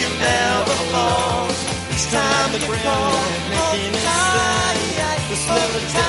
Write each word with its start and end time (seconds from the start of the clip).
you 0.00 0.08
never 0.08 0.76
fall. 0.92 1.48
It's 1.90 2.10
time 2.10 2.52
to 2.52 2.58
you 2.58 2.78
fall, 2.80 3.12
oh, 3.12 3.48
making 3.50 3.92
it 3.92 4.00
sad. 4.00 4.76
The. 5.92 6.00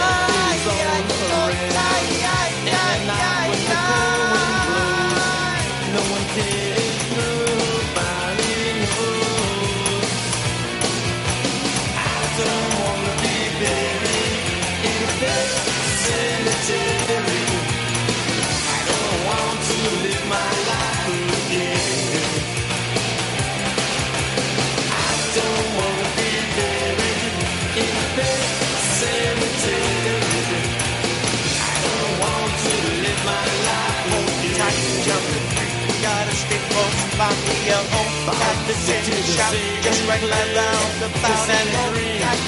shop, 39.35 39.53
just 39.81 40.01
right 40.07 40.23
around 40.23 40.91
the 40.99 41.09
fountain. 41.21 41.67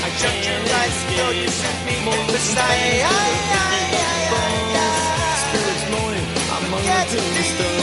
I 0.04 0.10
jumped 0.20 0.44
your 0.48 0.60
right, 0.74 0.96
though 1.18 1.34
you 1.42 1.48
sent 1.48 1.80
me 1.88 1.96
beside. 2.28 3.04
Spirits 5.44 5.86
moaning, 5.94 6.28
I'm 6.54 6.74
on 6.76 6.82
the 6.84 6.96
tombstone. 7.12 7.80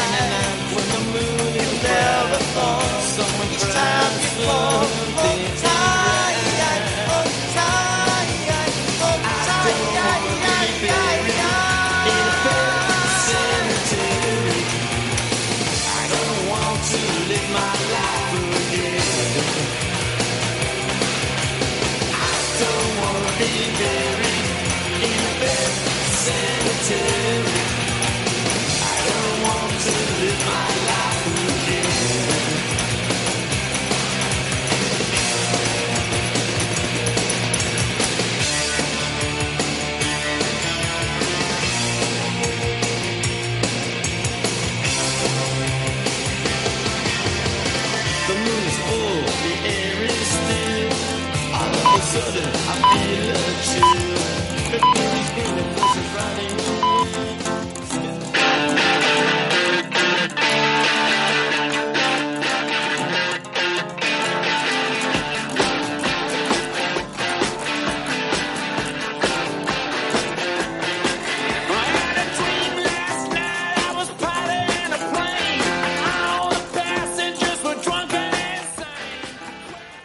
And 0.00 0.10
then 0.16 0.56
when 0.74 0.86
the 0.94 1.02
moon 1.12 1.52
is 1.60 1.72
never 1.84 2.40
falls. 2.54 3.04
Someone 3.16 3.52
tries 3.58 4.14
to 4.22 4.28
fall. 4.46 5.99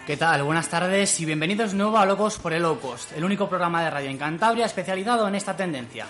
¿Qué 0.05 0.17
tal? 0.17 0.43
Buenas 0.43 0.69
tardes 0.69 1.19
y 1.19 1.25
bienvenidos 1.25 1.71
de 1.71 1.77
nuevo 1.77 1.97
a 1.97 2.05
Locos 2.05 2.37
por 2.37 2.53
el 2.53 2.61
Low 2.61 2.79
Cost, 2.79 3.13
el 3.13 3.25
único 3.25 3.49
programa 3.49 3.83
de 3.83 3.89
radio 3.89 4.11
en 4.11 4.19
Cantabria 4.19 4.67
especializado 4.67 5.27
en 5.27 5.33
esta 5.33 5.57
tendencia. 5.57 6.05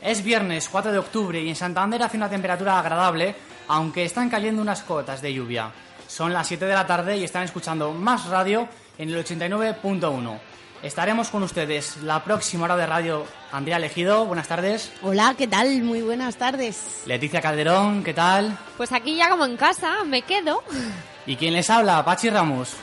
Es 0.00 0.24
viernes 0.24 0.70
4 0.70 0.90
de 0.90 0.98
octubre 0.98 1.38
y 1.38 1.50
en 1.50 1.54
Santander 1.54 2.02
hace 2.02 2.16
una 2.16 2.30
temperatura 2.30 2.78
agradable, 2.78 3.34
aunque 3.68 4.06
están 4.06 4.30
cayendo 4.30 4.62
unas 4.62 4.80
cotas 4.80 5.20
de 5.20 5.34
lluvia. 5.34 5.70
Son 6.08 6.32
las 6.32 6.48
7 6.48 6.64
de 6.64 6.72
la 6.72 6.86
tarde 6.86 7.18
y 7.18 7.24
están 7.24 7.42
escuchando 7.42 7.92
más 7.92 8.24
radio 8.24 8.66
en 8.96 9.10
el 9.10 9.22
89.1. 9.22 10.40
Estaremos 10.82 11.28
con 11.28 11.42
ustedes 11.42 11.98
la 11.98 12.24
próxima 12.24 12.64
hora 12.64 12.76
de 12.78 12.86
radio. 12.86 13.26
Andrea 13.52 13.76
Elegido, 13.76 14.24
buenas 14.24 14.48
tardes. 14.48 14.90
Hola, 15.02 15.34
¿qué 15.36 15.46
tal? 15.46 15.82
Muy 15.82 16.00
buenas 16.00 16.36
tardes. 16.36 17.02
Leticia 17.04 17.42
Calderón, 17.42 18.02
¿qué 18.02 18.14
tal? 18.14 18.56
Pues 18.78 18.92
aquí 18.92 19.14
ya 19.14 19.28
como 19.28 19.44
en 19.44 19.58
casa, 19.58 20.04
me 20.06 20.22
quedo. 20.22 20.62
¿Y 21.26 21.36
quién 21.36 21.52
les 21.52 21.68
habla? 21.68 22.02
Pachi 22.02 22.30
Ramos. 22.30 22.76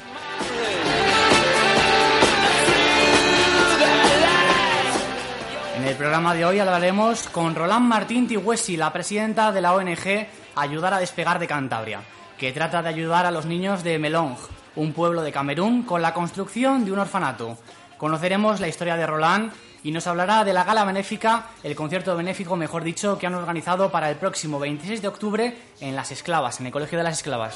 En 5.77 5.85
el 5.85 5.95
programa 5.95 6.33
de 6.33 6.43
hoy 6.43 6.59
hablaremos 6.59 7.29
con 7.29 7.55
Roland 7.55 7.87
Martín 7.87 8.27
Tigüesi, 8.27 8.75
la 8.77 8.91
presidenta 8.91 9.51
de 9.51 9.61
la 9.61 9.73
ONG 9.73 10.27
Ayudar 10.55 10.93
a 10.93 10.99
Despegar 10.99 11.39
de 11.39 11.47
Cantabria, 11.47 12.01
que 12.37 12.51
trata 12.51 12.81
de 12.81 12.89
ayudar 12.89 13.25
a 13.25 13.31
los 13.31 13.45
niños 13.45 13.83
de 13.83 13.99
Melong, 13.99 14.35
un 14.75 14.91
pueblo 14.91 15.21
de 15.21 15.31
Camerún, 15.31 15.83
con 15.83 16.01
la 16.01 16.13
construcción 16.13 16.83
de 16.83 16.91
un 16.91 16.99
orfanato. 16.99 17.57
Conoceremos 17.97 18.59
la 18.59 18.67
historia 18.67 18.97
de 18.97 19.07
Roland 19.07 19.51
y 19.83 19.91
nos 19.91 20.07
hablará 20.07 20.43
de 20.43 20.53
la 20.53 20.63
gala 20.63 20.83
benéfica, 20.83 21.45
el 21.63 21.75
concierto 21.75 22.15
benéfico, 22.15 22.55
mejor 22.55 22.83
dicho, 22.83 23.17
que 23.17 23.27
han 23.27 23.35
organizado 23.35 23.91
para 23.91 24.09
el 24.09 24.17
próximo 24.17 24.59
26 24.59 25.01
de 25.01 25.07
octubre 25.07 25.57
en 25.79 25.95
Las 25.95 26.11
Esclavas, 26.11 26.59
en 26.59 26.65
el 26.65 26.71
Colegio 26.71 26.97
de 26.97 27.03
las 27.05 27.17
Esclavas. 27.17 27.55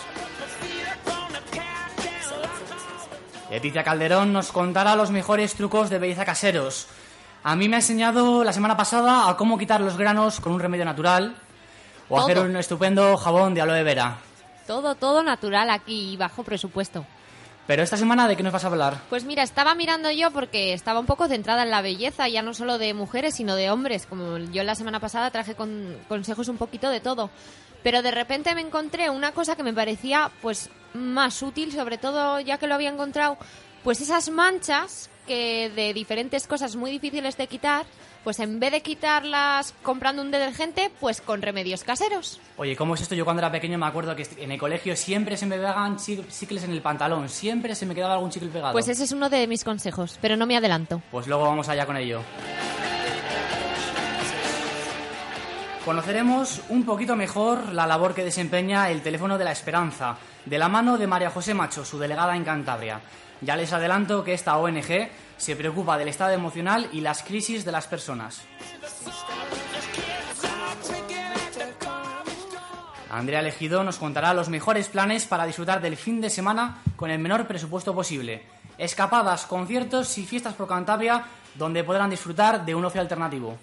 Leticia 3.52 3.84
Calderón 3.84 4.32
nos 4.32 4.54
contará 4.54 4.96
los 4.96 5.12
mejores 5.12 5.56
trucos 5.56 5.90
de 5.90 6.00
belleza 6.00 6.24
caseros. 6.24 6.88
A 7.44 7.58
mí 7.58 7.68
me 7.68 7.76
ha 7.76 7.80
enseñado 7.80 8.46
la 8.46 8.54
semana 8.54 8.78
pasada 8.78 9.30
a 9.30 9.36
cómo 9.36 9.58
quitar 9.58 9.82
los 9.82 9.98
granos 9.98 10.40
con 10.40 10.54
un 10.54 10.62
remedio 10.62 10.86
natural 10.86 11.36
o 12.08 12.16
Todo. 12.16 12.24
hacer 12.26 12.40
un 12.40 12.56
estupendo 12.56 13.18
jabón 13.18 13.54
de 13.54 13.60
aloe 13.60 13.84
vera. 13.84 14.20
Todo, 14.66 14.96
todo 14.96 15.22
natural 15.22 15.70
aquí 15.70 16.14
y 16.14 16.18
bajo 16.18 16.44
presupuesto. 16.44 17.06
Pero 17.68 17.84
esta 17.84 17.98
semana, 17.98 18.26
¿de 18.30 18.38
qué 18.38 18.44
nos 18.44 18.54
vas 18.54 18.64
a 18.64 18.68
hablar? 18.68 19.02
Pues 19.10 19.26
mira, 19.26 19.44
estaba 19.44 19.76
mirando 19.76 20.10
yo 20.12 20.32
porque 20.32 20.72
estaba 20.74 21.02
un 21.02 21.06
poco 21.06 21.28
centrada 21.28 21.64
en 21.64 21.72
la 21.72 21.82
belleza, 21.82 22.30
ya 22.30 22.42
no 22.42 22.54
solo 22.54 22.78
de 22.78 22.94
mujeres, 22.94 23.36
sino 23.36 23.56
de 23.56 23.70
hombres. 23.70 24.06
Como 24.06 24.38
yo 24.38 24.64
la 24.64 24.76
semana 24.76 25.02
pasada 25.02 25.30
traje 25.30 25.56
con 25.56 25.98
consejos 26.08 26.48
un 26.48 26.58
poquito 26.58 26.90
de 26.90 27.02
todo. 27.02 27.30
Pero 27.84 28.02
de 28.02 28.12
repente 28.12 28.56
me 28.56 28.62
encontré 28.62 29.10
una 29.10 29.34
cosa 29.34 29.58
que 29.58 29.64
me 29.64 29.74
parecía 29.74 30.32
pues 30.42 30.70
más 30.94 31.42
útil, 31.42 31.72
sobre 31.72 31.98
todo 31.98 32.40
ya 32.40 32.58
que 32.58 32.68
lo 32.68 32.76
había 32.76 32.90
encontrado, 32.90 33.38
pues 33.84 34.02
esas 34.02 34.30
manchas 34.30 35.10
que 35.28 35.70
de 35.76 35.94
diferentes 35.94 36.48
cosas 36.48 36.76
muy 36.76 36.92
difíciles 36.92 37.38
de 37.38 37.48
quitar, 37.48 37.86
pues 38.24 38.40
en 38.40 38.60
vez 38.60 38.72
de 38.72 38.82
quitarlas 38.82 39.74
comprando 39.84 40.22
un 40.22 40.30
detergente, 40.32 40.92
pues 41.00 41.22
con 41.22 41.42
remedios 41.42 41.84
caseros. 41.84 42.40
Oye, 42.58 42.76
¿cómo 42.76 42.96
es 42.96 43.02
esto? 43.02 43.16
Yo 43.16 43.24
cuando 43.24 43.40
era 43.42 43.52
pequeño 43.52 43.78
me 43.78 43.86
acuerdo 43.86 44.16
que 44.16 44.28
en 44.38 44.52
el 44.52 44.60
colegio 44.60 44.96
siempre 44.96 45.38
se 45.38 45.46
me 45.46 45.56
pegaban 45.56 45.98
chi- 45.98 46.24
chicles 46.30 46.64
en 46.64 46.72
el 46.72 46.82
pantalón, 46.82 47.30
siempre 47.30 47.74
se 47.76 47.86
me 47.86 47.96
quedaba 47.96 48.16
algún 48.16 48.30
chicle 48.32 48.50
pegado. 48.50 48.74
Pues 48.74 48.88
ese 48.88 49.04
es 49.06 49.12
uno 49.12 49.30
de 49.30 49.48
mis 49.48 49.64
consejos, 49.64 50.18
pero 50.22 50.36
no 50.36 50.46
me 50.46 50.58
adelanto. 50.58 51.02
Pues 51.12 51.28
luego 51.28 51.44
vamos 51.46 51.70
allá 51.70 51.86
con 51.86 51.98
ello. 51.98 52.22
Conoceremos 55.86 56.62
un 56.70 56.86
poquito 56.86 57.16
mejor 57.16 57.74
la 57.74 57.88
labor 57.88 58.14
que 58.14 58.24
desempeña 58.24 58.92
el 58.92 59.02
teléfono 59.02 59.38
de 59.40 59.46
la 59.46 59.52
esperanza, 59.52 60.16
de 60.46 60.58
la 60.58 60.70
mano 60.70 60.98
de 60.98 61.08
María 61.08 61.30
José 61.30 61.54
Macho, 61.54 61.86
su 61.86 62.00
delegada 62.00 62.36
en 62.36 62.44
Cantabria. 62.44 63.02
Ya 63.42 63.56
les 63.56 63.74
adelanto 63.74 64.24
que 64.24 64.34
esta 64.34 64.58
ONG 64.58 65.10
se 65.38 65.56
preocupa 65.56 65.98
del 65.98 66.08
estado 66.08 66.32
emocional 66.32 66.90
y 66.92 67.02
las 67.02 67.24
crisis 67.24 67.66
de 67.66 67.72
las 67.72 67.88
personas. 67.88 68.42
Andrea 73.10 73.42
Elegido 73.42 73.84
nos 73.84 73.98
contará 73.98 74.34
los 74.34 74.50
mejores 74.50 74.88
planes 74.88 75.26
para 75.26 75.46
disfrutar 75.46 75.82
del 75.82 75.98
fin 75.98 76.22
de 76.22 76.30
semana 76.30 76.78
con 76.96 77.10
el 77.10 77.20
menor 77.20 77.46
presupuesto 77.46 77.94
posible. 77.94 78.44
Escapadas, 78.78 79.46
conciertos 79.46 80.18
y 80.18 80.26
fiestas 80.26 80.54
por 80.54 80.68
Cantabria 80.68 81.26
donde 81.56 81.84
podrán 81.84 82.10
disfrutar 82.10 82.64
de 82.64 82.74
un 82.74 82.86
ocio 82.86 83.02
alternativo. 83.02 83.58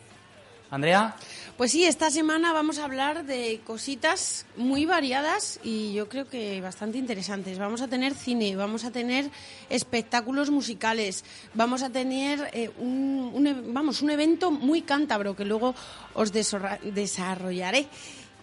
Andrea, 0.70 1.16
Pues 1.58 1.72
sí, 1.72 1.84
esta 1.84 2.08
semana 2.08 2.52
vamos 2.52 2.78
a 2.78 2.84
hablar 2.84 3.24
de 3.24 3.60
cositas 3.66 4.46
muy 4.56 4.86
variadas 4.86 5.58
y 5.64 5.92
yo 5.92 6.08
creo 6.08 6.28
que 6.28 6.60
bastante 6.60 6.98
interesantes. 6.98 7.58
Vamos 7.58 7.82
a 7.82 7.88
tener 7.88 8.14
cine, 8.14 8.54
vamos 8.54 8.84
a 8.84 8.92
tener 8.92 9.28
espectáculos 9.68 10.50
musicales, 10.50 11.24
vamos 11.54 11.82
a 11.82 11.90
tener 11.90 12.48
eh, 12.52 12.70
un, 12.78 13.44
e- 13.44 13.72
vamos, 13.72 14.02
un 14.02 14.10
evento 14.10 14.52
muy 14.52 14.82
cántabro 14.82 15.34
que 15.34 15.44
luego 15.44 15.74
os 16.14 16.30
desarrollaré 16.32 17.88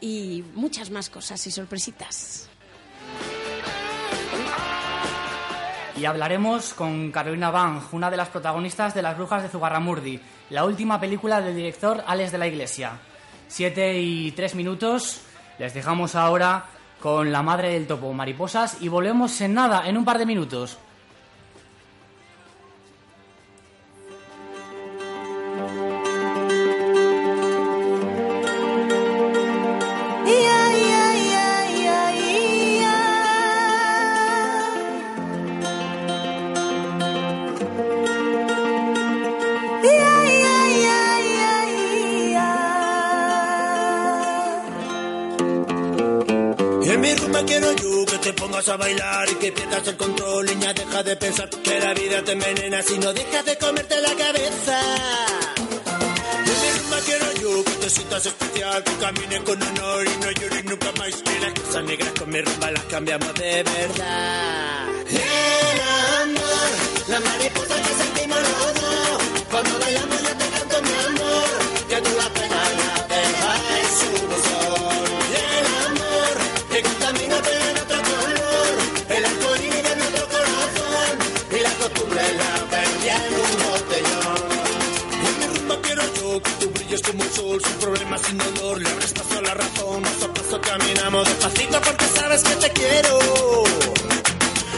y 0.01 0.43
muchas 0.53 0.89
más 0.91 1.09
cosas 1.09 1.47
y 1.47 1.51
sorpresitas. 1.51 2.49
y 5.97 6.03
hablaremos 6.03 6.73
con 6.73 7.09
Carolina 7.11 7.51
Bang, 7.51 7.81
una 7.93 8.11
de 8.11 8.17
las 8.17 8.27
protagonistas 8.27 8.93
de 8.93 9.01
Las 9.01 9.15
Brujas 9.15 9.43
de 9.43 9.49
Zugarramurdi, 9.49 10.19
la 10.49 10.65
última 10.65 10.99
película 10.99 11.41
del 11.41 11.55
director 11.55 12.03
Alex 12.05 12.31
de 12.31 12.37
la 12.37 12.47
Iglesia. 12.47 12.99
Siete 13.47 13.99
y 13.99 14.31
tres 14.31 14.55
minutos, 14.55 15.21
les 15.59 15.73
dejamos 15.73 16.15
ahora 16.15 16.65
con 16.99 17.31
La 17.31 17.43
Madre 17.43 17.73
del 17.73 17.87
Topo, 17.87 18.13
Mariposas, 18.13 18.81
y 18.81 18.87
volvemos 18.87 19.39
en 19.41 19.53
nada, 19.53 19.87
en 19.87 19.97
un 19.97 20.05
par 20.05 20.17
de 20.17 20.25
minutos. 20.25 20.77
Pongas 48.55 48.69
a 48.69 48.77
bailar 48.77 49.29
y 49.29 49.35
que 49.35 49.51
pierdas 49.51 49.85
el 49.87 49.97
control, 49.97 50.45
niña, 50.45 50.73
deja 50.73 51.03
de 51.03 51.15
pensar 51.17 51.49
que 51.49 51.77
la 51.77 51.93
vida 51.93 52.23
te 52.23 52.31
envenena 52.31 52.81
si 52.81 52.97
no 52.99 53.11
dejas 53.11 53.43
de 53.45 53.57
comerte 53.57 53.99
la 53.99 54.15
cabeza. 54.15 54.79
En 56.37 56.61
mi 56.61 56.79
rumba 56.79 56.97
quiero 57.05 57.31
yo 57.33 57.65
que 57.65 57.71
te 57.71 57.89
sientas 57.89 58.25
especial, 58.25 58.81
que 58.83 58.93
camines 58.93 59.41
con 59.41 59.61
honor 59.61 60.05
y 60.05 60.17
no 60.23 60.31
llores 60.31 60.63
nunca 60.63 60.91
más. 60.97 61.09
Y 61.09 61.39
las 61.41 61.53
cosas 61.59 61.83
negras 61.83 62.13
con 62.17 62.29
mi 62.29 62.41
rumba 62.41 62.71
las 62.71 62.83
cambiamos 62.85 63.33
de 63.33 63.63
verdad. 63.63 64.87
El 65.09 65.81
amor, 66.21 66.69
la 67.09 67.19
mariposa 67.19 67.75
que 67.75 67.93
sentimos 68.03 68.39
los 68.39 68.73
dos, 68.81 69.23
cuando 69.51 69.79
bailamos 69.79 70.21
yo 70.21 70.37
te 70.37 70.47
canto 70.47 70.81
mi 70.81 70.93
amor, 71.05 71.14
sol, 87.35 87.61
sin 87.61 87.77
problemas, 87.79 88.21
sin 88.21 88.37
dolor, 88.37 88.81
le 88.81 88.89
abres 88.89 89.13
paso 89.13 89.39
a 89.39 89.41
la 89.41 89.53
razón, 89.53 90.01
paso 90.03 90.25
a 90.25 90.33
paso 90.33 90.61
caminamos 90.61 91.27
despacito 91.27 91.81
porque 91.81 92.05
sabes 92.15 92.43
que 92.43 92.55
te 92.55 92.69
quiero. 92.71 93.19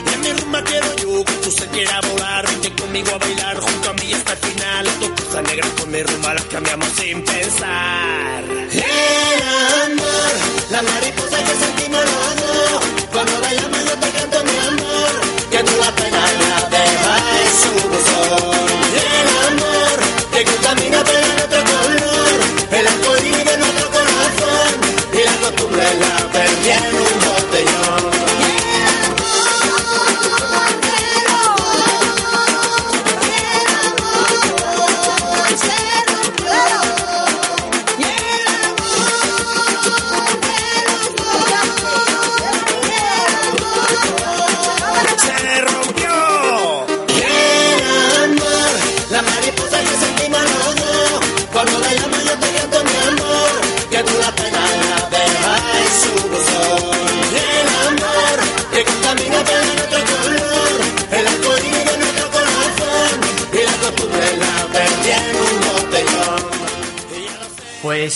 Y 0.07 0.13
en 0.13 0.21
mi 0.21 0.31
rumba 0.33 0.63
quiero 0.63 0.87
yo 0.95 1.23
que 1.23 1.33
tú 1.43 1.51
se 1.51 1.67
quiera 1.67 2.01
volar, 2.01 2.47
vente 2.47 2.73
conmigo 2.81 3.11
a 3.13 3.17
bailar 3.19 3.57
junto 3.59 3.89
a 3.89 3.93
mí 3.93 4.13
hasta 4.13 4.33
el 4.33 4.39
final. 4.39 4.85
Tus 4.99 5.25
cosas 5.25 5.43
negras 5.43 5.69
con 5.79 5.91
mi 5.91 6.01
rumba 6.01 6.33
las 6.33 6.45
cambiamos 6.45 6.89
sin 6.99 7.23
pensar. 7.23 8.43
El 8.71 9.41
amor, 9.91 10.33
la 10.71 10.81
mariposa 10.81 11.37
que 11.43 11.55
sentimos 11.63 12.01
los 12.01 13.07
cuando 13.11 13.41
bailamos 13.41 13.79
yo 13.85 13.95
te 13.99 14.09
canto 14.09 14.43
mi 14.43 14.57
amor, 14.67 15.11
que 15.51 15.59
tú 15.63 15.73
la 15.79 15.91
pena 15.95 16.21
la 16.49 16.69
dejas 16.69 17.23
su 17.61 17.71
buzón. 17.87 18.67
El 19.13 19.27
amor, 19.47 19.99
que 20.33 20.43
contamina 20.43 21.03
pero 21.03 21.36
la 25.77 25.83
costumbre 25.91 26.96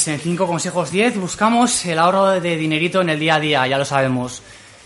Pues 0.01 0.15
en 0.15 0.19
5 0.19 0.47
consejos 0.47 0.89
10 0.89 1.17
buscamos 1.17 1.85
el 1.85 1.99
ahorro 1.99 2.41
de 2.41 2.57
dinerito 2.57 3.01
en 3.01 3.09
el 3.09 3.19
día 3.19 3.35
a 3.35 3.39
día, 3.39 3.67
ya 3.67 3.77
lo 3.77 3.85
sabemos. 3.85 4.41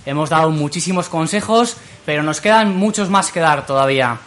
Hemos 0.06 0.30
dado 0.30 0.50
muchísimos 0.52 1.08
consejos, 1.08 1.78
pero 2.06 2.22
nos 2.22 2.42
quedan 2.42 2.76
muchos 2.76 3.10
más 3.10 3.32
que 3.32 3.40
dar 3.40 3.66
todavía. 3.66 4.18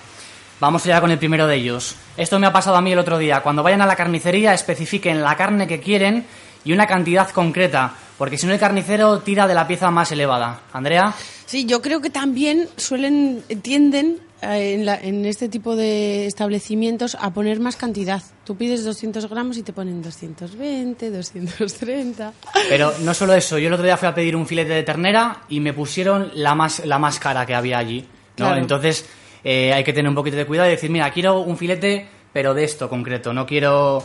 Vamos 0.61 0.87
allá 0.87 1.03
con 1.03 1.11
el 1.11 1.19
primero 1.19 1.47
de 1.47 1.57
ellos. 1.57 1.95
Esto 2.17 2.39
me 2.39 2.47
ha 2.47 2.55
pasado 2.55 2.79
a 2.79 2.81
mí 2.81 2.91
el 2.91 2.99
otro 2.99 3.19
día. 3.19 3.43
Cuando 3.43 3.63
vayan 3.63 3.83
a 3.83 3.87
la 3.87 3.97
carnicería, 3.97 4.55
especifiquen 4.55 5.21
la 5.23 5.37
carne 5.37 5.67
que 5.67 5.79
quieren 5.79 6.25
y 6.65 6.73
una 6.73 6.87
cantidad 6.87 7.29
concreta, 7.33 7.93
porque 8.17 8.39
si 8.39 8.47
no 8.47 8.55
el 8.55 8.59
carnicero 8.59 9.19
tira 9.19 9.47
de 9.47 9.53
la 9.53 9.67
pieza 9.67 9.91
más 9.91 10.11
elevada. 10.11 10.63
Andrea, 10.73 11.13
Sí, 11.45 11.67
yo 11.67 11.83
creo 11.83 12.01
que 12.01 12.09
también 12.11 12.69
suelen, 12.77 13.43
tienden 13.61 14.21
en, 14.43 14.85
la- 14.87 14.97
en 15.01 15.25
este 15.27 15.49
tipo 15.49 15.75
de 15.77 16.27
establecimientos 16.27 17.17
a 17.21 17.33
poner 17.33 17.61
más 17.61 17.77
cantidad. 17.77 18.23
Tú 18.45 18.57
pides 18.57 18.85
200 18.85 19.29
gramos 19.29 19.57
y 19.57 19.63
te 19.63 19.73
ponen 19.73 20.03
220, 20.03 21.11
230. 21.11 22.33
pero 22.69 22.93
no 23.01 23.15
solo 23.15 23.35
eso. 23.35 23.59
Yo 23.59 23.69
el 23.69 23.75
otro 23.75 23.85
día 23.85 23.97
fui 23.97 24.09
a 24.09 24.15
pedir 24.15 24.37
un 24.37 24.47
filete 24.47 24.73
de 24.73 24.83
ternera 24.83 25.43
y 25.49 25.61
me 25.61 25.73
pusieron 25.73 26.31
la 26.35 26.55
más, 26.55 26.85
la 26.85 26.99
más 26.99 27.19
cara 27.19 27.45
que 27.47 27.55
había 27.55 27.79
allí. 27.79 28.01
¿no? 28.37 28.47
Claro. 28.47 28.61
Entonces 28.61 29.05
eh, 29.45 29.73
hay 29.73 29.85
que 29.85 29.93
tener 29.93 30.09
un 30.09 30.15
poquito 30.15 30.37
de 30.37 30.47
cuidado 30.47 30.69
y 30.69 30.73
decir, 30.73 30.91
mira, 30.91 31.11
quiero 31.13 31.41
un 31.41 31.57
filete, 31.57 32.07
pero 32.33 32.55
de 32.55 32.65
esto 32.65 32.89
concreto. 32.89 33.33
No 33.33 33.45
quiero, 33.47 34.03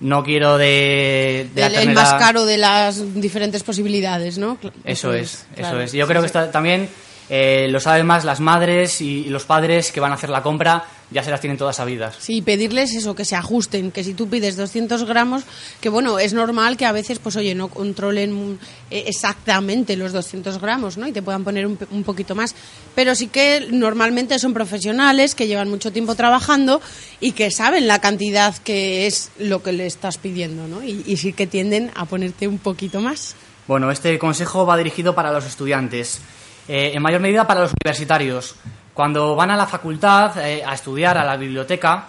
no 0.00 0.22
quiero 0.22 0.56
de, 0.58 1.48
de 1.54 1.60
la 1.60 1.66
el, 1.68 1.88
el 1.88 1.94
más 1.94 2.14
caro 2.14 2.44
de 2.44 2.58
las 2.58 3.14
diferentes 3.14 3.62
posibilidades, 3.62 4.38
¿no? 4.38 4.56
Eso 4.84 5.12
es, 5.12 5.32
eso 5.32 5.46
claro. 5.56 5.80
es. 5.80 5.92
Yo 5.92 6.04
Sí, 6.06 6.10
creo 6.10 6.22
que 6.22 6.28
sí. 6.28 6.38
está, 6.38 6.50
también 6.50 6.88
eh, 7.28 7.68
lo 7.70 7.80
saben 7.80 8.06
más 8.06 8.24
las 8.24 8.40
madres 8.40 9.00
y 9.00 9.24
los 9.24 9.44
padres 9.44 9.92
que 9.92 10.00
van 10.00 10.12
a 10.12 10.16
hacer 10.16 10.30
la 10.30 10.42
compra, 10.42 10.84
ya 11.10 11.22
se 11.22 11.30
las 11.30 11.40
tienen 11.40 11.56
todas 11.56 11.76
sabidas. 11.76 12.16
Sí, 12.18 12.42
pedirles 12.42 12.94
eso, 12.94 13.14
que 13.14 13.24
se 13.24 13.36
ajusten, 13.36 13.90
que 13.90 14.04
si 14.04 14.14
tú 14.14 14.28
pides 14.28 14.56
200 14.56 15.04
gramos, 15.04 15.44
que 15.80 15.88
bueno, 15.88 16.18
es 16.18 16.34
normal 16.34 16.76
que 16.76 16.86
a 16.86 16.92
veces, 16.92 17.18
pues 17.18 17.36
oye, 17.36 17.54
no 17.54 17.68
controlen 17.68 18.58
eh, 18.90 19.04
exactamente 19.06 19.96
los 19.96 20.12
200 20.12 20.60
gramos, 20.60 20.96
¿no? 20.96 21.06
Y 21.06 21.12
te 21.12 21.22
puedan 21.22 21.44
poner 21.44 21.66
un, 21.66 21.78
un 21.90 22.04
poquito 22.04 22.34
más. 22.34 22.54
Pero 22.94 23.14
sí 23.14 23.28
que 23.28 23.68
normalmente 23.70 24.38
son 24.38 24.52
profesionales 24.54 25.34
que 25.34 25.46
llevan 25.46 25.70
mucho 25.70 25.92
tiempo 25.92 26.14
trabajando 26.14 26.80
y 27.20 27.32
que 27.32 27.50
saben 27.50 27.86
la 27.86 28.00
cantidad 28.00 28.56
que 28.58 29.06
es 29.06 29.30
lo 29.38 29.62
que 29.62 29.72
le 29.72 29.86
estás 29.86 30.18
pidiendo, 30.18 30.66
¿no? 30.66 30.82
Y, 30.82 31.04
y 31.06 31.16
sí 31.16 31.32
que 31.32 31.46
tienden 31.46 31.90
a 31.94 32.06
ponerte 32.06 32.48
un 32.48 32.58
poquito 32.58 33.00
más. 33.00 33.36
Bueno, 33.66 33.90
este 33.90 34.18
consejo 34.18 34.66
va 34.66 34.76
dirigido 34.76 35.14
para 35.14 35.32
los 35.32 35.46
estudiantes, 35.46 36.20
eh, 36.68 36.92
en 36.94 37.02
mayor 37.02 37.20
medida 37.20 37.46
para 37.46 37.62
los 37.62 37.72
universitarios. 37.72 38.56
Cuando 38.94 39.34
van 39.34 39.50
a 39.50 39.56
la 39.56 39.66
facultad 39.66 40.38
eh, 40.38 40.62
a 40.64 40.74
estudiar, 40.74 41.18
a 41.18 41.24
la 41.24 41.36
biblioteca, 41.36 42.06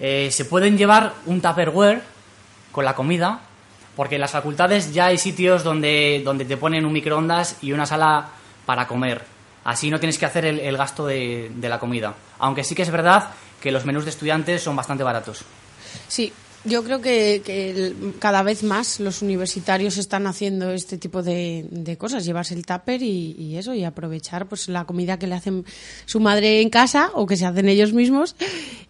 eh, 0.00 0.28
se 0.30 0.44
pueden 0.46 0.76
llevar 0.76 1.12
un 1.26 1.40
Tupperware 1.40 2.02
con 2.72 2.84
la 2.84 2.94
comida, 2.94 3.40
porque 3.94 4.16
en 4.16 4.20
las 4.20 4.32
facultades 4.32 4.92
ya 4.92 5.06
hay 5.06 5.18
sitios 5.18 5.62
donde, 5.62 6.22
donde 6.24 6.44
te 6.44 6.56
ponen 6.56 6.84
un 6.84 6.92
microondas 6.92 7.58
y 7.62 7.72
una 7.72 7.86
sala 7.86 8.28
para 8.64 8.86
comer. 8.86 9.24
Así 9.64 9.90
no 9.90 9.98
tienes 9.98 10.18
que 10.18 10.26
hacer 10.26 10.44
el, 10.44 10.76
gasto 10.76 11.06
de, 11.06 11.50
de 11.54 11.68
la 11.68 11.78
comida. 11.78 12.14
Aunque 12.38 12.62
sí 12.62 12.74
que 12.74 12.82
es 12.82 12.90
verdad 12.90 13.30
que 13.60 13.72
los 13.72 13.84
menús 13.84 14.04
de 14.04 14.10
estudiantes 14.10 14.62
son 14.62 14.76
bastante 14.76 15.02
baratos. 15.02 15.44
Sí, 16.06 16.32
yo 16.66 16.82
creo 16.84 17.00
que, 17.00 17.42
que 17.44 17.94
cada 18.18 18.42
vez 18.42 18.62
más 18.62 19.00
los 19.00 19.22
universitarios 19.22 19.96
están 19.98 20.26
haciendo 20.26 20.70
este 20.72 20.98
tipo 20.98 21.22
de, 21.22 21.66
de 21.70 21.96
cosas, 21.96 22.24
llevarse 22.24 22.54
el 22.54 22.66
tupper 22.66 23.02
y, 23.02 23.32
y 23.38 23.56
eso, 23.56 23.74
y 23.74 23.84
aprovechar 23.84 24.46
pues 24.46 24.68
la 24.68 24.84
comida 24.84 25.18
que 25.18 25.26
le 25.26 25.34
hacen 25.34 25.64
su 26.04 26.20
madre 26.20 26.60
en 26.60 26.70
casa 26.70 27.10
o 27.14 27.26
que 27.26 27.36
se 27.36 27.46
hacen 27.46 27.68
ellos 27.68 27.92
mismos 27.92 28.36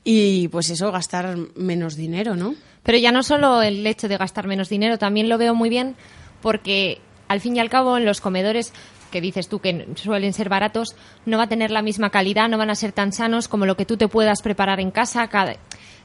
y 0.04 0.49
pues 0.49 0.71
eso, 0.71 0.90
gastar 0.92 1.37
menos 1.56 1.97
dinero, 1.97 2.37
¿no? 2.37 2.54
Pero 2.83 2.99
ya 2.99 3.12
no 3.12 3.23
solo 3.23 3.62
el 3.62 3.87
hecho 3.87 4.09
de 4.09 4.16
gastar 4.16 4.47
menos 4.47 4.68
dinero, 4.68 4.99
también 4.99 5.28
lo 5.28 5.38
veo 5.38 5.54
muy 5.54 5.68
bien 5.68 5.97
porque 6.42 7.00
al 7.28 7.40
fin 7.40 7.56
y 7.56 7.61
al 7.61 7.68
cabo 7.71 7.97
en 7.97 8.04
los 8.04 8.21
comedores 8.21 8.73
que 9.11 9.21
dices 9.21 9.49
tú 9.49 9.61
que 9.61 9.87
suelen 9.97 10.33
ser 10.33 10.49
baratos, 10.49 10.95
no 11.26 11.38
va 11.38 11.45
a 11.45 11.49
tener 11.49 11.71
la 11.71 11.80
misma 11.83 12.11
calidad, 12.11 12.49
no 12.49 12.59
van 12.59 12.71
a 12.71 12.75
ser 12.75 12.92
tan 12.92 13.12
sanos 13.12 13.49
como 13.49 13.64
lo 13.66 13.76
que 13.76 13.87
tú 13.87 13.97
te 13.97 14.09
puedas 14.09 14.42
preparar 14.42 14.80
en 14.80 14.90
casa. 14.90 15.26
cada- 15.28 15.56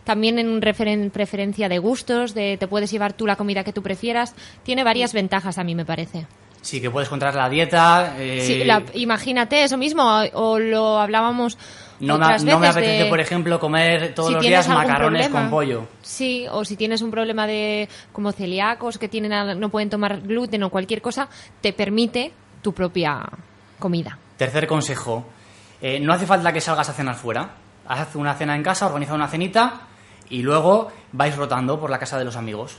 también 0.04 0.40
en 0.40 0.62
referen- 0.62 1.12
preferencia 1.12 1.70
de 1.70 1.78
gustos, 1.80 2.34
de 2.34 2.58
te 2.58 2.68
puedes 2.68 2.92
llevar 2.92 3.14
tú 3.14 3.26
la 3.28 3.36
comida 3.36 3.64
que 3.64 3.74
tú 3.74 3.82
prefieras. 3.84 4.36
Tiene 4.64 4.84
varias 4.84 5.14
ventajas, 5.14 5.58
a 5.58 5.64
mí 5.64 5.76
me 5.76 5.86
parece. 5.86 6.26
Sí, 6.62 6.80
que 6.80 6.92
puedes 6.92 7.10
controlar 7.10 7.36
la 7.36 7.50
dieta. 7.50 8.16
eh, 8.20 8.44
Sí, 8.46 8.64
la- 8.64 8.84
imagínate 8.94 9.64
eso 9.64 9.78
mismo, 9.78 10.04
o, 10.34 10.60
lo 10.60 11.00
hablábamos 11.00 11.58
no, 12.00 12.20
me, 12.20 12.38
no 12.40 12.60
me 12.60 12.68
apetece, 12.68 13.04
de- 13.04 13.10
por 13.10 13.20
ejemplo, 13.20 13.60
comer 13.60 14.14
todos 14.14 14.30
si 14.30 14.34
los 14.36 14.44
días 14.44 14.68
macarrones 14.68 15.28
problema. 15.28 15.42
con 15.42 15.50
pollo. 15.50 15.88
Sí, 16.04 16.46
o 16.52 16.64
si 16.64 16.76
tienes 16.76 17.02
un 17.02 17.10
problema 17.10 17.48
de 17.48 17.90
como 18.12 18.32
celíacos 18.32 19.00
que 19.00 19.08
tienen 19.08 19.60
no 19.60 19.70
pueden 19.70 19.90
tomar 19.90 20.22
gluten 20.22 20.62
o 20.62 20.70
cualquier 20.70 21.02
cosa, 21.02 21.28
te 21.62 21.74
permite 21.74 22.32
tu 22.62 22.74
propia 22.74 23.22
comida. 23.80 24.18
Tercer 24.38 24.68
consejo. 24.68 25.26
eh, 25.84 26.00
no 26.00 26.14
hace 26.14 26.28
falta 26.28 26.54
que 26.54 26.62
salgas 26.62 26.90
a 26.90 26.94
cenar 26.94 27.16
fuera. 27.16 27.56
Haz 27.88 28.16
una 28.16 28.36
cena 28.36 28.56
en 28.56 28.62
casa, 28.62 28.86
organiza 28.86 29.16
una 29.16 29.28
cenita 29.28 29.82
y 30.32 30.42
luego 30.42 30.88
vais 31.12 31.36
rotando 31.36 31.80
por 31.80 31.90
la 31.92 32.00
casa 32.00 32.18
de 32.18 32.26
los 32.26 32.36
amigos. 32.36 32.78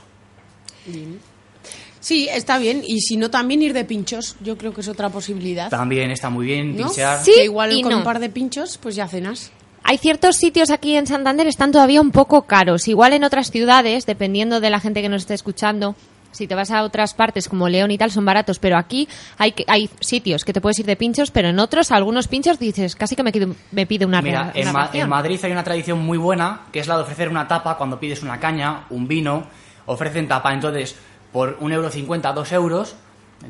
Sí, 1.99 2.27
está 2.29 2.57
bien. 2.57 2.83
Y 2.85 2.99
si 2.99 3.15
no, 3.15 3.29
también 3.31 3.61
ir 3.61 3.73
de 3.73 3.85
pinchos. 3.85 4.35
Yo 4.41 4.57
creo 4.57 4.73
que 4.73 4.81
es 4.81 4.87
otra 4.89 5.09
posibilidad. 5.09 5.69
También 5.69 6.11
está 6.11 6.29
muy 6.29 6.47
bien 6.47 6.75
¿no? 6.75 6.87
pinchear. 6.87 7.23
Sí, 7.23 7.31
Que 7.35 7.45
igual 7.45 7.71
y 7.71 7.81
con 7.81 7.91
no. 7.93 7.97
un 7.99 8.03
par 8.03 8.19
de 8.19 8.29
pinchos, 8.29 8.77
pues 8.77 8.95
ya 8.95 9.07
cenas. 9.07 9.51
Hay 9.83 9.97
ciertos 9.97 10.35
sitios 10.37 10.69
aquí 10.69 10.95
en 10.95 11.07
Santander 11.07 11.47
están 11.47 11.71
todavía 11.71 12.01
un 12.01 12.11
poco 12.11 12.43
caros. 12.43 12.87
Igual 12.87 13.13
en 13.13 13.23
otras 13.23 13.51
ciudades, 13.51 14.05
dependiendo 14.05 14.59
de 14.59 14.69
la 14.69 14.79
gente 14.79 15.01
que 15.01 15.09
nos 15.09 15.21
esté 15.23 15.33
escuchando, 15.33 15.95
si 16.33 16.45
te 16.47 16.53
vas 16.55 16.69
a 16.71 16.83
otras 16.83 17.13
partes 17.13 17.47
como 17.47 17.69
León 17.69 17.89
y 17.91 17.97
tal, 17.97 18.11
son 18.11 18.25
baratos. 18.25 18.59
Pero 18.59 18.75
aquí 18.77 19.07
hay, 19.37 19.53
hay 19.67 19.89
sitios 20.01 20.43
que 20.43 20.51
te 20.51 20.59
puedes 20.59 20.77
ir 20.79 20.85
de 20.85 20.97
pinchos, 20.97 21.31
pero 21.31 21.47
en 21.47 21.59
otros, 21.59 21.91
algunos 21.91 22.27
pinchos 22.27 22.59
dices, 22.59 22.97
casi 22.97 23.15
que 23.15 23.23
me, 23.23 23.31
me 23.71 23.85
pide 23.85 24.05
una, 24.05 24.21
Mira, 24.21 24.51
en, 24.53 24.63
una 24.67 24.73
Ma- 24.73 24.85
ración. 24.87 25.03
en 25.03 25.09
Madrid 25.09 25.39
hay 25.43 25.51
una 25.53 25.63
tradición 25.63 25.99
muy 26.05 26.17
buena 26.17 26.63
que 26.73 26.79
es 26.79 26.87
la 26.87 26.97
de 26.97 27.03
ofrecer 27.03 27.29
una 27.29 27.47
tapa 27.47 27.77
cuando 27.77 27.99
pides 27.99 28.21
una 28.23 28.39
caña, 28.39 28.85
un 28.89 29.07
vino, 29.07 29.47
ofrecen 29.85 30.27
tapa. 30.27 30.53
Entonces, 30.53 30.95
por 31.31 31.57
un 31.61 31.71
euro 31.71 31.89
cincuenta, 31.89 32.33
dos 32.33 32.51
euros, 32.51 32.95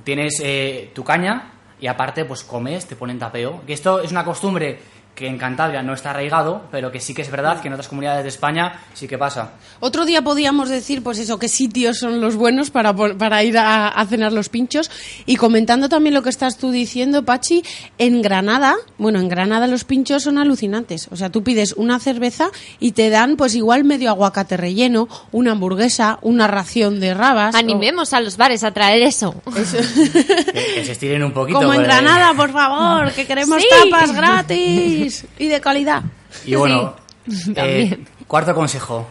tienes 0.03 0.39
eh, 0.43 0.91
tu 0.93 1.03
caña 1.03 1.51
y 1.79 1.87
aparte, 1.87 2.25
pues 2.25 2.43
comes, 2.43 2.85
te 2.85 2.95
ponen 2.95 3.19
tapeo. 3.19 3.61
Que 3.65 3.73
esto 3.73 3.99
es 4.01 4.11
una 4.11 4.23
costumbre 4.23 4.79
que 5.15 5.27
en 5.27 5.38
Cantabria 5.38 5.84
no 5.84 5.93
está 5.93 6.10
arraigado, 6.10 6.63
pero 6.72 6.91
que 6.91 7.00
sí 7.00 7.13
que 7.13 7.22
es 7.22 7.29
verdad 7.29 7.62
que 7.62 7.67
en 7.67 7.74
otras 7.75 7.88
comunidades 7.88 8.24
de 8.24 8.29
España 8.29 8.79
sí 8.96 9.08
que 9.08 9.17
pasa. 9.20 9.51
Otro 9.79 10.05
día 10.05 10.24
podíamos 10.24 10.70
decir, 10.70 11.03
pues 11.03 11.20
eso, 11.20 11.38
qué 11.38 11.48
sitios 11.50 12.00
son 12.00 12.20
los 12.20 12.36
buenos 12.36 12.72
para, 12.72 12.93
para 12.96 13.43
ir 13.43 13.58
a, 13.60 13.89
a 13.89 14.05
cenar 14.08 14.34
los 14.34 14.50
pinchos. 14.50 14.89
Y 15.27 15.36
comentando 15.36 15.88
también 15.88 16.15
lo 16.15 16.24
que 16.24 16.29
estás 16.32 16.58
tú 16.58 16.72
diciendo, 16.72 17.24
Pachi, 17.25 17.63
en 18.00 18.24
Granada, 18.24 18.75
bueno, 18.98 19.20
en 19.20 19.29
Granada 19.29 19.67
los 19.67 19.84
pinchos 19.84 20.24
son 20.24 20.39
alucinantes. 20.39 21.08
O 21.12 21.15
sea, 21.15 21.29
tú 21.29 21.43
pides 21.43 21.74
una 21.74 22.00
cerveza 22.00 22.50
y 22.79 22.93
te 22.93 23.12
dan, 23.12 23.36
pues 23.38 23.53
igual 23.53 23.84
medio 23.84 24.10
aguacate 24.10 24.58
relleno, 24.58 25.08
una 25.32 25.51
hamburguesa, 25.51 26.17
una 26.24 26.48
ración 26.48 27.00
de 27.00 27.13
rabas. 27.13 27.53
o- 27.53 27.58
Animemos 27.60 28.13
a 28.13 28.20
los 28.20 28.36
bares 28.38 28.63
a 28.63 28.72
traer 28.72 29.03
eso. 29.03 29.36
Eso. 29.55 29.77
Que, 29.77 30.53
que 30.75 30.86
se 30.86 30.91
estiren 30.93 31.24
un 31.24 31.34
poquito. 31.34 31.60
Como 31.60 31.74
en 31.74 31.84
Granada, 31.84 32.34
por 32.34 32.51
favor, 32.51 33.12
que 33.13 33.27
queremos 33.27 33.62
Sí. 33.62 33.67
tapas 33.91 34.12
gratis 34.12 35.02
y 35.39 35.48
de 35.48 35.62
calidad. 35.62 36.03
Y 36.45 36.55
bueno, 36.55 36.95
Sí, 37.29 37.53
eh, 37.55 38.03
cuarto 38.27 38.53
consejo, 38.53 39.07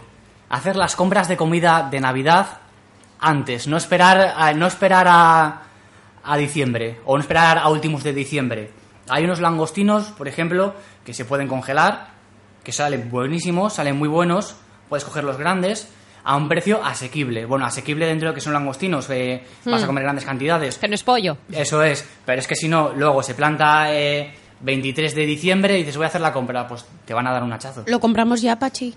hacer 0.51 0.77
las 0.77 0.97
compras 0.97 1.29
de 1.29 1.37
comida 1.37 1.89
de 1.91 2.01
Navidad 2.01 2.59
antes, 3.19 3.67
no 3.67 3.77
esperar 3.77 4.35
a, 4.37 4.53
no 4.53 4.67
esperar 4.67 5.07
a, 5.09 5.63
a 6.23 6.37
diciembre 6.37 7.01
o 7.07 7.17
no 7.17 7.23
esperar 7.23 7.59
a 7.59 7.69
últimos 7.69 8.03
de 8.03 8.13
diciembre. 8.13 8.71
Hay 9.09 9.25
unos 9.25 9.41
langostinos, 9.41 10.09
por 10.09 10.29
ejemplo, 10.29 10.75
que 11.05 11.15
se 11.15 11.25
pueden 11.25 11.49
congelar, 11.49 12.09
que 12.63 12.73
salen 12.73 13.11
buenísimos, 13.11 13.75
salen 13.75 13.97
muy 13.97 14.09
buenos, 14.09 14.57
puedes 14.89 15.05
coger 15.05 15.25
los 15.25 15.39
grandes 15.39 15.89
a 16.25 16.37
un 16.37 16.49
precio 16.49 16.85
asequible. 16.85 17.47
Bueno, 17.47 17.65
asequible 17.67 18.07
dentro 18.07 18.29
de 18.29 18.31
lo 18.33 18.35
que 18.35 18.41
son 18.41 18.53
langostinos, 18.53 19.09
eh, 19.11 19.43
vas 19.65 19.83
a 19.83 19.87
comer 19.87 20.05
grandes 20.05 20.25
cantidades. 20.25 20.79
Que 20.79 20.87
no 20.87 20.95
es 20.95 21.03
pollo. 21.03 21.39
Eso 21.51 21.83
es, 21.83 22.07
pero 22.25 22.39
es 22.41 22.47
que 22.47 22.55
si 22.55 22.69
no, 22.69 22.93
luego 22.95 23.23
se 23.23 23.35
planta 23.35 23.93
eh, 23.93 24.33
23 24.63 25.15
de 25.15 25.27
diciembre 25.27 25.75
y 25.79 25.83
dices 25.83 25.97
voy 25.97 26.05
a 26.05 26.09
hacer 26.09 26.21
la 26.21 26.33
compra, 26.33 26.67
pues 26.69 26.85
te 27.05 27.15
van 27.15 27.27
a 27.27 27.33
dar 27.33 27.43
un 27.43 27.53
hachazo. 27.53 27.85
Lo 27.87 28.01
compramos 28.01 28.41
ya, 28.43 28.59
Pachi. 28.59 28.95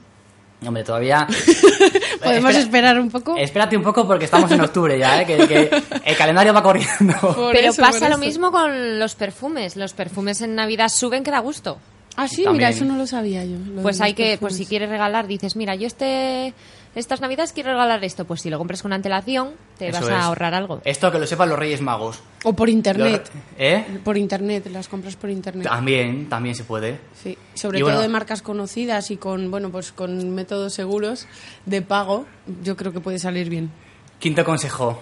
Hombre, 0.65 0.83
todavía... 0.83 1.27
Podemos 2.23 2.51
Espera- 2.51 2.59
esperar 2.63 2.99
un 2.99 3.09
poco. 3.11 3.35
Espérate 3.37 3.77
un 3.77 3.83
poco 3.83 4.07
porque 4.07 4.25
estamos 4.25 4.49
en 4.51 4.61
octubre 4.61 4.97
ya, 4.97 5.21
¿eh? 5.21 5.25
que, 5.25 5.47
que 5.47 5.69
el 6.05 6.17
calendario 6.17 6.53
va 6.53 6.63
corriendo. 6.63 7.13
Por 7.19 7.51
Pero 7.53 7.69
eso, 7.69 7.81
pasa 7.81 7.99
por 7.99 8.09
lo 8.09 8.15
eso. 8.15 8.17
mismo 8.25 8.51
con 8.51 8.97
los 8.97 9.15
perfumes. 9.15 9.75
Los 9.75 9.93
perfumes 9.93 10.41
en 10.41 10.55
Navidad 10.55 10.89
suben 10.89 11.23
que 11.23 11.29
da 11.31 11.39
gusto. 11.39 11.77
Ah, 12.15 12.27
sí, 12.27 12.43
También. 12.45 12.53
mira, 12.53 12.69
eso 12.69 12.85
no 12.85 12.95
lo 12.95 13.05
sabía 13.05 13.43
yo. 13.43 13.57
lo 13.57 13.75
de 13.75 13.81
Pues 13.81 13.97
los 13.97 14.01
hay 14.01 14.13
que, 14.13 14.23
pues 14.23 14.39
perfumes. 14.39 14.55
si 14.57 14.65
quieres 14.65 14.89
regalar, 14.89 15.27
dices, 15.27 15.55
mira, 15.57 15.75
yo 15.75 15.85
este, 15.85 16.53
estas 16.95 17.21
navidades 17.21 17.53
quiero 17.53 17.71
regalar 17.71 18.03
esto. 18.03 18.25
Pues 18.25 18.41
si 18.41 18.49
lo 18.49 18.57
compras 18.57 18.81
con 18.81 18.93
antelación, 18.93 19.51
te 19.77 19.89
Eso 19.89 19.99
vas 19.99 20.07
es. 20.09 20.13
a 20.15 20.23
ahorrar 20.25 20.53
algo. 20.53 20.81
Esto 20.85 21.11
que 21.11 21.19
lo 21.19 21.27
sepan 21.27 21.49
los 21.49 21.59
Reyes 21.59 21.81
Magos. 21.81 22.21
O 22.43 22.53
por 22.53 22.69
internet. 22.69 23.29
Los- 23.33 23.43
¿Eh? 23.59 23.85
Por 24.03 24.17
internet, 24.17 24.67
las 24.71 24.87
compras 24.87 25.15
por 25.15 25.29
internet. 25.29 25.67
También, 25.67 26.27
también 26.29 26.55
se 26.55 26.63
puede. 26.63 26.99
Sí, 27.21 27.37
sobre 27.53 27.79
Y 27.79 27.81
todo 27.81 27.91
bueno- 27.91 28.01
de 28.01 28.07
marcas 28.09 28.41
conocidas 28.41 29.11
y 29.11 29.17
con, 29.17 29.51
bueno, 29.51 29.69
pues 29.69 29.91
con 29.91 30.29
métodos 30.33 30.73
seguros 30.73 31.27
de 31.65 31.81
pago, 31.81 32.25
yo 32.63 32.75
creo 32.75 32.91
que 32.93 32.99
puede 33.01 33.19
salir 33.19 33.49
bien. 33.49 33.71
Quinto 34.19 34.43
consejo. 34.45 35.01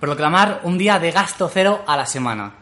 Proclamar 0.00 0.60
un 0.64 0.76
día 0.78 0.98
de 0.98 1.10
gasto 1.10 1.48
cero 1.52 1.82
a 1.86 1.96
la 1.96 2.06
semana. 2.06 2.52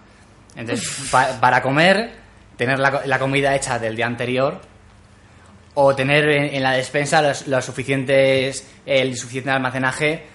Entonces, 0.56 1.08
pa- 1.10 1.40
para 1.40 1.62
comer, 1.62 2.12
tener 2.56 2.78
la, 2.78 3.02
la 3.06 3.18
comida 3.18 3.54
hecha 3.56 3.78
del 3.78 3.96
día 3.96 4.06
anterior 4.06 4.60
o 5.74 5.94
tener 5.94 6.28
en, 6.28 6.54
en 6.54 6.62
la 6.62 6.72
despensa 6.72 7.22
los, 7.22 7.46
los 7.46 7.64
suficientes, 7.64 8.66
el 8.84 9.16
suficiente 9.16 9.50
almacenaje 9.50 10.26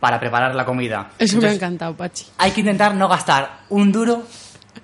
para 0.00 0.18
preparar 0.18 0.54
la 0.54 0.64
comida. 0.64 1.10
Eso 1.18 1.38
me 1.40 1.48
ha 1.48 1.52
encantado, 1.52 1.96
Pachi. 1.96 2.26
Hay 2.38 2.50
que 2.50 2.60
intentar 2.60 2.94
no 2.94 3.08
gastar 3.08 3.60
un 3.68 3.92
duro 3.92 4.24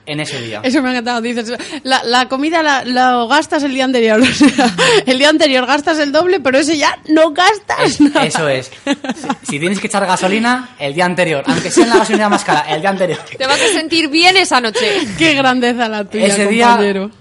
en 0.07 0.21
ese 0.21 0.41
día. 0.41 0.61
Eso 0.65 0.81
me 0.83 0.89
ha 0.89 0.93
encantado. 0.93 1.21
Dices, 1.21 1.53
la, 1.83 2.03
la 2.05 2.29
comida 2.29 2.63
la, 2.63 2.85
la 2.85 3.27
gastas 3.29 3.63
el 3.63 3.73
día 3.75 3.85
anterior. 3.85 4.21
O 4.23 4.25
sea, 4.27 4.75
el 5.07 5.19
día 5.19 5.29
anterior 5.29 5.67
gastas 5.67 5.99
el 5.99 6.13
doble, 6.13 6.41
pero 6.41 6.59
ese 6.59 6.77
ya 6.79 6.99
no 7.09 7.33
gastas 7.33 7.81
Es- 7.85 8.01
nada. 8.01 8.25
eso 8.25 8.49
es. 8.49 8.71
Si, 9.43 9.53
si 9.53 9.59
tienes 9.61 9.79
que 9.81 9.87
echar 9.87 10.07
gasolina, 10.07 10.71
el 10.79 10.95
día 10.95 11.05
anterior. 11.07 11.43
Aunque 11.47 11.71
sea 11.71 11.85
en 11.85 11.91
la 11.91 11.97
gasolina 11.99 12.29
más 12.29 12.45
cara, 12.45 12.61
el 12.75 12.81
día 12.81 12.91
anterior. 12.91 13.19
Te 13.37 13.47
vas 13.47 13.61
a 13.61 13.69
sentir 13.69 14.09
bien 14.09 14.37
esa 14.37 14.61
noche. 14.61 15.01
Qué 15.19 15.35
grandeza 15.35 15.89
la 15.89 16.05
tuya, 16.05 16.27
Ese 16.27 16.47
día 16.47 16.79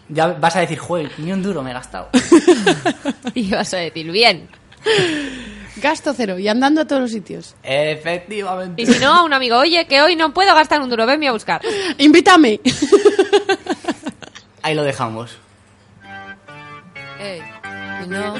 ya 0.10 0.28
vas 0.28 0.56
a 0.56 0.62
decir, 0.62 0.78
joder, 0.78 1.12
ni 1.18 1.32
un 1.32 1.42
duro 1.44 1.62
me 1.64 1.72
he 1.72 1.74
gastado. 1.74 2.10
Y 3.34 3.50
vas 3.52 3.74
a 3.74 3.78
decir, 3.78 4.10
bien. 4.12 4.48
Gasto 5.82 6.14
cero 6.14 6.40
y 6.40 6.48
andando 6.48 6.82
a 6.82 6.86
todos 6.86 7.02
los 7.02 7.12
sitios. 7.12 7.56
Efectivamente. 7.64 8.82
Y 8.82 8.86
si 8.86 9.00
no, 9.00 9.14
a 9.14 9.24
un 9.24 9.34
amigo, 9.34 9.58
oye, 9.58 9.86
que 9.88 10.02
hoy 10.02 10.16
no 10.16 10.34
puedo 10.34 10.54
gastar 10.56 10.82
un 10.82 10.90
duro, 10.90 11.06
venme 11.06 11.28
a 11.28 11.32
buscar. 11.32 11.62
Invítame. 11.98 12.60
Ahí 14.62 14.76
lo 14.76 14.84
dejamos. 14.84 15.38
No. 18.08 18.36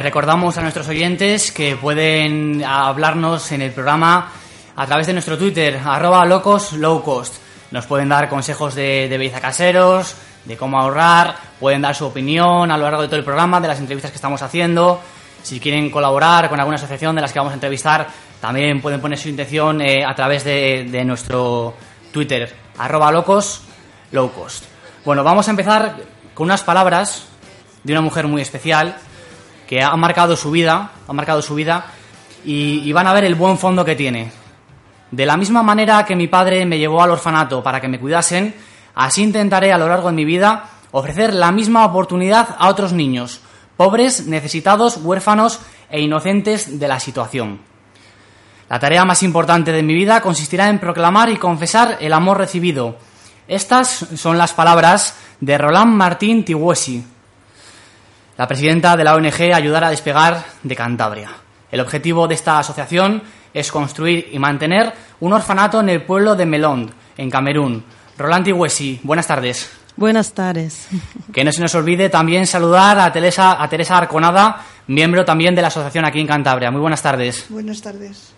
Recordamos 0.00 0.58
a 0.58 0.62
nuestros 0.62 0.88
oyentes 0.88 1.52
que 1.52 1.76
pueden 1.76 2.62
hablarnos 2.64 3.50
en 3.52 3.62
el 3.62 3.70
programa 3.70 4.30
a 4.74 4.86
través 4.86 5.06
de 5.06 5.12
nuestro 5.12 5.38
Twitter, 5.38 5.80
arroba 5.84 6.24
locos 6.24 6.72
low 6.74 7.02
cost. 7.02 7.36
Nos 7.70 7.86
pueden 7.86 8.08
dar 8.08 8.28
consejos 8.28 8.74
de, 8.74 9.08
de 9.08 9.16
belleza 9.16 9.40
caseros, 9.40 10.14
de 10.44 10.56
cómo 10.56 10.78
ahorrar, 10.78 11.36
pueden 11.58 11.82
dar 11.82 11.94
su 11.94 12.04
opinión 12.04 12.70
a 12.70 12.76
lo 12.76 12.84
largo 12.84 13.02
de 13.02 13.08
todo 13.08 13.16
el 13.16 13.24
programa, 13.24 13.60
de 13.60 13.68
las 13.68 13.78
entrevistas 13.78 14.10
que 14.10 14.16
estamos 14.16 14.42
haciendo. 14.42 15.00
Si 15.42 15.60
quieren 15.60 15.88
colaborar 15.90 16.48
con 16.48 16.60
alguna 16.60 16.76
asociación 16.76 17.14
de 17.14 17.22
las 17.22 17.32
que 17.32 17.38
vamos 17.38 17.52
a 17.52 17.54
entrevistar, 17.54 18.06
también 18.40 18.82
pueden 18.82 19.00
poner 19.00 19.18
su 19.18 19.28
intención 19.28 19.80
eh, 19.80 20.04
a 20.04 20.14
través 20.14 20.44
de, 20.44 20.88
de 20.90 21.04
nuestro 21.04 21.74
Twitter, 22.12 22.54
arroba 22.76 23.10
locos 23.10 23.62
low 24.12 24.30
cost. 24.32 24.64
Bueno, 25.04 25.24
vamos 25.24 25.48
a 25.48 25.52
empezar 25.52 25.96
con 26.34 26.44
unas 26.44 26.62
palabras 26.62 27.26
de 27.82 27.92
una 27.92 28.02
mujer 28.02 28.26
muy 28.26 28.42
especial 28.42 28.96
que 29.66 29.82
ha 29.82 29.94
marcado 29.96 30.36
su 30.36 30.50
vida, 30.50 30.90
ha 31.06 31.12
marcado 31.12 31.42
su 31.42 31.54
vida 31.54 31.86
y, 32.44 32.92
van 32.92 33.06
a 33.06 33.12
ver 33.12 33.24
el 33.24 33.34
buen 33.34 33.58
fondo 33.58 33.84
que 33.84 33.96
tiene. 33.96 34.30
De 35.10 35.26
la 35.26 35.36
misma 35.36 35.62
manera 35.62 36.04
que 36.04 36.16
mi 36.16 36.28
padre 36.28 36.64
me 36.66 36.78
llevó 36.78 37.02
al 37.02 37.10
orfanato 37.10 37.62
para 37.62 37.80
que 37.80 37.88
me 37.88 37.98
cuidasen, 37.98 38.54
así 38.94 39.22
intentaré 39.22 39.72
a 39.72 39.78
lo 39.78 39.88
largo 39.88 40.08
de 40.08 40.14
mi 40.14 40.24
vida 40.24 40.70
ofrecer 40.92 41.34
la 41.34 41.52
misma 41.52 41.84
oportunidad 41.84 42.56
a 42.58 42.68
otros 42.68 42.92
niños, 42.92 43.40
pobres, 43.76 44.26
necesitados, 44.26 44.98
huérfanos 44.98 45.60
e 45.90 46.00
inocentes 46.00 46.78
de 46.78 46.88
la 46.88 47.00
situación. 47.00 47.60
La 48.68 48.80
tarea 48.80 49.04
más 49.04 49.22
importante 49.22 49.72
de 49.72 49.82
mi 49.82 49.94
vida 49.94 50.20
consistirá 50.20 50.68
en 50.68 50.80
proclamar 50.80 51.28
y 51.28 51.36
confesar 51.36 51.98
el 52.00 52.12
amor 52.12 52.38
recibido. 52.38 52.96
Estas 53.46 54.06
son 54.16 54.38
las 54.38 54.54
palabras 54.54 55.14
de 55.40 55.56
Roland 55.56 55.94
Martín 55.94 56.44
Tiwesi, 56.44 57.04
la 58.36 58.46
presidenta 58.46 58.96
de 58.96 59.04
la 59.04 59.14
ONG 59.14 59.54
Ayudar 59.54 59.84
a 59.84 59.90
Despegar 59.90 60.44
de 60.62 60.76
Cantabria. 60.76 61.30
El 61.70 61.80
objetivo 61.80 62.28
de 62.28 62.34
esta 62.34 62.58
asociación 62.58 63.22
es 63.52 63.72
construir 63.72 64.28
y 64.30 64.38
mantener 64.38 64.92
un 65.20 65.32
orfanato 65.32 65.80
en 65.80 65.88
el 65.88 66.02
pueblo 66.02 66.36
de 66.36 66.44
Melond, 66.44 66.90
en 67.16 67.30
Camerún. 67.30 67.82
Roland 68.18 68.44
Tiwesi, 68.44 69.00
buenas 69.02 69.26
tardes. 69.26 69.70
Buenas 69.96 70.32
tardes. 70.32 70.88
Que 71.32 71.44
no 71.44 71.52
se 71.52 71.60
nos 71.60 71.74
olvide 71.74 72.08
también 72.08 72.46
saludar 72.46 72.98
a 72.98 73.12
Teresa, 73.12 73.62
a 73.62 73.68
Teresa 73.68 73.96
Arconada, 73.98 74.64
miembro 74.86 75.24
también 75.24 75.54
de 75.54 75.62
la 75.62 75.68
asociación 75.68 76.04
aquí 76.04 76.20
en 76.20 76.26
Cantabria. 76.26 76.70
Muy 76.70 76.80
buenas 76.80 77.02
tardes. 77.02 77.46
Buenas 77.48 77.82
tardes. 77.82 78.32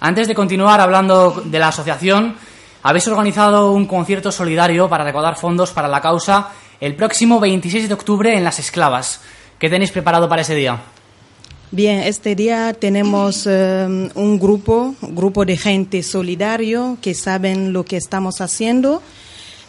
Antes 0.00 0.26
de 0.26 0.34
continuar 0.34 0.80
hablando 0.80 1.42
de 1.44 1.58
la 1.58 1.68
asociación, 1.68 2.34
habéis 2.82 3.06
organizado 3.06 3.70
un 3.72 3.86
concierto 3.86 4.32
solidario 4.32 4.88
para 4.88 5.04
recaudar 5.04 5.36
fondos 5.36 5.70
para 5.70 5.86
la 5.86 6.00
causa 6.00 6.48
el 6.82 6.96
próximo 6.96 7.38
26 7.38 7.86
de 7.86 7.94
octubre 7.94 8.36
en 8.36 8.42
Las 8.42 8.58
Esclavas. 8.58 9.20
¿Qué 9.60 9.70
tenéis 9.70 9.92
preparado 9.92 10.28
para 10.28 10.42
ese 10.42 10.56
día? 10.56 10.82
Bien, 11.70 12.00
este 12.00 12.34
día 12.34 12.74
tenemos 12.74 13.46
eh, 13.48 14.10
un 14.16 14.38
grupo, 14.40 14.92
un 15.00 15.14
grupo 15.14 15.44
de 15.44 15.56
gente 15.56 16.02
solidario 16.02 16.98
que 17.00 17.14
saben 17.14 17.72
lo 17.72 17.84
que 17.84 17.96
estamos 17.96 18.40
haciendo. 18.40 19.00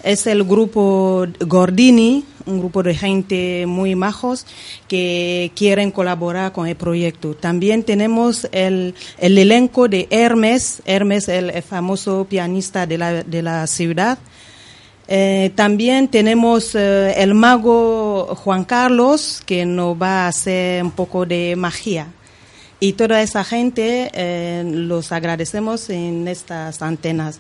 Es 0.02 0.26
el 0.26 0.44
grupo 0.44 1.28
Gordini, 1.40 2.26
un 2.48 2.58
grupo 2.58 2.82
de 2.82 2.96
gente 2.96 3.66
muy 3.68 3.94
majos 3.94 4.48
que 4.88 5.52
quieren 5.56 5.92
colaborar 5.92 6.52
con 6.52 6.68
el 6.68 6.76
proyecto. 6.76 7.36
También 7.36 7.84
tenemos 7.84 8.48
el, 8.52 8.96
el 9.20 9.38
elenco 9.38 9.88
de 9.88 10.08
Hermes, 10.10 10.82
Hermes, 10.86 11.30
el 11.30 11.62
famoso 11.62 12.26
pianista 12.28 12.88
de 12.88 12.98
la, 12.98 13.24
de 13.24 13.44
la 13.44 13.68
ciudad. 13.68 14.18
Eh, 15.08 15.52
también 15.56 16.08
tenemos 16.08 16.76
eh, 16.76 17.22
el 17.22 17.34
mago 17.34 18.36
Juan 18.36 18.64
Carlos, 18.64 19.42
que 19.46 19.66
nos 19.66 20.02
va 20.02 20.26
a 20.26 20.28
hacer 20.28 20.84
un 20.84 20.92
poco 20.92 21.26
de 21.26 21.56
magia. 21.58 22.08
Y 22.80 22.94
toda 22.94 23.22
esa 23.22 23.44
gente 23.44 24.10
eh, 24.14 24.64
los 24.66 25.12
agradecemos 25.12 25.90
en 25.90 26.28
estas 26.28 26.82
antenas. 26.82 27.40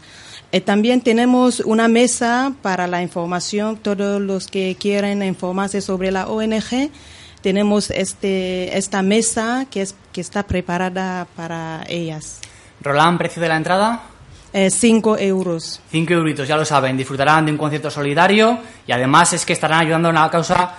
También 0.65 1.01
tenemos 1.01 1.61
una 1.61 1.87
mesa 1.87 2.53
para 2.61 2.85
la 2.85 3.01
información, 3.01 3.75
todos 3.75 4.21
los 4.21 4.45
que 4.45 4.77
quieren 4.79 5.23
informarse 5.23 5.81
sobre 5.81 6.11
la 6.11 6.27
ONG. 6.27 6.91
Tenemos 7.41 7.89
este, 7.89 8.77
esta 8.77 9.01
mesa 9.01 9.65
que, 9.71 9.81
es, 9.81 9.95
que 10.11 10.21
está 10.21 10.43
preparada 10.43 11.27
para 11.35 11.83
ellas. 11.87 12.39
Roland, 12.81 13.17
precio 13.17 13.41
de 13.41 13.49
la 13.49 13.57
entrada. 13.57 14.12
Eh, 14.53 14.69
cinco 14.69 15.17
euros. 15.17 15.81
5 15.91 16.13
euritos, 16.13 16.47
ya 16.47 16.55
lo 16.55 16.63
saben, 16.63 16.95
disfrutarán 16.95 17.45
de 17.45 17.51
un 17.51 17.57
concierto 17.57 17.89
solidario 17.89 18.59
y 18.85 18.91
además 18.91 19.33
es 19.33 19.45
que 19.45 19.53
estarán 19.53 19.81
ayudando 19.81 20.09
a 20.09 20.11
una 20.11 20.29
causa 20.29 20.75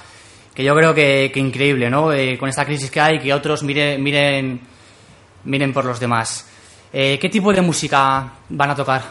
que 0.54 0.62
yo 0.62 0.76
creo 0.76 0.94
que, 0.94 1.32
que 1.34 1.40
increíble, 1.40 1.90
¿no? 1.90 2.12
Eh, 2.12 2.38
con 2.38 2.48
esta 2.48 2.64
crisis 2.64 2.88
que 2.90 3.00
hay, 3.00 3.18
que 3.18 3.32
otros 3.34 3.64
mire- 3.64 3.98
miren, 3.98 4.60
miren 5.44 5.72
por 5.72 5.84
los 5.84 5.98
demás. 5.98 6.46
Eh, 6.92 7.18
¿Qué 7.20 7.28
tipo 7.28 7.52
de 7.52 7.62
música 7.62 8.32
van 8.48 8.70
a 8.70 8.76
tocar? 8.76 9.02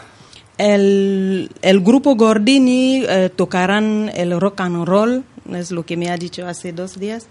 El, 0.57 1.49
el 1.61 1.81
grupo 1.81 2.15
Gordini 2.15 3.03
eh, 3.05 3.29
tocarán 3.35 4.09
el 4.15 4.39
rock 4.39 4.61
and 4.61 4.85
roll, 4.85 5.23
es 5.51 5.71
lo 5.71 5.83
que 5.85 5.97
me 5.97 6.09
ha 6.09 6.15
dicho 6.15 6.47
hace 6.47 6.71
dos 6.71 6.97
días. 6.97 7.27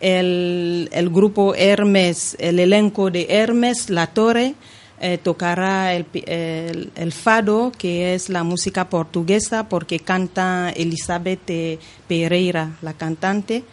El, 0.00 0.90
el 0.92 1.08
grupo 1.08 1.54
Hermes, 1.54 2.36
el 2.38 2.58
elenco 2.58 3.10
de 3.10 3.26
Hermes, 3.30 3.88
La 3.88 4.08
Torre, 4.08 4.54
eh, 5.00 5.18
tocará 5.18 5.94
el, 5.94 6.06
el- 6.26 6.90
el 6.96 7.12
fado, 7.12 7.72
que 7.76 8.14
es 8.14 8.28
la 8.28 8.42
música 8.44 8.88
portuguesa, 8.88 9.68
porque 9.68 9.98
canta 10.00 10.70
Elizabeth 10.74 11.78
Pereira, 12.08 12.76
la 12.82 12.92
cantante. 12.94 13.64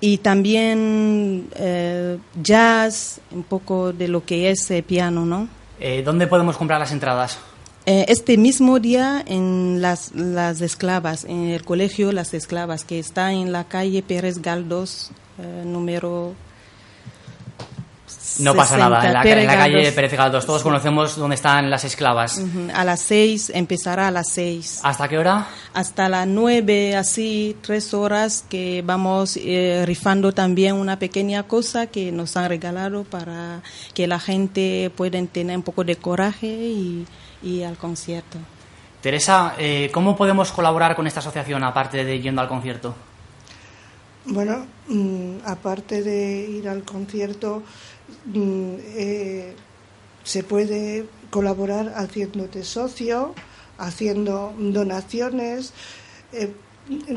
Y 0.00 0.18
también 0.18 1.48
eh, 1.56 2.18
jazz, 2.42 3.20
un 3.30 3.42
poco 3.44 3.92
de 3.92 4.08
lo 4.08 4.24
que 4.24 4.50
es 4.50 4.70
eh, 4.70 4.82
piano, 4.82 5.24
¿no? 5.24 5.48
Eh, 5.80 6.02
¿Dónde 6.04 6.26
podemos 6.26 6.56
comprar 6.56 6.78
las 6.80 6.92
entradas? 6.92 7.38
Este 7.86 8.36
mismo 8.36 8.80
día 8.80 9.22
en 9.26 9.80
las, 9.80 10.12
las 10.12 10.60
esclavas, 10.60 11.24
en 11.24 11.50
el 11.50 11.64
colegio 11.64 12.10
Las 12.10 12.34
Esclavas, 12.34 12.84
que 12.84 12.98
está 12.98 13.32
en 13.32 13.52
la 13.52 13.62
calle 13.62 14.02
Pérez 14.02 14.42
Galdós, 14.42 15.12
número. 15.64 16.34
No 18.38 18.54
pasa 18.54 18.74
60, 18.76 18.88
nada, 18.88 19.06
en 19.06 19.12
la, 19.12 19.22
Pérez 19.22 19.44
en 19.44 19.46
la 19.46 19.56
calle. 19.56 19.92
Pérez 19.92 20.12
Galdós. 20.12 20.46
Todos 20.46 20.62
conocemos 20.62 21.16
dónde 21.16 21.36
están 21.36 21.70
las 21.70 21.84
esclavas. 21.84 22.40
A 22.74 22.84
las 22.84 23.00
seis, 23.00 23.50
empezará 23.54 24.08
a 24.08 24.10
las 24.10 24.28
seis. 24.28 24.80
¿Hasta 24.82 25.08
qué 25.08 25.18
hora? 25.18 25.46
Hasta 25.74 26.08
las 26.08 26.26
nueve, 26.26 26.96
así, 26.96 27.56
tres 27.62 27.94
horas, 27.94 28.44
que 28.48 28.82
vamos 28.84 29.36
eh, 29.36 29.84
rifando 29.86 30.32
también 30.32 30.74
una 30.74 30.98
pequeña 30.98 31.44
cosa 31.44 31.86
que 31.86 32.12
nos 32.12 32.36
han 32.36 32.48
regalado 32.48 33.04
para 33.04 33.62
que 33.94 34.06
la 34.06 34.18
gente 34.18 34.90
pueda 34.96 35.24
tener 35.26 35.56
un 35.56 35.62
poco 35.62 35.84
de 35.84 35.96
coraje 35.96 36.46
y, 36.46 37.06
y 37.42 37.62
al 37.62 37.76
concierto. 37.76 38.38
Teresa, 39.00 39.54
eh, 39.58 39.90
¿cómo 39.92 40.16
podemos 40.16 40.50
colaborar 40.50 40.96
con 40.96 41.06
esta 41.06 41.20
asociación 41.20 41.62
aparte 41.62 42.04
de 42.04 42.20
yendo 42.20 42.40
al 42.40 42.48
concierto? 42.48 42.94
Bueno, 44.24 44.66
mm, 44.88 45.36
aparte 45.44 46.02
de 46.02 46.48
ir 46.50 46.68
al 46.68 46.82
concierto, 46.82 47.62
eh, 48.34 49.54
se 50.24 50.42
puede 50.42 51.06
colaborar 51.30 51.92
haciéndote 51.96 52.64
socio, 52.64 53.34
haciendo 53.78 54.54
donaciones, 54.58 55.72
eh, 56.32 56.52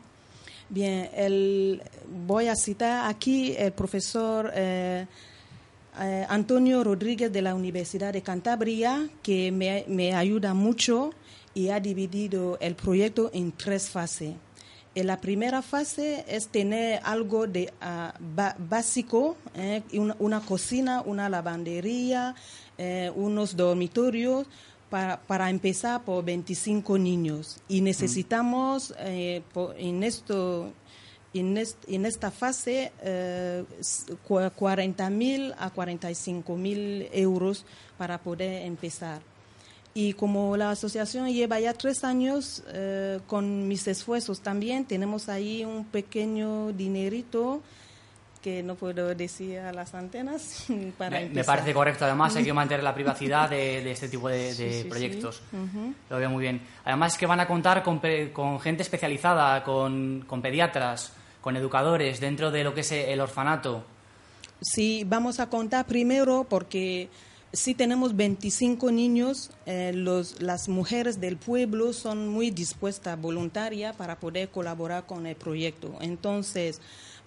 Bien, 0.69 1.09
el, 1.13 1.81
voy 2.25 2.47
a 2.47 2.55
citar 2.55 3.07
aquí 3.09 3.53
el 3.57 3.73
profesor 3.73 4.51
eh, 4.55 5.05
eh, 5.99 6.25
Antonio 6.29 6.83
Rodríguez 6.83 7.31
de 7.31 7.41
la 7.41 7.53
Universidad 7.53 8.13
de 8.13 8.21
Cantabria, 8.21 9.09
que 9.21 9.51
me, 9.51 9.83
me 9.89 10.15
ayuda 10.15 10.53
mucho 10.53 11.11
y 11.53 11.69
ha 11.69 11.79
dividido 11.81 12.57
el 12.61 12.75
proyecto 12.75 13.29
en 13.33 13.51
tres 13.51 13.89
fases. 13.89 14.33
En 14.95 15.07
la 15.07 15.19
primera 15.19 15.61
fase 15.61 16.25
es 16.27 16.47
tener 16.47 17.01
algo 17.03 17.47
de 17.47 17.71
ba- 18.35 18.55
básico, 18.57 19.35
eh, 19.55 19.83
una, 19.93 20.15
una 20.19 20.39
cocina, 20.41 21.01
una 21.05 21.29
lavandería, 21.29 22.35
eh, 22.83 23.11
unos 23.15 23.55
dormitorios, 23.55 24.47
para, 24.89 25.21
para 25.21 25.49
empezar 25.49 26.01
por 26.03 26.25
25 26.25 26.97
niños. 26.97 27.57
Y 27.69 27.79
necesitamos 27.81 28.93
eh, 28.99 29.41
en, 29.77 30.03
esto, 30.03 30.69
en, 31.33 31.57
est- 31.57 31.87
en 31.87 32.05
esta 32.05 32.29
fase 32.29 32.91
eh, 33.01 33.63
s- 33.79 34.11
cua- 34.27 34.51
40 34.51 35.09
mil 35.09 35.53
a 35.57 35.69
45 35.69 36.57
mil 36.57 37.07
euros 37.13 37.63
para 37.97 38.17
poder 38.17 38.65
empezar. 38.65 39.21
Y 39.93 40.13
como 40.13 40.57
la 40.57 40.71
asociación 40.71 41.29
lleva 41.31 41.59
ya 41.59 41.73
tres 41.73 42.03
años 42.03 42.63
eh, 42.73 43.19
con 43.27 43.67
mis 43.69 43.87
esfuerzos 43.87 44.41
también, 44.41 44.83
tenemos 44.85 45.29
ahí 45.29 45.63
un 45.63 45.85
pequeño 45.85 46.73
dinerito 46.73 47.61
que 48.41 48.63
no 48.63 48.75
puedo 48.75 49.13
decir 49.15 49.59
a 49.59 49.71
las 49.71 49.93
antenas 49.93 50.65
para 50.97 51.19
Me, 51.19 51.29
me 51.29 51.43
parece 51.43 51.73
correcto. 51.73 52.05
Además, 52.05 52.35
hay 52.35 52.43
que 52.43 52.53
mantener 52.61 52.83
la 52.83 52.93
privacidad 52.93 53.49
de, 53.49 53.83
de 53.83 53.91
este 53.91 54.09
tipo 54.09 54.27
de, 54.29 54.37
de 54.37 54.53
Sí, 54.53 54.71
sí, 54.71 54.81
sí. 54.83 54.89
proyectos. 54.89 55.41
Ujú. 55.53 55.93
Lo 56.09 56.17
veo 56.17 56.29
muy 56.29 56.41
bien. 56.41 56.61
Además, 56.85 57.13
es 57.13 57.17
que 57.19 57.25
van 57.25 57.39
a 57.39 57.47
contar 57.47 57.83
con, 57.83 58.01
con 58.33 58.59
gente 58.59 58.83
especializada, 58.83 59.63
con, 59.63 60.23
con 60.27 60.41
pediatras, 60.41 61.13
con 61.41 61.55
educadores 61.55 62.19
dentro 62.19 62.51
de 62.51 62.63
lo 62.63 62.73
que 62.73 62.81
es 62.81 62.91
el 62.91 63.19
orfanato. 63.19 63.83
Sí, 64.61 65.03
vamos 65.07 65.39
a 65.39 65.49
contar 65.49 65.85
primero 65.87 66.45
porque 66.47 67.09
si 67.53 67.73
tenemos 67.75 68.15
25 68.15 68.91
niños, 68.91 69.49
eh, 69.65 69.91
los, 69.93 70.41
las 70.41 70.69
mujeres 70.69 71.19
del 71.19 71.37
pueblo 71.37 71.93
son 71.93 72.27
muy 72.29 72.49
dispuestas, 72.51 73.19
voluntarias, 73.19 73.95
para 73.95 74.19
poder 74.19 74.49
colaborar 74.49 75.05
con 75.05 75.25
el 75.25 75.35
proyecto. 75.35 75.97
Entonces, 75.99 76.79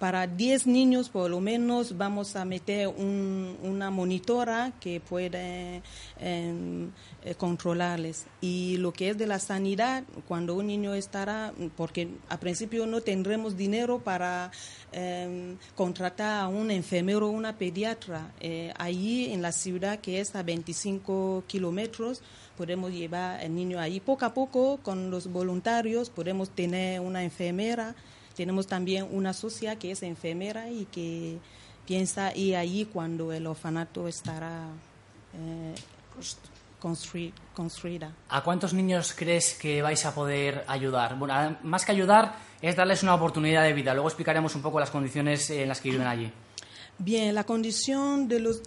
para 0.05 0.27
10 0.27 0.67
niños 0.67 1.09
por 1.09 1.31
lo 1.31 1.41
menos 1.41 1.97
vamos 1.97 2.37
a 2.37 2.45
meter 2.45 2.89
un- 2.89 3.57
una 3.63 3.91
monitora 3.91 4.71
que 4.79 5.01
puede 5.01 5.81
em, 6.21 6.91
eh, 7.25 7.35
controlarles. 7.37 8.27
Y 8.43 8.77
lo 8.77 8.93
que 8.93 9.09
es 9.09 9.17
de 9.17 9.27
la 9.27 9.39
sanidad, 9.39 10.05
cuando 10.29 10.57
un 10.57 10.67
niño 10.67 10.93
estará, 10.93 11.55
porque 11.75 12.09
al 12.29 12.39
principio 12.39 12.85
no 12.87 13.01
tendremos 13.01 13.57
dinero 13.57 13.99
para 13.99 14.51
em, 14.93 15.57
contratar 15.75 16.43
a 16.45 16.49
un 16.49 16.71
enfermero 16.71 17.29
o 17.29 17.31
una 17.31 17.57
pediatra. 17.57 18.31
Eh, 18.41 18.73
allí 18.79 19.33
en 19.33 19.41
la 19.41 19.53
ciudad, 19.53 19.99
que 20.01 20.21
es 20.21 20.37
a 20.37 20.43
25 20.43 21.45
kilómetros, 21.47 22.21
podemos 22.59 22.93
llevar 22.93 23.43
el 23.43 23.55
niño 23.55 23.81
ahí. 23.81 24.01
Poco 24.01 24.27
a 24.27 24.35
poco, 24.35 24.79
con 24.83 25.11
los 25.11 25.27
voluntarios, 25.33 26.11
podemos 26.11 26.51
tener 26.51 27.01
una 27.01 27.25
enfermera. 27.25 27.95
Tenemos 28.37 28.67
también 28.67 29.07
una 29.11 29.33
socia 29.33 29.77
que 29.79 29.91
es 29.93 30.03
enfermera 30.03 30.71
y 30.71 30.87
que 30.87 31.39
piensa 31.87 32.35
ir 32.37 32.57
allí 32.57 32.85
cuando 32.87 33.33
el 33.33 33.47
orfanato 33.47 34.09
estará 34.09 34.67
eh, 35.35 35.75
construi- 36.81 37.33
construida. 37.55 38.13
¿A 38.29 38.43
cuántos 38.43 38.73
niños 38.75 39.15
crees 39.17 39.55
que 39.55 39.83
vais 39.83 40.05
a 40.07 40.15
poder 40.15 40.65
ayudar? 40.67 41.19
Bueno, 41.19 41.57
más 41.63 41.85
que 41.85 41.93
ayudar 41.93 42.37
es 42.61 42.77
darles 42.77 43.03
una 43.03 43.15
oportunidad 43.15 43.63
de 43.63 43.73
vida. 43.73 43.93
Luego 43.95 44.09
explicaremos 44.09 44.55
un 44.55 44.63
poco 44.63 44.81
las 44.81 44.91
condiciones 44.91 45.51
en 45.51 45.69
las 45.69 45.81
que 45.81 45.91
viven 45.91 46.07
allí. 46.07 46.31
Bien, 46.99 47.35
la 47.35 47.45
condición 47.45 48.29
de 48.29 48.39
los 48.39 48.63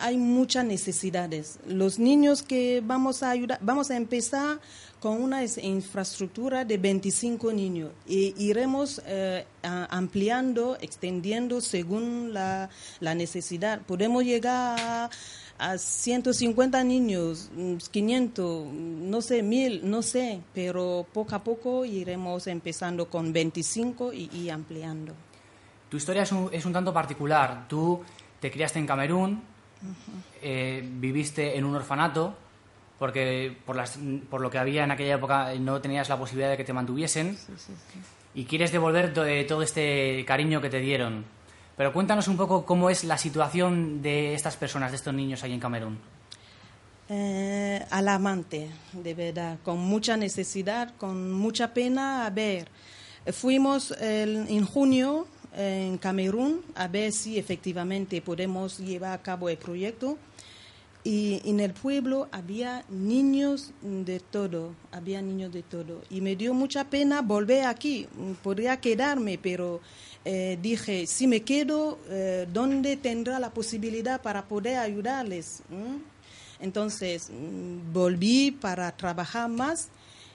hay 0.00 0.18
muchas 0.18 0.66
necesidades. 0.66 1.58
Los 1.66 1.98
niños 1.98 2.42
que 2.42 2.82
vamos 2.84 3.22
a 3.22 3.30
ayudar, 3.30 3.58
vamos 3.62 3.90
a 3.90 3.96
empezar 3.96 4.60
con 5.00 5.20
una 5.22 5.42
es- 5.42 5.56
infraestructura 5.58 6.64
de 6.64 6.76
25 6.78 7.52
niños 7.52 7.90
y 8.06 8.34
iremos 8.38 9.00
eh, 9.06 9.46
ampliando, 9.62 10.76
extendiendo 10.80 11.60
según 11.60 12.32
la, 12.34 12.68
la 13.00 13.14
necesidad. 13.14 13.80
Podemos 13.80 14.24
llegar 14.24 14.78
a, 14.78 15.10
a 15.58 15.78
150 15.78 16.84
niños, 16.84 17.50
mm, 17.56 17.76
500, 17.90 18.66
no 18.72 19.22
sé, 19.22 19.42
1000, 19.42 19.88
no 19.90 20.02
sé, 20.02 20.40
pero 20.54 21.06
poco 21.12 21.34
a 21.34 21.42
poco 21.42 21.84
iremos 21.86 22.46
empezando 22.46 23.08
con 23.08 23.32
25 23.32 24.12
y, 24.12 24.30
y 24.34 24.50
ampliando. 24.50 25.14
Tu 25.88 25.96
historia 25.96 26.22
es 26.22 26.32
un, 26.32 26.50
es 26.52 26.64
un 26.66 26.72
tanto 26.72 26.92
particular. 26.92 27.66
Tú 27.68 28.00
te 28.38 28.50
criaste 28.50 28.78
en 28.78 28.86
Camerún, 28.86 29.42
eh, 30.42 30.86
viviste 30.98 31.56
en 31.56 31.64
un 31.64 31.74
orfanato, 31.74 32.34
porque 33.00 33.56
por, 33.66 33.74
las- 33.74 33.98
por 34.30 34.40
lo 34.40 34.48
que 34.50 34.58
había 34.58 34.84
en 34.84 34.92
aquella 34.92 35.14
época 35.16 35.52
no 35.58 35.80
tenías 35.80 36.08
la 36.08 36.16
posibilidad 36.18 36.50
de 36.50 36.56
que 36.56 36.64
te 36.64 36.72
mantuviesen, 36.72 37.36
y 38.34 38.44
quieres 38.44 38.70
devolver 38.70 39.12
to- 39.12 39.26
eh, 39.26 39.42
todo 39.44 39.62
este 39.62 40.22
cariño 40.24 40.60
que 40.60 40.70
te 40.70 40.78
dieron. 40.78 41.24
Pero 41.76 41.92
cuéntanos 41.92 42.28
un 42.28 42.36
poco 42.36 42.64
cómo 42.64 42.90
es 42.90 43.02
la 43.04 43.16
situación 43.18 44.02
de 44.02 44.34
estas 44.34 44.56
personas, 44.56 44.92
de 44.92 44.96
estos 44.98 45.14
niños 45.14 45.42
ahí 45.42 45.52
en 45.52 45.58
Camerún. 45.60 45.98
Eh, 47.08 47.84
alarmante, 47.90 48.68
de 48.92 49.14
verdad, 49.14 49.58
con 49.64 49.78
mucha 49.78 50.16
necesidad, 50.16 50.94
con 50.96 51.32
mucha 51.32 51.74
pena. 51.74 52.24
A 52.26 52.30
ver, 52.30 52.68
eh, 53.26 53.32
fuimos 53.32 53.90
el- 53.92 54.46
en 54.48 54.64
junio 54.64 55.26
eh, 55.56 55.86
en 55.88 55.98
Camerún 55.98 56.60
a 56.76 56.86
ver 56.86 57.10
si 57.10 57.36
efectivamente 57.36 58.22
podemos 58.22 58.78
llevar 58.78 59.14
a 59.14 59.22
cabo 59.22 59.48
el 59.48 59.56
proyecto. 59.56 60.16
Y 61.02 61.40
en 61.48 61.60
el 61.60 61.72
pueblo 61.72 62.28
había 62.30 62.84
niños 62.90 63.72
de 63.82 64.20
todo, 64.20 64.74
había 64.92 65.22
niños 65.22 65.50
de 65.50 65.62
todo. 65.62 66.02
Y 66.10 66.20
me 66.20 66.36
dio 66.36 66.52
mucha 66.52 66.84
pena 66.84 67.22
volver 67.22 67.64
aquí. 67.64 68.06
Podría 68.42 68.80
quedarme, 68.80 69.38
pero 69.38 69.80
eh, 70.26 70.58
dije, 70.60 71.06
si 71.06 71.26
me 71.26 71.40
quedo, 71.42 71.98
eh, 72.10 72.46
¿dónde 72.52 72.98
tendrá 72.98 73.38
la 73.38 73.50
posibilidad 73.50 74.20
para 74.20 74.46
poder 74.46 74.76
ayudarles? 74.76 75.62
¿Mm? 75.70 75.96
Entonces, 76.62 77.30
mm, 77.30 77.92
volví 77.94 78.50
para 78.50 78.94
trabajar 78.94 79.48
más 79.48 79.88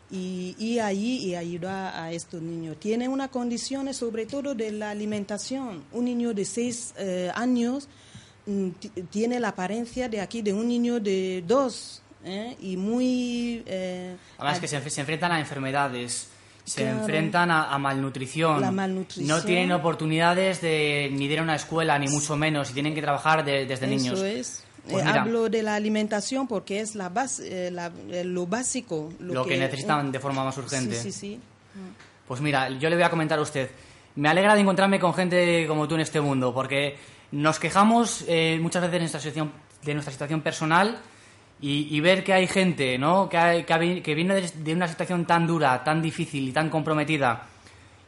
y 0.09 0.55
ir 0.57 0.81
allí 0.81 1.17
y 1.17 1.35
ayudar 1.35 1.93
a 1.95 2.11
estos 2.11 2.41
niños. 2.41 2.77
Tienen 2.79 3.11
unas 3.11 3.29
condiciones, 3.29 3.97
sobre 3.97 4.25
todo 4.25 4.55
de 4.55 4.71
la 4.71 4.89
alimentación. 4.89 5.83
Un 5.91 6.05
niño 6.05 6.33
de 6.33 6.45
seis 6.45 6.95
eh, 6.97 7.31
años 7.35 7.87
tiene 9.11 9.39
la 9.39 9.49
apariencia 9.49 10.07
de 10.09 10.21
aquí 10.21 10.41
de 10.41 10.53
un 10.53 10.67
niño 10.67 10.99
de 10.99 11.43
dos 11.47 12.01
¿eh? 12.23 12.55
y 12.61 12.77
muy... 12.77 13.63
eh, 13.65 14.15
Además 14.37 14.59
que 14.59 14.67
se, 14.67 14.89
se 14.89 15.01
enfrentan 15.01 15.31
a 15.31 15.39
enfermedades, 15.39 16.27
se 16.63 16.81
Claro. 16.83 16.99
enfrentan 16.99 17.51
a, 17.51 17.73
a 17.73 17.77
malnutrición. 17.79 18.61
La 18.61 18.71
malnutrición. 18.71 19.27
No 19.27 19.43
tienen 19.43 19.71
oportunidades 19.71 20.61
de 20.61 21.09
ni 21.11 21.27
de 21.27 21.33
ir 21.33 21.39
a 21.39 21.43
una 21.43 21.55
escuela, 21.55 21.97
ni 21.99 22.07
mucho 22.07 22.35
menos, 22.35 22.69
y 22.71 22.73
tienen 22.73 22.93
que 22.95 23.01
trabajar 23.01 23.43
de- 23.45 23.65
desde 23.65 23.87
niños. 23.87 24.13
Eso 24.19 24.25
es. 24.25 24.63
Pues 24.89 25.03
Eh, 25.03 25.09
hablo 25.09 25.49
de 25.49 25.63
la 25.63 25.73
alimentación 25.75 26.47
porque 26.47 26.79
es 26.79 26.93
la 26.93 27.09
base, 27.09 27.67
eh, 27.67 27.71
la- 27.71 27.91
eh, 28.11 28.23
lo 28.23 28.45
básico. 28.45 29.11
Lo 29.19 29.43
que 29.45 29.57
necesitan 29.57 30.11
de 30.11 30.19
forma 30.19 30.43
más 30.43 30.55
urgente. 30.59 30.95
Sí, 30.95 31.11
sí, 31.11 31.19
sí. 31.19 31.39
Pues 32.27 32.41
mira, 32.41 32.69
yo 32.69 32.89
le 32.89 32.95
voy 32.95 33.03
a 33.03 33.09
comentar 33.09 33.37
a 33.39 33.41
usted. 33.41 33.69
Me 34.15 34.29
alegra 34.29 34.53
de 34.55 34.61
encontrarme 34.61 34.99
con 34.99 35.13
gente 35.13 35.65
como 35.67 35.87
tú 35.87 35.95
en 35.95 36.01
este 36.01 36.21
mundo, 36.21 36.53
porque 36.53 36.95
nos 37.31 37.59
quejamos 37.59 38.25
eh, 38.27 38.57
muchas 38.61 38.81
veces 38.81 38.93
de 38.93 38.99
nuestra 38.99 39.19
situación, 39.19 39.51
de 39.83 39.93
nuestra 39.93 40.11
situación 40.11 40.41
personal 40.41 40.99
y, 41.61 41.99
ver 42.01 42.23
que 42.23 42.33
hay 42.33 42.47
gente 42.47 42.97
¿no? 42.97 43.29
que, 43.29 43.65
que, 44.03 44.15
viene 44.15 44.41
de 44.41 44.73
una 44.73 44.87
situación 44.87 45.25
tan 45.25 45.47
dura, 45.47 45.83
tan 45.83 46.01
difícil 46.01 46.47
y 46.49 46.51
tan 46.51 46.69
comprometida 46.69 47.47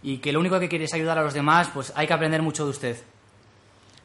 y 0.04 0.18
que 0.18 0.32
lo 0.32 0.40
único 0.40 0.60
que 0.60 0.70
quiere 0.70 0.86
es 0.86 0.94
ayudar 0.94 1.18
a 1.18 1.24
los 1.24 1.34
demás, 1.34 1.70
pues 1.74 1.92
hay 1.96 2.08
que 2.08 2.14
aprender 2.14 2.42
mucho 2.42 2.66
de 2.66 2.70
usted. 2.70 2.98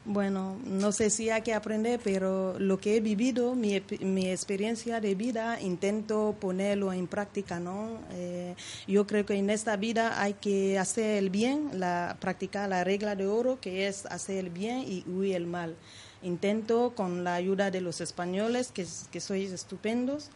Bueno, 0.05 0.57
no 0.65 0.91
sé 0.91 1.09
si 1.09 1.29
hay 1.29 1.43
que 1.43 1.53
aprender, 1.53 1.97
pero 2.03 2.59
lo 2.59 2.77
que 2.77 2.97
he 2.97 2.99
vivido, 2.99 3.55
mi, 3.55 3.81
mi 4.01 4.29
experiencia 4.29 4.99
de 4.99 5.15
vida, 5.15 5.61
intento 5.61 6.35
ponerlo 6.41 6.91
en 6.91 7.07
práctica, 7.07 7.61
¿no? 7.61 8.01
Eh, 8.11 8.53
yo 8.85 9.07
creo 9.07 9.25
que 9.25 9.35
en 9.35 9.49
esta 9.49 9.77
vida 9.77 10.21
hay 10.21 10.33
que 10.33 10.77
hacer 10.77 11.19
el 11.19 11.29
bien, 11.29 11.69
la, 11.79 12.17
practicar 12.19 12.67
la 12.67 12.83
regla 12.83 13.15
de 13.15 13.27
oro, 13.27 13.61
que 13.61 13.87
es 13.87 14.05
hacer 14.07 14.39
el 14.39 14.49
bien 14.49 14.79
y 14.79 15.05
huir 15.07 15.37
el 15.37 15.47
mal. 15.47 15.77
Intento, 16.21 16.93
con 16.95 17.23
la 17.23 17.35
ayuda 17.35 17.71
de 17.71 17.79
los 17.79 18.01
españoles, 18.01 18.73
que, 18.73 18.85
que 19.09 19.21
sois 19.21 19.53
estupendos, 19.53 20.29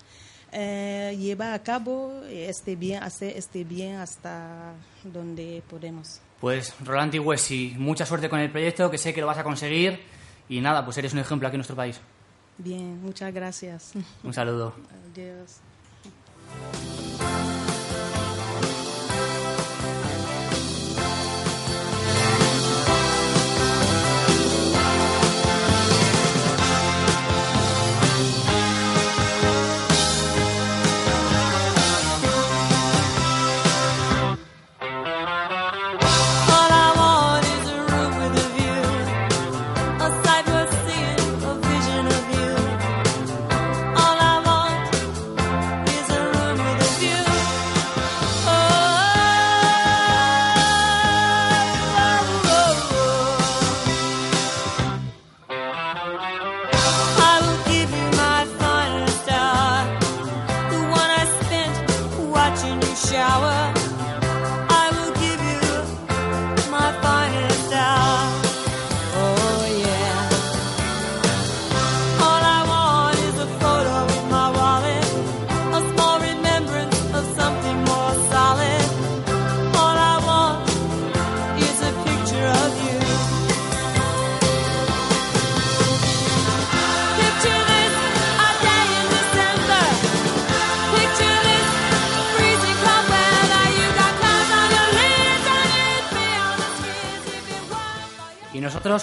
eh, 0.51 1.15
llevar 1.19 1.53
a 1.53 1.59
cabo 1.63 2.21
este 2.29 2.75
bien, 2.75 3.03
hacer 3.03 3.35
este 3.35 3.63
bien 3.63 3.95
hasta 3.95 4.73
donde 5.03 5.63
podemos. 5.69 6.21
Pues 6.39 6.73
Roland 6.83 7.15
Huesi, 7.15 7.75
mucha 7.77 8.05
suerte 8.05 8.29
con 8.29 8.39
el 8.39 8.51
proyecto, 8.51 8.91
que 8.91 8.97
sé 8.97 9.13
que 9.13 9.21
lo 9.21 9.27
vas 9.27 9.37
a 9.37 9.43
conseguir 9.43 9.99
y 10.49 10.61
nada, 10.61 10.85
pues 10.85 10.97
eres 10.97 11.13
un 11.13 11.19
ejemplo 11.19 11.47
aquí 11.47 11.55
en 11.55 11.59
nuestro 11.59 11.75
país. 11.75 11.99
Bien, 12.57 13.01
muchas 13.01 13.33
gracias. 13.33 13.93
Un 14.23 14.33
saludo. 14.33 14.73
Adiós. 15.11 15.61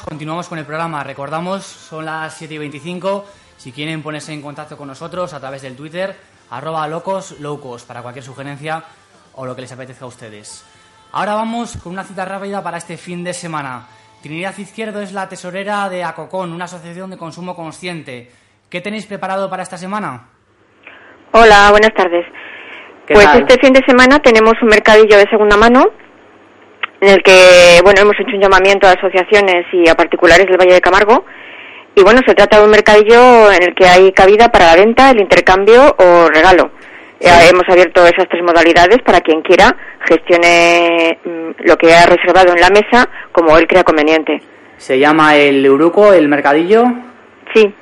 Continuamos 0.02 0.48
con 0.48 0.58
el 0.58 0.64
programa. 0.64 1.02
Recordamos, 1.04 1.64
son 1.64 2.04
las 2.04 2.34
7 2.34 2.54
y 2.54 2.58
25. 2.58 3.24
Si 3.56 3.72
quieren 3.72 4.02
ponerse 4.02 4.32
en 4.32 4.42
contacto 4.42 4.76
con 4.76 4.88
nosotros 4.88 5.32
a 5.32 5.40
través 5.40 5.62
del 5.62 5.76
Twitter, 5.76 6.16
arroba 6.50 6.86
locos 6.88 7.40
locos, 7.40 7.84
para 7.84 8.02
cualquier 8.02 8.24
sugerencia 8.24 8.82
o 9.34 9.46
lo 9.46 9.54
que 9.54 9.62
les 9.62 9.72
apetezca 9.72 10.04
a 10.04 10.08
ustedes. 10.08 10.64
Ahora 11.12 11.34
vamos 11.34 11.76
con 11.82 11.92
una 11.92 12.04
cita 12.04 12.24
rápida 12.24 12.62
para 12.62 12.78
este 12.78 12.96
fin 12.96 13.22
de 13.24 13.32
semana. 13.32 13.86
Trinidad 14.22 14.56
Izquierdo 14.56 15.00
es 15.00 15.12
la 15.12 15.28
tesorera 15.28 15.88
de 15.88 16.02
Acocon, 16.02 16.52
una 16.52 16.64
asociación 16.64 17.10
de 17.10 17.16
consumo 17.16 17.54
consciente. 17.54 18.30
¿Qué 18.68 18.80
tenéis 18.80 19.06
preparado 19.06 19.48
para 19.50 19.62
esta 19.62 19.78
semana? 19.78 20.24
Hola, 21.32 21.70
buenas 21.70 21.92
tardes. 21.94 22.24
¿Qué 23.06 23.14
Pues 23.14 23.26
tal? 23.26 23.40
este 23.42 23.58
fin 23.58 23.72
de 23.72 23.84
semana 23.86 24.18
tenemos 24.20 24.54
un 24.62 24.68
mercadillo 24.68 25.18
de 25.18 25.28
segunda 25.28 25.56
mano 25.56 25.84
en 27.04 27.10
el 27.10 27.22
que, 27.22 27.80
bueno, 27.82 28.00
hemos 28.00 28.18
hecho 28.18 28.34
un 28.34 28.40
llamamiento 28.40 28.86
a 28.86 28.92
asociaciones 28.92 29.66
y 29.72 29.88
a 29.88 29.94
particulares 29.94 30.46
del 30.46 30.56
Valle 30.56 30.74
de 30.74 30.80
Camargo 30.80 31.24
Y 31.94 32.02
bueno, 32.02 32.20
se 32.26 32.34
trata 32.34 32.58
de 32.58 32.64
un 32.64 32.70
mercadillo 32.70 33.52
en 33.52 33.62
el 33.62 33.74
que 33.74 33.86
hay 33.86 34.10
cabida 34.12 34.48
para 34.48 34.68
la 34.68 34.76
venta, 34.76 35.10
el 35.10 35.20
intercambio 35.20 35.94
o 35.98 36.28
regalo. 36.28 36.70
Eh, 37.20 37.28
hemos 37.50 37.64
abierto 37.68 38.06
esas 38.06 38.28
tres 38.28 38.42
modalidades 38.42 38.98
para 39.04 39.20
quien 39.20 39.42
quiera 39.42 39.76
gestione 40.00 41.18
mm, 41.24 41.66
lo 41.66 41.76
que 41.76 41.94
ha 41.94 42.06
reservado 42.06 42.52
en 42.52 42.60
la 42.60 42.70
mesa 42.70 43.08
como 43.32 43.56
él 43.58 43.66
crea 43.66 43.84
conveniente. 43.84 44.40
Se 44.76 44.98
llama 44.98 45.36
el 45.36 45.64
Euruco, 45.64 46.12
el 46.12 46.28
mercadillo. 46.28 46.84
Sí, 47.54 47.72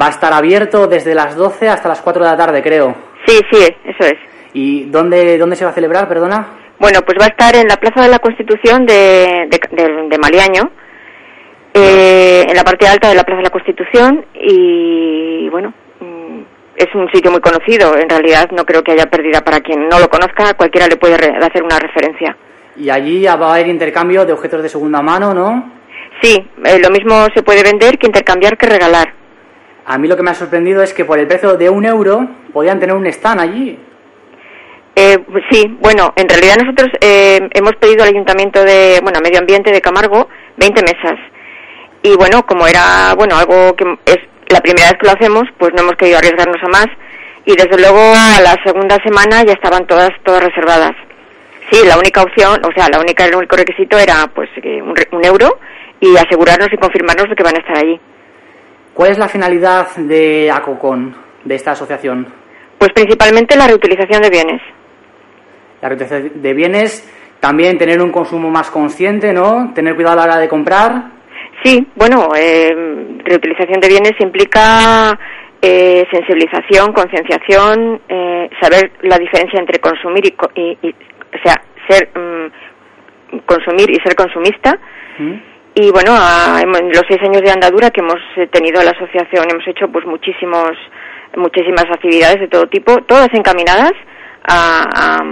Va 0.00 0.08
a 0.08 0.10
estar 0.10 0.32
abierto 0.32 0.88
desde 0.88 1.14
las 1.14 1.36
12 1.36 1.68
hasta 1.68 1.88
las 1.88 2.02
4 2.02 2.22
de 2.22 2.30
la 2.30 2.36
tarde, 2.36 2.62
creo. 2.62 2.94
sí, 3.26 3.40
sí, 3.50 3.58
eso 3.84 4.04
es. 4.04 4.18
¿Y 4.52 4.84
dónde, 4.90 5.38
dónde 5.38 5.56
se 5.56 5.64
va 5.64 5.70
a 5.70 5.74
celebrar, 5.74 6.08
perdona? 6.08 6.65
Bueno, 6.78 7.00
pues 7.02 7.16
va 7.20 7.24
a 7.24 7.28
estar 7.28 7.56
en 7.56 7.68
la 7.68 7.76
Plaza 7.76 8.02
de 8.02 8.08
la 8.08 8.18
Constitución 8.18 8.84
de, 8.86 9.48
de, 9.50 9.60
de- 9.70 10.08
de 10.08 10.18
Maliaño, 10.18 10.70
eh, 11.74 12.44
en 12.48 12.54
la 12.56 12.64
parte 12.64 12.86
alta 12.86 13.08
de 13.08 13.14
la 13.14 13.24
Plaza 13.24 13.38
de 13.38 13.44
la 13.44 13.50
Constitución 13.50 14.24
y 14.34 15.48
bueno, 15.50 15.72
mm, 16.00 16.40
es 16.76 16.94
un 16.94 17.10
sitio 17.12 17.30
muy 17.30 17.40
conocido. 17.40 17.96
En 17.96 18.08
realidad 18.08 18.50
no 18.52 18.64
creo 18.64 18.82
que 18.82 18.92
haya 18.92 19.06
pérdida 19.06 19.42
para 19.42 19.60
quien 19.60 19.88
no 19.88 19.98
lo 19.98 20.08
conozca, 20.08 20.54
cualquiera 20.54 20.86
le 20.86 20.96
puede 20.96 21.16
re- 21.16 21.36
hacer 21.44 21.62
una 21.62 21.78
referencia. 21.78 22.36
Y 22.76 22.90
allí 22.90 23.24
va 23.24 23.32
a 23.32 23.54
haber 23.54 23.68
intercambio 23.68 24.24
de 24.26 24.32
objetos 24.34 24.62
de 24.62 24.68
segunda 24.68 25.00
mano, 25.02 25.32
¿no? 25.32 25.72
Sí, 26.22 26.46
eh, 26.64 26.78
lo 26.78 26.90
mismo 26.90 27.26
se 27.34 27.42
puede 27.42 27.62
vender 27.62 27.98
que 27.98 28.06
intercambiar 28.06 28.56
que 28.56 28.66
regalar. 28.66 29.12
A 29.86 29.98
mí 29.98 30.08
lo 30.08 30.16
que 30.16 30.22
me 30.22 30.30
ha 30.30 30.34
sorprendido 30.34 30.82
es 30.82 30.92
que 30.92 31.04
por 31.04 31.18
el 31.18 31.26
precio 31.26 31.56
de 31.56 31.70
un 31.70 31.84
euro 31.84 32.26
podían 32.52 32.78
tener 32.80 32.94
un 32.96 33.06
stand 33.06 33.40
allí. 33.40 33.78
Eh, 34.98 35.18
pues 35.30 35.44
sí, 35.50 35.76
bueno, 35.78 36.14
en 36.16 36.26
realidad 36.26 36.56
nosotros 36.56 36.88
eh, 37.02 37.38
hemos 37.52 37.76
pedido 37.76 38.02
al 38.02 38.08
Ayuntamiento 38.08 38.64
de, 38.64 38.98
bueno, 39.02 39.20
Medio 39.22 39.40
Ambiente 39.40 39.70
de 39.70 39.82
Camargo 39.82 40.26
20 40.56 40.82
mesas. 40.82 41.18
Y 42.02 42.16
bueno, 42.16 42.46
como 42.46 42.66
era, 42.66 43.14
bueno, 43.14 43.36
algo 43.36 43.76
que 43.76 43.84
es 44.06 44.16
la 44.48 44.60
primera 44.60 44.88
vez 44.88 44.98
que 44.98 45.06
lo 45.06 45.12
hacemos, 45.12 45.44
pues 45.58 45.74
no 45.74 45.82
hemos 45.82 45.96
querido 45.96 46.16
arriesgarnos 46.16 46.62
a 46.62 46.68
más. 46.68 46.86
Y 47.44 47.54
desde 47.54 47.78
luego 47.78 48.00
a 48.00 48.40
la 48.40 48.56
segunda 48.64 48.96
semana 49.04 49.44
ya 49.44 49.52
estaban 49.52 49.86
todas, 49.86 50.10
todas 50.24 50.42
reservadas. 50.42 50.92
Sí, 51.70 51.84
la 51.86 51.98
única 51.98 52.22
opción, 52.22 52.58
o 52.64 52.72
sea, 52.72 52.88
la 52.90 52.98
única, 52.98 53.26
el 53.26 53.34
único 53.34 53.54
requisito 53.54 53.98
era 53.98 54.26
pues 54.34 54.48
un, 54.56 54.94
un 55.12 55.24
euro 55.26 55.58
y 56.00 56.16
asegurarnos 56.16 56.72
y 56.72 56.76
confirmarnos 56.78 57.28
de 57.28 57.36
que 57.36 57.42
van 57.42 57.56
a 57.56 57.58
estar 57.58 57.76
allí. 57.76 58.00
¿Cuál 58.94 59.10
es 59.10 59.18
la 59.18 59.28
finalidad 59.28 59.94
de 59.96 60.50
ACOCON, 60.50 61.14
de 61.44 61.54
esta 61.54 61.72
asociación? 61.72 62.26
Pues 62.78 62.92
principalmente 62.94 63.56
la 63.56 63.66
reutilización 63.66 64.22
de 64.22 64.30
bienes. 64.30 64.62
La 65.86 65.90
reutilización 65.90 66.42
de 66.42 66.52
bienes, 66.54 67.12
también 67.40 67.78
tener 67.78 68.02
un 68.02 68.10
consumo 68.10 68.50
más 68.50 68.70
consciente, 68.70 69.32
¿no? 69.32 69.72
Tener 69.74 69.94
cuidado 69.94 70.14
a 70.14 70.26
la 70.26 70.32
hora 70.32 70.40
de 70.40 70.48
comprar. 70.48 70.90
Sí, 71.62 71.86
bueno, 71.94 72.28
eh, 72.36 72.74
reutilización 73.24 73.80
de 73.80 73.88
bienes 73.88 74.12
implica 74.18 75.16
eh, 75.62 76.04
sensibilización, 76.10 76.92
concienciación, 76.92 78.00
eh, 78.08 78.50
saber 78.60 78.92
la 79.02 79.16
diferencia 79.18 79.58
entre 79.58 79.78
consumir 79.80 80.24
y, 80.26 80.60
y- 80.60 80.78
y- 80.82 80.90
o 80.90 81.38
sea, 81.42 81.54
ser 81.88 82.10
mm, 82.14 83.38
consumir 83.46 83.90
y 83.90 83.96
ser 84.02 84.14
consumista. 84.14 84.78
Y 85.74 85.90
bueno, 85.92 86.12
a- 86.14 86.60
en 86.62 86.88
los 86.88 87.02
seis 87.08 87.20
años 87.22 87.42
de 87.42 87.50
andadura 87.50 87.90
que 87.90 88.00
hemos 88.00 88.20
eh, 88.36 88.46
tenido 88.48 88.82
la 88.82 88.90
asociación 88.90 89.46
hemos 89.50 89.66
hecho 89.66 89.88
pues 89.88 90.04
muchísimos, 90.06 90.72
muchísimas 91.36 91.84
actividades 91.90 92.40
de 92.40 92.48
todo 92.48 92.66
tipo, 92.66 92.96
todas 93.02 93.28
encaminadas 93.32 93.92
a, 94.48 94.84
a, 94.94 95.24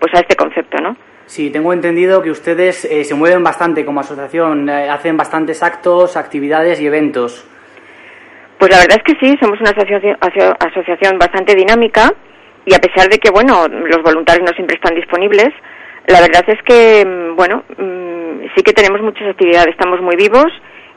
pues 0.00 0.12
a 0.14 0.20
este 0.20 0.36
concepto, 0.36 0.78
¿no? 0.78 0.96
Sí, 1.26 1.50
tengo 1.50 1.72
entendido 1.72 2.22
que 2.22 2.30
ustedes 2.30 2.84
eh, 2.84 3.02
se 3.04 3.14
mueven 3.14 3.42
bastante 3.42 3.84
como 3.84 4.00
asociación, 4.00 4.68
eh, 4.68 4.88
hacen 4.88 5.16
bastantes 5.16 5.62
actos, 5.62 6.16
actividades 6.16 6.80
y 6.80 6.86
eventos. 6.86 7.44
Pues 8.58 8.70
la 8.70 8.78
verdad 8.78 8.98
es 8.98 9.02
que 9.14 9.18
sí, 9.26 9.36
somos 9.40 9.60
una 9.60 9.70
asociación, 9.70 10.16
aso- 10.20 10.56
asociación 10.60 11.18
bastante 11.18 11.54
dinámica 11.54 12.12
y 12.64 12.74
a 12.74 12.78
pesar 12.78 13.08
de 13.08 13.18
que, 13.18 13.30
bueno, 13.30 13.66
los 13.68 14.02
voluntarios 14.02 14.48
no 14.48 14.54
siempre 14.54 14.76
están 14.76 14.94
disponibles, 14.94 15.48
la 16.06 16.20
verdad 16.20 16.44
es 16.46 16.62
que, 16.62 17.04
mm, 17.04 17.36
bueno, 17.36 17.64
mm, 17.76 18.46
sí 18.56 18.62
que 18.62 18.72
tenemos 18.72 19.00
muchas 19.02 19.28
actividades, 19.28 19.68
estamos 19.68 20.00
muy 20.00 20.16
vivos 20.16 20.46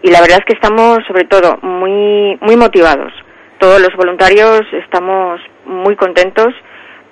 y 0.03 0.11
la 0.11 0.21
verdad 0.21 0.37
es 0.39 0.45
que 0.45 0.53
estamos, 0.53 0.99
sobre 1.07 1.25
todo, 1.25 1.57
muy, 1.61 2.37
muy 2.41 2.55
motivados. 2.55 3.11
Todos 3.59 3.81
los 3.81 3.93
voluntarios 3.97 4.61
estamos 4.71 5.41
muy 5.65 5.95
contentos, 5.97 6.53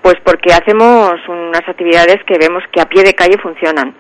pues 0.07 0.19
porque 0.23 0.53
hacemos 0.53 1.19
unas 1.27 1.67
actividades 1.67 2.23
que 2.25 2.37
vemos 2.39 2.63
que 2.71 2.79
a 2.79 2.85
pie 2.85 3.03
de 3.03 3.13
calle 3.13 3.37
funcionan. 3.43 3.93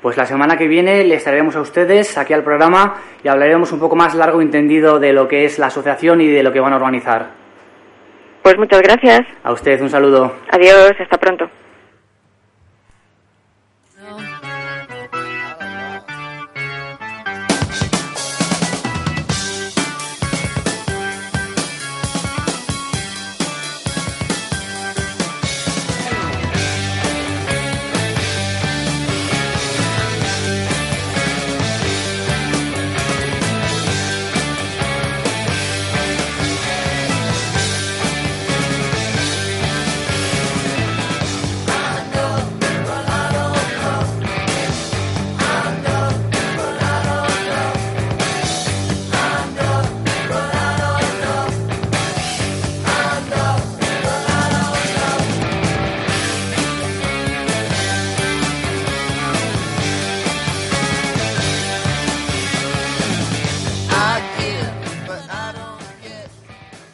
Pues 0.00 0.16
la 0.16 0.24
semana 0.24 0.56
que 0.56 0.66
viene 0.66 1.04
les 1.04 1.24
traeremos 1.24 1.54
a 1.56 1.60
ustedes 1.60 2.16
aquí 2.16 2.32
al 2.32 2.42
programa 2.42 2.94
y 3.22 3.28
hablaremos 3.28 3.70
un 3.70 3.78
poco 3.78 3.94
más 3.94 4.14
largo 4.14 4.40
y 4.40 4.46
entendido 4.46 4.98
de 4.98 5.12
lo 5.12 5.28
que 5.28 5.44
es 5.44 5.58
la 5.58 5.66
asociación 5.66 6.22
y 6.22 6.28
de 6.28 6.42
lo 6.42 6.54
que 6.54 6.60
van 6.60 6.72
a 6.72 6.76
organizar. 6.76 7.32
Pues 8.40 8.56
muchas 8.56 8.80
gracias. 8.80 9.26
A 9.44 9.52
usted 9.52 9.78
un 9.82 9.90
saludo. 9.90 10.36
Adiós, 10.50 10.92
hasta 10.98 11.18
pronto. 11.18 11.50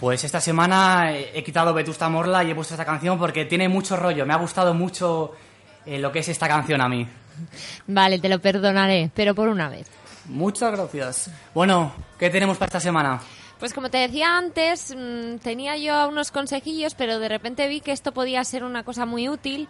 Pues 0.09 0.25
esta 0.25 0.41
semana 0.41 1.13
he 1.13 1.45
quitado 1.45 1.75
Vetusta 1.75 2.09
Morla 2.09 2.43
y 2.43 2.51
he 2.51 2.55
puesto 2.55 2.73
esta 2.73 2.87
canción 2.87 3.19
porque 3.19 3.45
tiene 3.45 3.69
mucho 3.69 3.95
rollo. 3.95 4.25
Me 4.25 4.33
ha 4.33 4.39
gustado 4.39 4.73
mucho 4.73 5.33
eh, 5.85 5.99
lo 5.99 6.11
que 6.11 6.21
es 6.21 6.29
esta 6.31 6.49
canción 6.49 6.81
a 6.81 6.89
mí. 6.89 7.07
Vale, 7.87 8.19
te 8.19 8.31
lo 8.31 8.39
perdonaré, 8.39 9.11
pero 9.15 9.35
por 9.35 9.49
una 9.49 9.69
vez. 9.69 9.87
Muchas 10.25 10.73
gracias. 10.73 11.31
Bueno, 11.53 11.93
¿qué 12.19 12.31
tenemos 12.31 12.57
para 12.57 12.69
esta 12.69 12.81
semana? 12.81 13.21
Pues 13.59 13.75
como 13.75 13.91
te 13.91 13.99
decía 13.99 14.39
antes, 14.39 14.97
mm, 14.97 15.41
tenía 15.43 15.77
yo 15.77 16.09
unos 16.09 16.31
consejillos, 16.31 16.95
pero 16.95 17.19
de 17.19 17.29
repente 17.29 17.69
vi 17.69 17.83
que 17.83 17.93
esto 17.93 18.13
podía 18.13 18.43
ser 18.45 18.65
una 18.65 18.85
cosa 18.85 19.05
muy 19.05 19.29
útil 19.29 19.69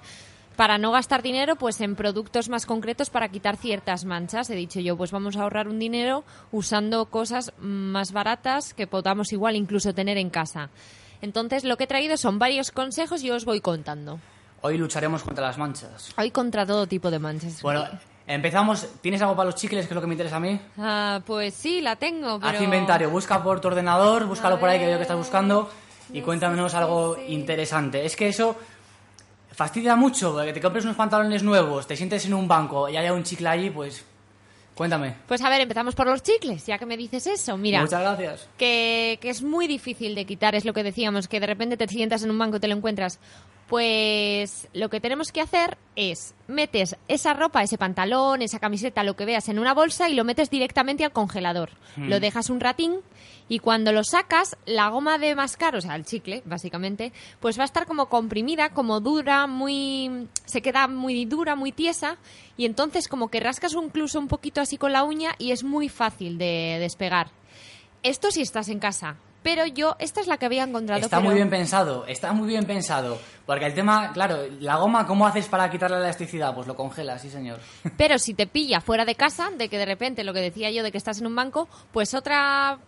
para 0.58 0.76
no 0.76 0.90
gastar 0.90 1.22
dinero 1.22 1.54
pues 1.54 1.80
en 1.80 1.94
productos 1.94 2.48
más 2.48 2.66
concretos 2.66 3.10
para 3.10 3.28
quitar 3.28 3.56
ciertas 3.56 4.04
manchas. 4.04 4.50
He 4.50 4.56
dicho 4.56 4.80
yo, 4.80 4.96
pues 4.96 5.12
vamos 5.12 5.36
a 5.36 5.42
ahorrar 5.42 5.68
un 5.68 5.78
dinero 5.78 6.24
usando 6.50 7.06
cosas 7.06 7.52
más 7.60 8.10
baratas 8.10 8.74
que 8.74 8.88
podamos 8.88 9.32
igual 9.32 9.54
incluso 9.54 9.94
tener 9.94 10.18
en 10.18 10.30
casa. 10.30 10.70
Entonces 11.22 11.62
lo 11.62 11.76
que 11.76 11.84
he 11.84 11.86
traído 11.86 12.16
son 12.16 12.40
varios 12.40 12.72
consejos 12.72 13.22
y 13.22 13.30
os 13.30 13.44
voy 13.44 13.60
contando. 13.60 14.18
Hoy 14.60 14.78
lucharemos 14.78 15.22
contra 15.22 15.46
las 15.46 15.58
manchas. 15.58 16.12
Hoy 16.18 16.32
contra 16.32 16.66
todo 16.66 16.88
tipo 16.88 17.08
de 17.08 17.20
manchas. 17.20 17.62
Bueno, 17.62 17.84
empezamos. 18.26 18.84
¿Tienes 19.00 19.22
algo 19.22 19.36
para 19.36 19.50
los 19.50 19.54
chicles, 19.54 19.86
que 19.86 19.92
es 19.92 19.94
lo 19.94 20.00
que 20.00 20.08
me 20.08 20.14
interesa 20.14 20.38
a 20.38 20.40
mí? 20.40 20.60
Ah, 20.76 21.20
pues 21.24 21.54
sí, 21.54 21.80
la 21.80 21.94
tengo, 21.94 22.40
pero... 22.40 22.58
Haz 22.58 22.60
inventario, 22.60 23.10
busca 23.10 23.40
por 23.44 23.60
tu 23.60 23.68
ordenador, 23.68 24.26
búscalo 24.26 24.58
por 24.58 24.68
ahí 24.68 24.80
que 24.80 24.86
veo 24.86 24.96
que 24.96 25.02
estás 25.02 25.18
buscando 25.18 25.70
y 26.12 26.20
cuéntanos 26.20 26.74
algo 26.74 27.16
interesante. 27.28 28.04
Es 28.04 28.16
que 28.16 28.26
eso 28.26 28.56
fastidia 29.58 29.96
mucho, 29.96 30.36
que 30.44 30.52
te 30.52 30.60
compres 30.60 30.84
unos 30.84 30.96
pantalones 30.96 31.42
nuevos, 31.42 31.84
te 31.84 31.96
sientes 31.96 32.24
en 32.24 32.32
un 32.32 32.46
banco 32.46 32.88
y 32.88 32.96
haya 32.96 33.12
un 33.12 33.24
chicle 33.24 33.48
allí, 33.48 33.70
pues 33.70 34.04
cuéntame. 34.76 35.16
Pues 35.26 35.42
a 35.42 35.50
ver, 35.50 35.60
empezamos 35.62 35.96
por 35.96 36.06
los 36.06 36.22
chicles, 36.22 36.64
ya 36.64 36.78
que 36.78 36.86
me 36.86 36.96
dices 36.96 37.26
eso. 37.26 37.56
Mira, 37.56 37.80
Muchas 37.80 38.00
gracias. 38.00 38.48
que, 38.56 39.18
que 39.20 39.30
es 39.30 39.42
muy 39.42 39.66
difícil 39.66 40.14
de 40.14 40.26
quitar, 40.26 40.54
es 40.54 40.64
lo 40.64 40.72
que 40.72 40.84
decíamos, 40.84 41.26
que 41.26 41.40
de 41.40 41.48
repente 41.48 41.76
te 41.76 41.88
sientas 41.88 42.22
en 42.22 42.30
un 42.30 42.38
banco 42.38 42.58
y 42.58 42.60
te 42.60 42.68
lo 42.68 42.76
encuentras. 42.76 43.18
Pues 43.68 44.66
lo 44.72 44.88
que 44.88 44.98
tenemos 44.98 45.30
que 45.30 45.42
hacer 45.42 45.76
es 45.94 46.34
metes 46.46 46.96
esa 47.06 47.34
ropa, 47.34 47.62
ese 47.62 47.76
pantalón, 47.76 48.40
esa 48.40 48.58
camiseta, 48.58 49.04
lo 49.04 49.14
que 49.14 49.26
veas 49.26 49.50
en 49.50 49.58
una 49.58 49.74
bolsa 49.74 50.08
y 50.08 50.14
lo 50.14 50.24
metes 50.24 50.48
directamente 50.48 51.04
al 51.04 51.12
congelador. 51.12 51.70
Mm. 51.96 52.08
Lo 52.08 52.18
dejas 52.18 52.48
un 52.48 52.60
ratín 52.60 53.00
y 53.46 53.58
cuando 53.58 53.92
lo 53.92 54.04
sacas, 54.04 54.56
la 54.64 54.88
goma 54.88 55.18
de 55.18 55.34
mascar, 55.34 55.76
o 55.76 55.82
sea, 55.82 55.96
el 55.96 56.06
chicle, 56.06 56.42
básicamente, 56.46 57.12
pues 57.40 57.58
va 57.58 57.62
a 57.62 57.66
estar 57.66 57.84
como 57.84 58.08
comprimida, 58.08 58.70
como 58.70 59.00
dura, 59.00 59.46
muy 59.46 60.28
se 60.46 60.62
queda 60.62 60.88
muy 60.88 61.26
dura, 61.26 61.54
muy 61.54 61.70
tiesa 61.70 62.16
y 62.56 62.64
entonces 62.64 63.06
como 63.06 63.28
que 63.28 63.40
rascas 63.40 63.74
incluso 63.74 64.18
un 64.18 64.28
poquito 64.28 64.62
así 64.62 64.78
con 64.78 64.94
la 64.94 65.04
uña 65.04 65.34
y 65.38 65.50
es 65.50 65.62
muy 65.62 65.90
fácil 65.90 66.38
de 66.38 66.78
despegar. 66.80 67.30
Esto 68.02 68.30
si 68.30 68.40
estás 68.40 68.70
en 68.70 68.78
casa. 68.78 69.16
Pero 69.48 69.64
yo, 69.64 69.96
esta 69.98 70.20
es 70.20 70.26
la 70.26 70.36
que 70.36 70.44
había 70.44 70.62
encontrado. 70.62 71.00
Está 71.00 71.16
pero- 71.16 71.30
muy 71.30 71.34
bien 71.36 71.48
pensado, 71.48 72.04
está 72.06 72.34
muy 72.34 72.48
bien 72.48 72.66
pensado. 72.66 73.18
Porque 73.46 73.64
el 73.64 73.72
tema, 73.72 74.12
claro, 74.12 74.40
la 74.60 74.76
goma, 74.76 75.06
¿cómo 75.06 75.26
haces 75.26 75.46
para 75.46 75.70
quitar 75.70 75.90
la 75.90 75.96
elasticidad? 75.96 76.54
Pues 76.54 76.66
lo 76.66 76.76
congelas, 76.76 77.22
sí 77.22 77.30
señor. 77.30 77.58
Pero 77.96 78.18
si 78.18 78.34
te 78.34 78.46
pilla 78.46 78.82
fuera 78.82 79.06
de 79.06 79.14
casa, 79.14 79.48
de 79.56 79.70
que 79.70 79.78
de 79.78 79.86
repente 79.86 80.22
lo 80.22 80.34
que 80.34 80.40
decía 80.40 80.70
yo 80.70 80.82
de 80.82 80.92
que 80.92 80.98
estás 80.98 81.22
en 81.22 81.28
un 81.28 81.34
banco, 81.34 81.66
pues 81.92 82.12
otra 82.12 82.78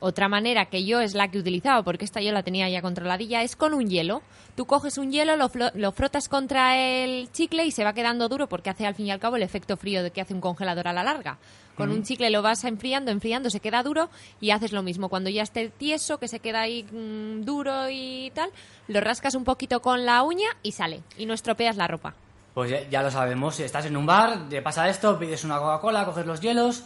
otra 0.00 0.28
manera 0.28 0.66
que 0.66 0.86
yo 0.86 1.00
es 1.00 1.12
la 1.12 1.28
que 1.28 1.38
utilizaba, 1.40 1.82
porque 1.82 2.06
esta 2.06 2.22
yo 2.22 2.32
la 2.32 2.42
tenía 2.42 2.70
ya 2.70 2.80
controladilla, 2.80 3.42
es 3.42 3.54
con 3.54 3.74
un 3.74 3.90
hielo. 3.90 4.22
Tú 4.56 4.64
coges 4.64 4.96
un 4.96 5.12
hielo, 5.12 5.36
lo, 5.36 5.50
lo 5.74 5.92
frotas 5.92 6.30
contra 6.30 6.78
el 6.78 7.30
chicle 7.32 7.66
y 7.66 7.70
se 7.70 7.84
va 7.84 7.92
quedando 7.92 8.30
duro 8.30 8.48
porque 8.48 8.70
hace 8.70 8.86
al 8.86 8.94
fin 8.94 9.08
y 9.08 9.10
al 9.10 9.18
cabo 9.18 9.36
el 9.36 9.42
efecto 9.42 9.76
frío 9.76 10.02
de 10.02 10.10
que 10.10 10.22
hace 10.22 10.32
un 10.32 10.40
congelador 10.40 10.88
a 10.88 10.94
la 10.94 11.02
larga. 11.02 11.36
Con 11.78 11.90
un 11.90 12.02
chicle 12.02 12.28
lo 12.28 12.42
vas 12.42 12.64
enfriando, 12.64 13.10
enfriando, 13.10 13.48
se 13.48 13.60
queda 13.60 13.82
duro 13.82 14.10
y 14.40 14.50
haces 14.50 14.72
lo 14.72 14.82
mismo. 14.82 15.08
Cuando 15.08 15.30
ya 15.30 15.42
esté 15.42 15.70
tieso, 15.70 16.18
que 16.18 16.28
se 16.28 16.40
queda 16.40 16.60
ahí 16.60 16.82
mm, 16.82 17.44
duro 17.44 17.88
y 17.88 18.30
tal, 18.34 18.50
lo 18.88 19.00
rascas 19.00 19.34
un 19.34 19.44
poquito 19.44 19.80
con 19.80 20.04
la 20.04 20.22
uña 20.22 20.48
y 20.62 20.72
sale. 20.72 21.02
Y 21.16 21.24
no 21.24 21.32
estropeas 21.32 21.76
la 21.76 21.86
ropa. 21.86 22.14
Pues 22.52 22.70
ya, 22.70 22.88
ya 22.90 23.02
lo 23.02 23.10
sabemos, 23.10 23.54
si 23.54 23.62
estás 23.62 23.86
en 23.86 23.96
un 23.96 24.04
bar, 24.04 24.48
te 24.48 24.60
pasa 24.60 24.88
esto, 24.88 25.18
pides 25.18 25.44
una 25.44 25.58
Coca-Cola, 25.58 26.04
coges 26.04 26.26
los 26.26 26.40
hielos 26.40 26.82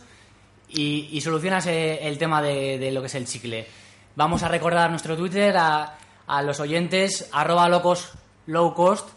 y, 0.69 1.09
y 1.11 1.21
solucionas 1.23 1.67
eh, 1.67 2.07
el 2.07 2.19
tema 2.19 2.43
de, 2.43 2.79
de 2.79 2.93
lo 2.93 3.01
que 3.01 3.07
es 3.07 3.15
el 3.15 3.27
chicle. 3.27 3.67
Vamos 4.15 4.43
a 4.43 4.49
recordar 4.49 4.91
nuestro 4.91 5.17
Twitter 5.17 5.57
a, 5.57 5.97
a 6.27 6.43
los 6.43 6.61
oyentes, 6.61 7.31
arroba 7.33 7.69
locos 7.69 8.13
low 8.47 8.75
cost, 8.75 9.09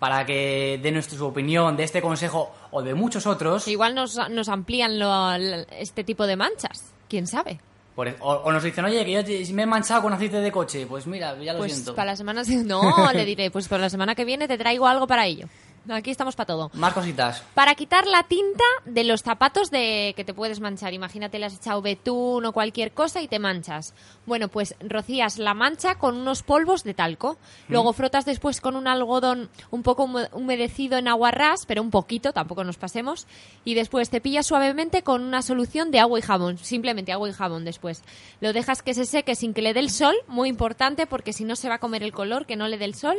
para 0.00 0.26
que 0.26 0.80
den 0.82 0.94
nuestra 0.94 1.16
su 1.16 1.26
opinión 1.26 1.76
de 1.76 1.84
este 1.84 2.02
consejo 2.02 2.52
o 2.72 2.82
de 2.82 2.94
muchos 2.94 3.26
otros. 3.26 3.68
Igual 3.68 3.94
nos, 3.94 4.18
nos 4.30 4.48
amplían 4.48 4.98
lo- 4.98 5.32
este 5.70 6.02
tipo 6.02 6.26
de 6.26 6.34
manchas. 6.36 6.92
¿Quién 7.08 7.26
sabe? 7.28 7.60
Por- 7.94 8.08
e, 8.08 8.16
o, 8.20 8.32
o 8.32 8.50
nos 8.52 8.62
dicen, 8.62 8.84
oye, 8.84 9.04
que 9.04 9.44
yo 9.44 9.54
me 9.54 9.62
he 9.62 9.66
manchado 9.66 10.02
con 10.02 10.12
aceite 10.12 10.40
de 10.40 10.50
coche. 10.50 10.86
Pues 10.88 11.06
mira, 11.06 11.36
ya 11.38 11.52
lo 11.52 11.58
Pues 11.60 11.72
siento. 11.74 11.94
para 11.94 12.12
la 12.12 12.16
semana... 12.16 12.42
No, 12.64 13.12
le 13.12 13.24
diré, 13.24 13.50
pues 13.50 13.68
para 13.68 13.82
la 13.82 13.90
semana 13.90 14.14
que 14.14 14.24
viene 14.24 14.48
te 14.48 14.56
traigo 14.58 14.86
algo 14.86 15.06
para 15.06 15.26
ello. 15.26 15.46
Aquí 15.88 16.10
estamos 16.10 16.36
para 16.36 16.46
todo. 16.48 16.70
Más 16.74 16.92
cositas. 16.92 17.42
Para 17.54 17.74
quitar 17.74 18.06
la 18.06 18.22
tinta 18.24 18.64
de 18.84 19.02
los 19.02 19.22
zapatos 19.22 19.70
de 19.70 20.12
que 20.14 20.24
te 20.24 20.34
puedes 20.34 20.60
manchar. 20.60 20.92
Imagínate, 20.92 21.38
le 21.38 21.46
has 21.46 21.54
echado 21.56 21.80
betún 21.80 22.44
o 22.44 22.52
cualquier 22.52 22.92
cosa 22.92 23.22
y 23.22 23.28
te 23.28 23.38
manchas. 23.38 23.94
Bueno, 24.26 24.48
pues 24.48 24.74
rocías 24.80 25.38
la 25.38 25.54
mancha 25.54 25.94
con 25.96 26.16
unos 26.16 26.42
polvos 26.42 26.84
de 26.84 26.92
talco. 26.94 27.38
Luego 27.68 27.92
frotas 27.94 28.24
después 28.26 28.60
con 28.60 28.76
un 28.76 28.86
algodón 28.86 29.48
un 29.70 29.82
poco 29.82 30.06
hume- 30.06 30.28
humedecido 30.32 30.98
en 30.98 31.08
agua 31.08 31.30
ras, 31.30 31.64
pero 31.66 31.82
un 31.82 31.90
poquito, 31.90 32.32
tampoco 32.32 32.62
nos 32.62 32.76
pasemos. 32.76 33.26
Y 33.64 33.74
después 33.74 34.10
cepillas 34.10 34.46
suavemente 34.46 35.02
con 35.02 35.22
una 35.22 35.40
solución 35.42 35.90
de 35.90 36.00
agua 36.00 36.18
y 36.18 36.22
jabón. 36.22 36.58
Simplemente 36.58 37.12
agua 37.12 37.28
y 37.28 37.32
jabón 37.32 37.64
después. 37.64 38.02
Lo 38.40 38.52
dejas 38.52 38.82
que 38.82 38.94
se 38.94 39.06
seque 39.06 39.34
sin 39.34 39.54
que 39.54 39.62
le 39.62 39.72
dé 39.72 39.80
el 39.80 39.90
sol, 39.90 40.14
muy 40.28 40.48
importante 40.50 41.06
porque 41.06 41.32
si 41.32 41.44
no 41.44 41.56
se 41.56 41.68
va 41.68 41.76
a 41.76 41.78
comer 41.80 42.02
el 42.02 42.12
color, 42.12 42.44
que 42.46 42.56
no 42.56 42.68
le 42.68 42.76
dé 42.78 42.84
el 42.84 42.94
sol. 42.94 43.16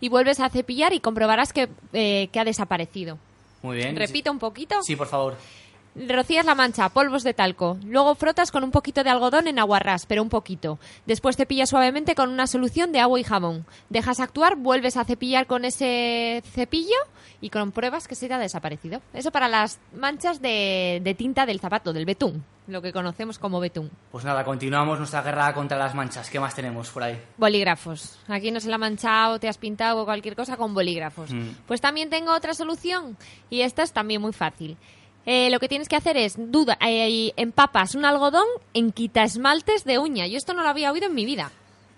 Y 0.00 0.08
vuelves 0.08 0.40
a 0.40 0.48
cepillar 0.48 0.92
y 0.92 1.00
comprobarás 1.00 1.52
que, 1.52 1.68
eh, 1.92 2.28
que 2.32 2.40
ha 2.40 2.44
desaparecido. 2.44 3.18
Muy 3.62 3.76
bien. 3.76 3.96
Repito 3.96 4.30
un 4.30 4.38
poquito. 4.38 4.82
Sí, 4.82 4.94
por 4.96 5.08
favor. 5.08 5.36
Rocías 6.06 6.46
la 6.46 6.54
mancha, 6.54 6.88
polvos 6.90 7.24
de 7.24 7.34
talco. 7.34 7.76
Luego 7.84 8.14
frotas 8.14 8.52
con 8.52 8.62
un 8.62 8.70
poquito 8.70 9.02
de 9.02 9.10
algodón 9.10 9.48
en 9.48 9.58
agua 9.58 9.80
ras, 9.80 10.06
pero 10.06 10.22
un 10.22 10.28
poquito. 10.28 10.78
Después 11.06 11.36
cepillas 11.36 11.70
suavemente 11.70 12.14
con 12.14 12.30
una 12.30 12.46
solución 12.46 12.92
de 12.92 13.00
agua 13.00 13.18
y 13.18 13.24
jabón. 13.24 13.66
Dejas 13.88 14.20
actuar, 14.20 14.56
vuelves 14.56 14.96
a 14.96 15.04
cepillar 15.04 15.46
con 15.46 15.64
ese 15.64 16.42
cepillo 16.52 16.96
y 17.40 17.50
compruebas 17.50 18.06
que 18.06 18.14
se 18.14 18.28
te 18.28 18.34
ha 18.34 18.38
desaparecido. 18.38 19.00
Eso 19.12 19.32
para 19.32 19.48
las 19.48 19.80
manchas 19.92 20.40
de, 20.40 21.00
de 21.02 21.14
tinta 21.14 21.46
del 21.46 21.58
zapato, 21.58 21.92
del 21.92 22.04
betún, 22.04 22.44
lo 22.68 22.80
que 22.80 22.92
conocemos 22.92 23.40
como 23.40 23.58
betún. 23.58 23.90
Pues 24.12 24.24
nada, 24.24 24.44
continuamos 24.44 24.98
nuestra 24.98 25.22
guerra 25.22 25.52
contra 25.52 25.78
las 25.78 25.96
manchas. 25.96 26.30
¿Qué 26.30 26.38
más 26.38 26.54
tenemos 26.54 26.90
por 26.90 27.02
ahí? 27.02 27.20
Bolígrafos. 27.36 28.18
Aquí 28.28 28.52
no 28.52 28.60
se 28.60 28.68
la 28.68 28.76
ha 28.76 28.78
manchado, 28.78 29.40
te 29.40 29.48
has 29.48 29.58
pintado 29.58 30.02
o 30.02 30.04
cualquier 30.04 30.36
cosa 30.36 30.56
con 30.56 30.74
bolígrafos. 30.74 31.32
Mm. 31.32 31.48
Pues 31.66 31.80
también 31.80 32.08
tengo 32.08 32.32
otra 32.32 32.54
solución 32.54 33.16
y 33.50 33.62
esta 33.62 33.82
es 33.82 33.92
también 33.92 34.20
muy 34.20 34.32
fácil. 34.32 34.76
Eh, 35.30 35.50
lo 35.50 35.60
que 35.60 35.68
tienes 35.68 35.90
que 35.90 35.96
hacer 35.96 36.16
es, 36.16 36.36
duda, 36.38 36.78
eh, 36.80 37.34
empapas 37.36 37.94
un 37.94 38.06
algodón 38.06 38.46
en 38.72 38.92
quita 38.92 39.24
esmaltes 39.24 39.84
de 39.84 39.98
uña. 39.98 40.26
Yo 40.26 40.38
esto 40.38 40.54
no 40.54 40.62
lo 40.62 40.70
había 40.70 40.90
oído 40.90 41.06
en 41.08 41.14
mi 41.14 41.26
vida. 41.26 41.50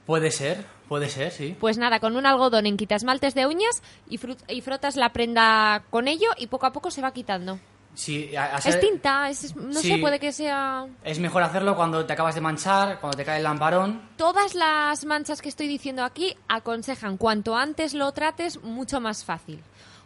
Puede 0.04 0.32
ser, 0.32 0.64
puede 0.88 1.08
ser, 1.08 1.30
sí. 1.30 1.56
Pues 1.60 1.78
nada, 1.78 2.00
con 2.00 2.16
un 2.16 2.26
algodón 2.26 2.66
en 2.66 2.76
quita 2.76 2.96
esmaltes 2.96 3.36
de 3.36 3.46
uñas 3.46 3.82
y, 4.08 4.18
y 4.48 4.60
frotas 4.62 4.96
la 4.96 5.12
prenda 5.12 5.84
con 5.90 6.08
ello 6.08 6.26
y 6.38 6.48
poco 6.48 6.66
a 6.66 6.72
poco 6.72 6.90
se 6.90 7.02
va 7.02 7.12
quitando. 7.12 7.60
Sí, 7.94 8.34
a- 8.34 8.56
a 8.56 8.58
Es 8.58 8.80
tinta, 8.80 9.28
es, 9.30 9.54
no 9.54 9.78
Sí. 9.80 9.88
sé, 9.92 9.98
puede 9.98 10.18
que 10.18 10.32
sea... 10.32 10.86
Es 11.04 11.20
mejor 11.20 11.44
hacerlo 11.44 11.76
cuando 11.76 12.04
te 12.06 12.12
acabas 12.12 12.34
de 12.34 12.40
manchar, 12.40 12.98
cuando 12.98 13.16
te 13.16 13.24
cae 13.24 13.36
el 13.38 13.44
lamparón. 13.44 14.00
Todas 14.16 14.56
las 14.56 15.04
manchas 15.04 15.40
que 15.40 15.48
estoy 15.48 15.68
diciendo 15.68 16.02
aquí 16.02 16.36
aconsejan 16.48 17.16
cuanto 17.16 17.54
antes 17.56 17.94
lo 17.94 18.10
trates, 18.10 18.60
mucho 18.62 19.00
más 19.00 19.24
fácil. 19.24 19.60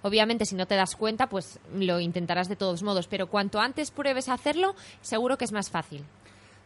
Obviamente, 0.05 0.45
si 0.45 0.55
no 0.55 0.67
te 0.67 0.77
das 0.77 0.97
cuenta, 0.97 1.29
pues 1.29 1.59
lo 1.75 1.99
intentarás 1.99 2.47
de 2.51 2.57
todos 2.57 2.83
modos, 2.83 3.07
pero 3.07 3.29
cuanto 3.29 3.59
antes 3.59 3.91
pruebes 3.91 4.29
a 4.29 4.35
hacerlo, 4.35 4.75
seguro 5.01 5.39
que 5.39 5.47
es 5.47 5.53
más 5.53 5.71
fácil. 5.71 6.05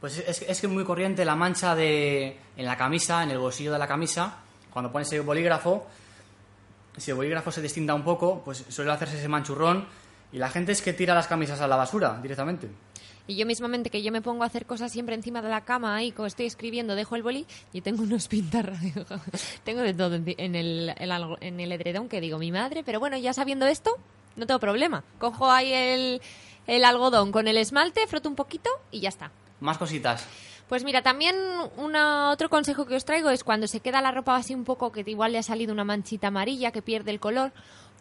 Pues 0.01 0.18
es, 0.18 0.43
es 0.43 0.61
que 0.61 0.66
es 0.66 0.72
muy 0.72 0.82
corriente 0.82 1.24
la 1.24 1.36
mancha 1.36 1.76
de 1.76 2.36
en 2.57 2.66
la 2.66 2.76
camisa, 2.76 3.22
en 3.22 3.30
el 3.30 3.39
bolsillo 3.39 3.72
de 3.72 3.78
la 3.78 3.86
camisa, 3.86 4.39
cuando 4.72 4.91
pones 4.91 5.12
el 5.12 5.22
bolígrafo, 5.22 5.86
si 6.97 7.12
el 7.12 7.16
bolígrafo 7.16 7.53
se 7.53 7.62
distinta 7.62 7.95
un 7.95 8.03
poco, 8.03 8.43
pues 8.45 8.64
suele 8.68 8.91
hacerse 8.91 9.18
ese 9.18 9.28
manchurrón 9.28 9.86
y 10.32 10.39
la 10.39 10.51
gente 10.51 10.72
es 10.72 10.82
que 10.82 10.93
tira 10.93 11.14
las 11.14 11.28
camisas 11.28 11.61
a 11.61 11.68
la 11.68 11.76
basura 11.76 12.18
directamente. 12.20 12.68
Y 13.29 13.37
yo 13.37 13.45
mismamente 13.45 13.91
que 13.91 14.03
yo 14.03 14.11
me 14.11 14.22
pongo 14.22 14.43
a 14.43 14.47
hacer 14.47 14.64
cosas 14.64 14.91
siempre 14.91 15.14
encima 15.14 15.43
de 15.43 15.51
la 15.51 15.61
cama 15.61 15.95
ahí, 15.95 16.12
como 16.12 16.26
estoy 16.26 16.47
escribiendo, 16.47 16.95
dejo 16.95 17.14
el 17.14 17.22
boli 17.22 17.47
y 17.74 17.83
tengo 17.83 18.03
unos 18.03 18.26
pintarrayos. 18.29 19.07
tengo 19.64 19.83
de 19.83 19.93
todo 19.93 20.14
en 20.14 20.55
el, 20.57 20.95
en 20.99 21.61
el 21.61 21.72
edredón 21.72 22.09
que 22.09 22.22
digo, 22.22 22.39
mi 22.39 22.51
madre, 22.51 22.83
pero 22.83 22.99
bueno, 22.99 23.18
ya 23.18 23.35
sabiendo 23.35 23.66
esto, 23.66 23.97
no 24.37 24.47
tengo 24.47 24.59
problema. 24.59 25.05
Cojo 25.18 25.51
ahí 25.51 25.72
el, 25.72 26.22
el 26.66 26.85
algodón 26.85 27.31
con 27.31 27.49
el 27.49 27.59
esmalte, 27.59 28.07
froto 28.07 28.31
un 28.31 28.35
poquito 28.35 28.70
y 28.91 29.01
ya 29.01 29.11
está. 29.11 29.31
Más 29.61 29.76
cositas. 29.76 30.26
Pues 30.68 30.85
mira, 30.85 31.03
también 31.03 31.35
una, 31.79 32.31
otro 32.31 32.51
consejo 32.51 32.87
que 32.87 32.95
os 32.95 33.07
traigo 33.07 33.31
es 33.31 33.43
cuando 33.43 33.66
se 33.66 33.81
queda 33.81 34.03
la 34.03 34.11
ropa 34.11 34.37
así 34.37 34.55
un 34.55 34.64
poco 34.64 34.93
que 34.93 35.03
igual 35.07 35.33
le 35.33 35.39
ha 35.39 35.43
salido 35.43 35.72
una 35.72 35.85
manchita 35.85 36.29
amarilla 36.29 36.72
que 36.72 36.83
pierde 36.83 37.11
el 37.11 37.20
color, 37.20 37.53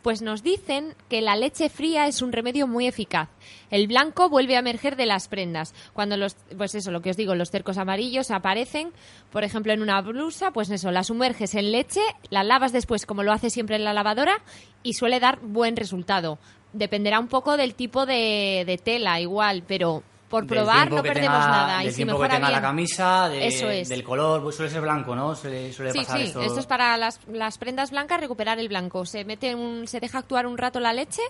pues 0.02 0.22
nos 0.22 0.44
dicen 0.44 0.96
que 1.10 1.22
la 1.22 1.36
leche 1.36 1.70
fría 1.70 2.08
es 2.08 2.22
un 2.22 2.32
remedio 2.32 2.68
muy 2.68 2.88
eficaz. 2.88 3.30
El 3.70 3.88
blanco 3.88 4.30
vuelve 4.30 4.56
a 4.56 4.60
emerger 4.60 4.96
de 4.96 5.06
las 5.06 5.28
prendas. 5.28 5.74
Cuando 5.94 6.18
los, 6.18 6.36
pues 6.58 6.76
eso, 6.76 6.92
lo 6.92 7.02
que 7.02 7.10
os 7.10 7.18
digo, 7.18 7.36
los 7.36 7.52
cercos 7.52 7.78
amarillos 7.78 8.32
aparecen, 8.32 8.92
por 9.32 9.44
ejemplo, 9.44 9.74
en 9.74 9.82
una 9.82 10.02
blusa, 10.02 10.52
pues 10.52 10.70
eso, 10.70 10.92
la 10.92 11.04
sumerges 11.04 11.56
en 11.56 11.72
leche, 11.72 12.02
la 12.30 12.44
lavas 12.44 12.72
después 12.72 13.06
como 13.06 13.24
lo 13.24 13.32
hace 13.32 13.50
siempre 13.50 13.76
en 13.76 13.84
la 13.84 13.94
lavadora 13.94 14.42
y 14.84 14.94
suele 14.94 15.20
dar 15.20 15.40
buen 15.42 15.76
resultado. 15.76 16.40
Dependerá 16.74 17.20
un 17.20 17.28
poco 17.28 17.58
del 17.58 17.76
tipo 17.76 18.06
de, 18.06 18.64
de 18.66 18.78
tela, 18.78 19.20
igual, 19.20 19.64
pero 19.68 20.04
por 20.30 20.46
probar 20.46 20.90
no 20.92 21.02
perdemos 21.02 21.40
tenga- 21.40 21.48
nada. 21.48 21.84
Y 21.84 21.90
si 21.90 21.96
tiempo 21.98 22.14
que 22.16 22.20
mejora 22.24 22.36
tenga 22.36 22.50
la 22.50 22.58
bien- 22.60 22.70
camisa, 22.70 23.30
de- 23.30 23.48
Eso 23.48 23.70
es. 23.70 23.88
del 23.90 24.04
color, 24.04 24.42
pues 24.44 24.56
suele 24.56 24.72
ser 24.72 24.82
blanco, 24.82 25.16
¿no? 25.16 25.36
Suele, 25.36 25.72
suele 25.74 25.92
Sí, 25.94 26.00
pasar 26.00 26.18
sí, 26.20 26.24
esto. 26.26 26.42
esto 26.42 26.60
es 26.60 26.66
para 26.66 26.98
las, 26.98 27.20
las 27.32 27.58
prendas 27.58 27.92
blancas 27.92 28.20
recuperar 28.20 28.60
el 28.60 28.68
blanco. 28.68 29.06
Se 29.06 29.24
mete 29.26 29.56
un, 29.56 29.88
se 29.88 30.00
deja 30.00 30.18
actuar 30.20 30.46
un 30.48 30.58
rato 30.58 30.80
la 30.80 30.92
leche 30.94 31.22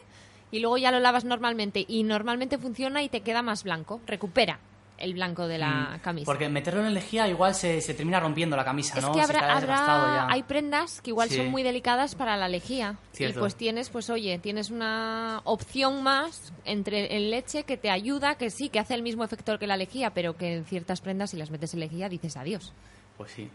y 0.52 0.60
luego 0.60 0.78
ya 0.78 0.91
lo 0.91 1.00
lavas 1.00 1.26
normalmente 1.26 1.86
y 1.88 2.04
normalmente 2.04 2.58
funciona 2.58 3.04
y 3.04 3.10
te 3.10 3.22
queda 3.22 3.41
más 3.41 3.64
blanco. 3.64 4.00
Recupera 4.08 4.60
el 4.98 5.14
blanco 5.14 5.48
de 5.48 5.58
la 5.58 5.98
Mm, 5.98 6.00
camisa. 6.02 6.26
Porque 6.26 6.50
meterlo 6.50 6.86
en 6.86 6.93
lejía 6.93 7.28
igual 7.28 7.54
se, 7.56 7.82
se 7.82 7.93
termina 7.93 8.20
rompiendo 8.20 8.56
la 8.56 8.66
camisa, 8.66 8.98
es 8.98 9.06
¿no? 9.06 9.12
que 9.14 9.22
habrá, 9.22 10.28
hay 10.30 10.43
prendas 10.43 11.02
que 11.02 11.12
igual 11.12 11.30
Sí. 11.30 11.36
son 11.38 11.48
muy 11.48 11.64
delicadas 11.64 12.16
para 12.16 12.36
la 12.38 12.48
lejía 12.50 12.98
y 13.18 13.34
pues 13.34 13.56
tienes 13.56 13.89
pues 13.89 14.10
oye 14.10 14.39
tienes 14.39 14.70
una 14.72 15.41
opción 15.43 16.04
más 16.04 16.54
entre 16.66 17.16
en 17.16 17.30
leche 17.32 17.64
que 17.64 17.78
te 17.78 17.89
ayuda 17.89 18.36
que 18.36 18.50
sí 18.50 18.70
que 18.70 18.80
hace 18.80 18.93
el 18.95 19.04
mismo 19.04 19.24
efecto 19.24 19.58
que 19.60 19.68
la 19.68 19.78
lejía 19.78 20.12
pero 20.12 20.36
que 20.38 20.56
en 20.56 20.66
ciertas 20.66 21.02
prendas 21.02 21.32
si 21.32 21.38
las 21.38 21.50
metes 21.52 21.74
en 21.74 21.80
lejía 21.82 22.10
dices 22.10 22.38
adiós 22.38 22.74
Pues 23.18 23.32
sí. 23.32 23.50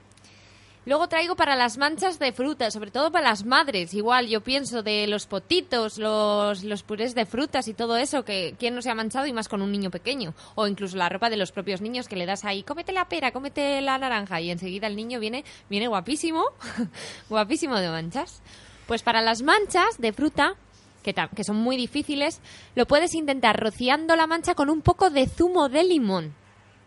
Luego 0.84 1.08
traigo 1.08 1.36
para 1.36 1.54
las 1.54 1.78
manchas 1.78 2.18
de 2.18 2.32
fruta, 2.32 2.72
sobre 2.72 2.90
todo 2.90 3.12
para 3.12 3.28
las 3.28 3.44
madres. 3.44 3.94
Igual 3.94 4.26
yo 4.26 4.40
pienso 4.40 4.82
de 4.82 5.06
los 5.06 5.26
potitos, 5.26 5.96
los, 5.96 6.64
los 6.64 6.82
purés 6.82 7.14
de 7.14 7.24
frutas 7.24 7.68
y 7.68 7.74
todo 7.74 7.96
eso, 7.96 8.24
que 8.24 8.56
quién 8.58 8.74
no 8.74 8.82
se 8.82 8.90
ha 8.90 8.94
manchado 8.94 9.26
y 9.26 9.32
más 9.32 9.48
con 9.48 9.62
un 9.62 9.70
niño 9.70 9.92
pequeño. 9.92 10.34
O 10.56 10.66
incluso 10.66 10.96
la 10.96 11.08
ropa 11.08 11.30
de 11.30 11.36
los 11.36 11.52
propios 11.52 11.80
niños 11.80 12.08
que 12.08 12.16
le 12.16 12.26
das 12.26 12.44
ahí, 12.44 12.64
cómete 12.64 12.90
la 12.90 13.08
pera, 13.08 13.30
cómete 13.30 13.80
la 13.80 13.96
naranja 13.96 14.40
y 14.40 14.50
enseguida 14.50 14.88
el 14.88 14.96
niño 14.96 15.20
viene, 15.20 15.44
viene 15.70 15.86
guapísimo, 15.86 16.46
guapísimo 17.28 17.78
de 17.78 17.88
manchas. 17.88 18.42
Pues 18.88 19.04
para 19.04 19.22
las 19.22 19.42
manchas 19.42 19.98
de 19.98 20.12
fruta, 20.12 20.56
que, 21.04 21.14
que 21.14 21.44
son 21.44 21.58
muy 21.58 21.76
difíciles, 21.76 22.40
lo 22.74 22.86
puedes 22.86 23.14
intentar 23.14 23.60
rociando 23.60 24.16
la 24.16 24.26
mancha 24.26 24.56
con 24.56 24.68
un 24.68 24.82
poco 24.82 25.10
de 25.10 25.28
zumo 25.28 25.68
de 25.68 25.84
limón. 25.84 26.34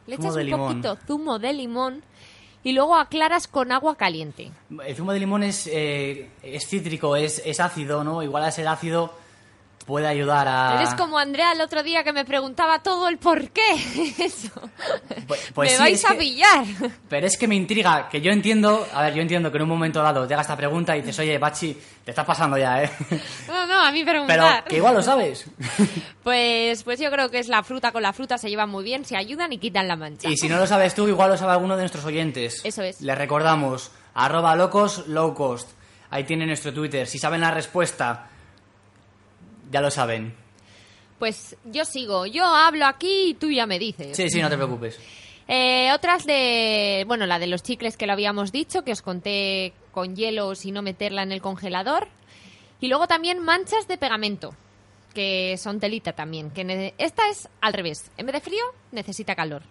Le 0.06 0.18
Zumo 0.18 0.28
echas 0.28 0.36
un 0.36 0.46
limón. 0.46 0.68
poquito 0.68 0.98
zumo 1.08 1.40
de 1.40 1.54
limón 1.54 2.04
y 2.66 2.74
luego 2.74 2.96
aclaras 2.96 3.48
con 3.48 3.72
agua 3.72 3.96
caliente. 3.96 4.52
El 4.84 4.96
zumo 4.96 5.14
de 5.14 5.20
limón 5.20 5.44
es, 5.44 5.68
eh, 5.68 6.30
es 6.42 6.68
cítrico, 6.68 7.16
es, 7.16 7.40
es 7.46 7.60
ácido, 7.60 8.04
¿no? 8.04 8.24
Igual 8.24 8.44
al 8.44 8.52
ser 8.52 8.68
ácido 8.68 9.14
puede 9.86 10.08
ayudar 10.08 10.48
a... 10.48 10.76
Eres 10.82 10.94
como 10.96 11.18
Andrea 11.20 11.52
el 11.52 11.62
otro 11.62 11.84
día 11.84 12.04
que 12.04 12.12
me 12.12 12.26
preguntaba 12.26 12.80
todo 12.82 13.08
el 13.08 13.18
por 13.18 13.50
qué. 13.52 13.62
Eso. 14.20 14.50
Pues- 15.28 15.52
pues 15.54 15.72
me 15.72 15.78
sí, 15.78 15.82
vais 15.84 16.06
a 16.06 16.10
que- 16.10 16.16
pillar. 16.16 16.66
Pero 17.08 17.28
es 17.28 17.38
que 17.38 17.48
me 17.48 17.56
intriga, 17.56 18.10
que 18.10 18.20
yo 18.22 18.32
entiendo, 18.32 18.88
a 18.94 19.04
ver, 19.04 19.14
yo 19.14 19.22
entiendo 19.22 19.52
que 19.52 19.58
en 19.58 19.64
un 19.64 19.70
momento 19.70 20.02
dado 20.02 20.28
llega 20.28 20.42
esta 20.42 20.58
pregunta 20.58 20.96
y 20.98 21.02
dices, 21.02 21.20
oye, 21.20 21.38
Bachi, 21.38 21.78
te 22.04 22.12
estás 22.12 22.26
pasando 22.26 22.58
ya, 22.58 22.84
¿eh? 22.84 22.90
No, 23.48 23.66
no, 23.68 23.80
a 23.82 23.92
mí 23.92 24.04
Pero 24.04 24.26
preguntar. 24.26 24.64
que 24.66 24.78
igual 24.78 24.96
lo 24.96 25.02
sabes. 25.04 25.46
Pues, 26.24 26.82
pues 26.84 27.00
yo 27.00 27.12
creo 27.12 27.30
que 27.30 27.38
es 27.38 27.48
la 27.50 27.62
fruta 27.62 27.92
con 27.92 28.02
la 28.02 28.12
fruta, 28.12 28.40
se 28.40 28.50
llevan 28.50 28.70
muy 28.70 28.84
bien, 28.84 29.06
se 29.06 29.16
ayudan 29.16 29.54
y 29.54 29.60
quitan 29.60 29.88
la 29.88 29.96
mancha. 29.96 30.28
Y 30.28 30.38
si 30.38 30.50
no 30.50 30.58
lo 30.58 30.66
sabes 30.66 30.96
tú, 30.96 31.08
igual 31.08 31.30
lo 31.30 31.38
sabe 31.38 31.52
alguno 31.52 31.76
de 31.76 31.84
nuestros 31.84 32.04
oyentes. 32.06 32.62
Eso 32.66 32.82
es. 32.82 33.00
Les 33.02 33.16
recordamos, 33.16 33.92
arroba 34.16 34.56
locos 34.56 35.08
low 35.08 35.36
cost. 35.36 35.70
Ahí 36.10 36.24
tiene 36.24 36.48
nuestro 36.48 36.74
Twitter. 36.74 37.06
Si 37.06 37.20
saben 37.20 37.42
la 37.42 37.52
respuesta, 37.52 38.28
ya 39.72 39.82
lo 39.82 39.92
saben. 39.92 40.34
Pues 41.20 41.56
yo 41.66 41.86
sigo, 41.86 42.26
yo 42.26 42.46
hablo 42.46 42.86
aquí 42.86 43.30
y 43.30 43.34
tú 43.36 43.50
ya 43.50 43.66
me 43.66 43.80
dices. 43.80 44.18
Sí, 44.18 44.30
sí, 44.30 44.42
no 44.42 44.50
te 44.50 44.58
preocupes. 44.58 45.00
Eh, 45.48 45.92
otras 45.94 46.26
de, 46.26 47.04
bueno, 47.08 47.26
la 47.26 47.40
de 47.40 47.48
los 47.48 47.64
chicles 47.64 47.98
que 47.98 48.08
lo 48.08 48.14
habíamos 48.14 48.52
dicho, 48.52 48.84
que 48.84 48.92
os 48.92 49.02
conté 49.02 49.74
con 49.92 50.16
hielo 50.16 50.56
si 50.56 50.72
no 50.72 50.82
meterla 50.82 51.24
en 51.24 51.32
el 51.32 51.42
congelador. 51.42 52.08
Y 52.82 52.88
luego 52.88 53.08
también 53.08 53.40
manchas 53.40 53.88
de 53.88 53.98
pegamento, 53.98 54.56
que 55.14 55.56
son 55.58 55.80
telita 55.80 56.14
también. 56.14 56.52
Que 56.52 56.94
esta 56.98 57.30
es 57.30 57.48
al 57.62 57.74
revés. 57.74 58.12
En 58.18 58.26
vez 58.26 58.34
de 58.34 58.42
frío, 58.42 58.64
necesita 58.92 59.36
calor. 59.36 59.64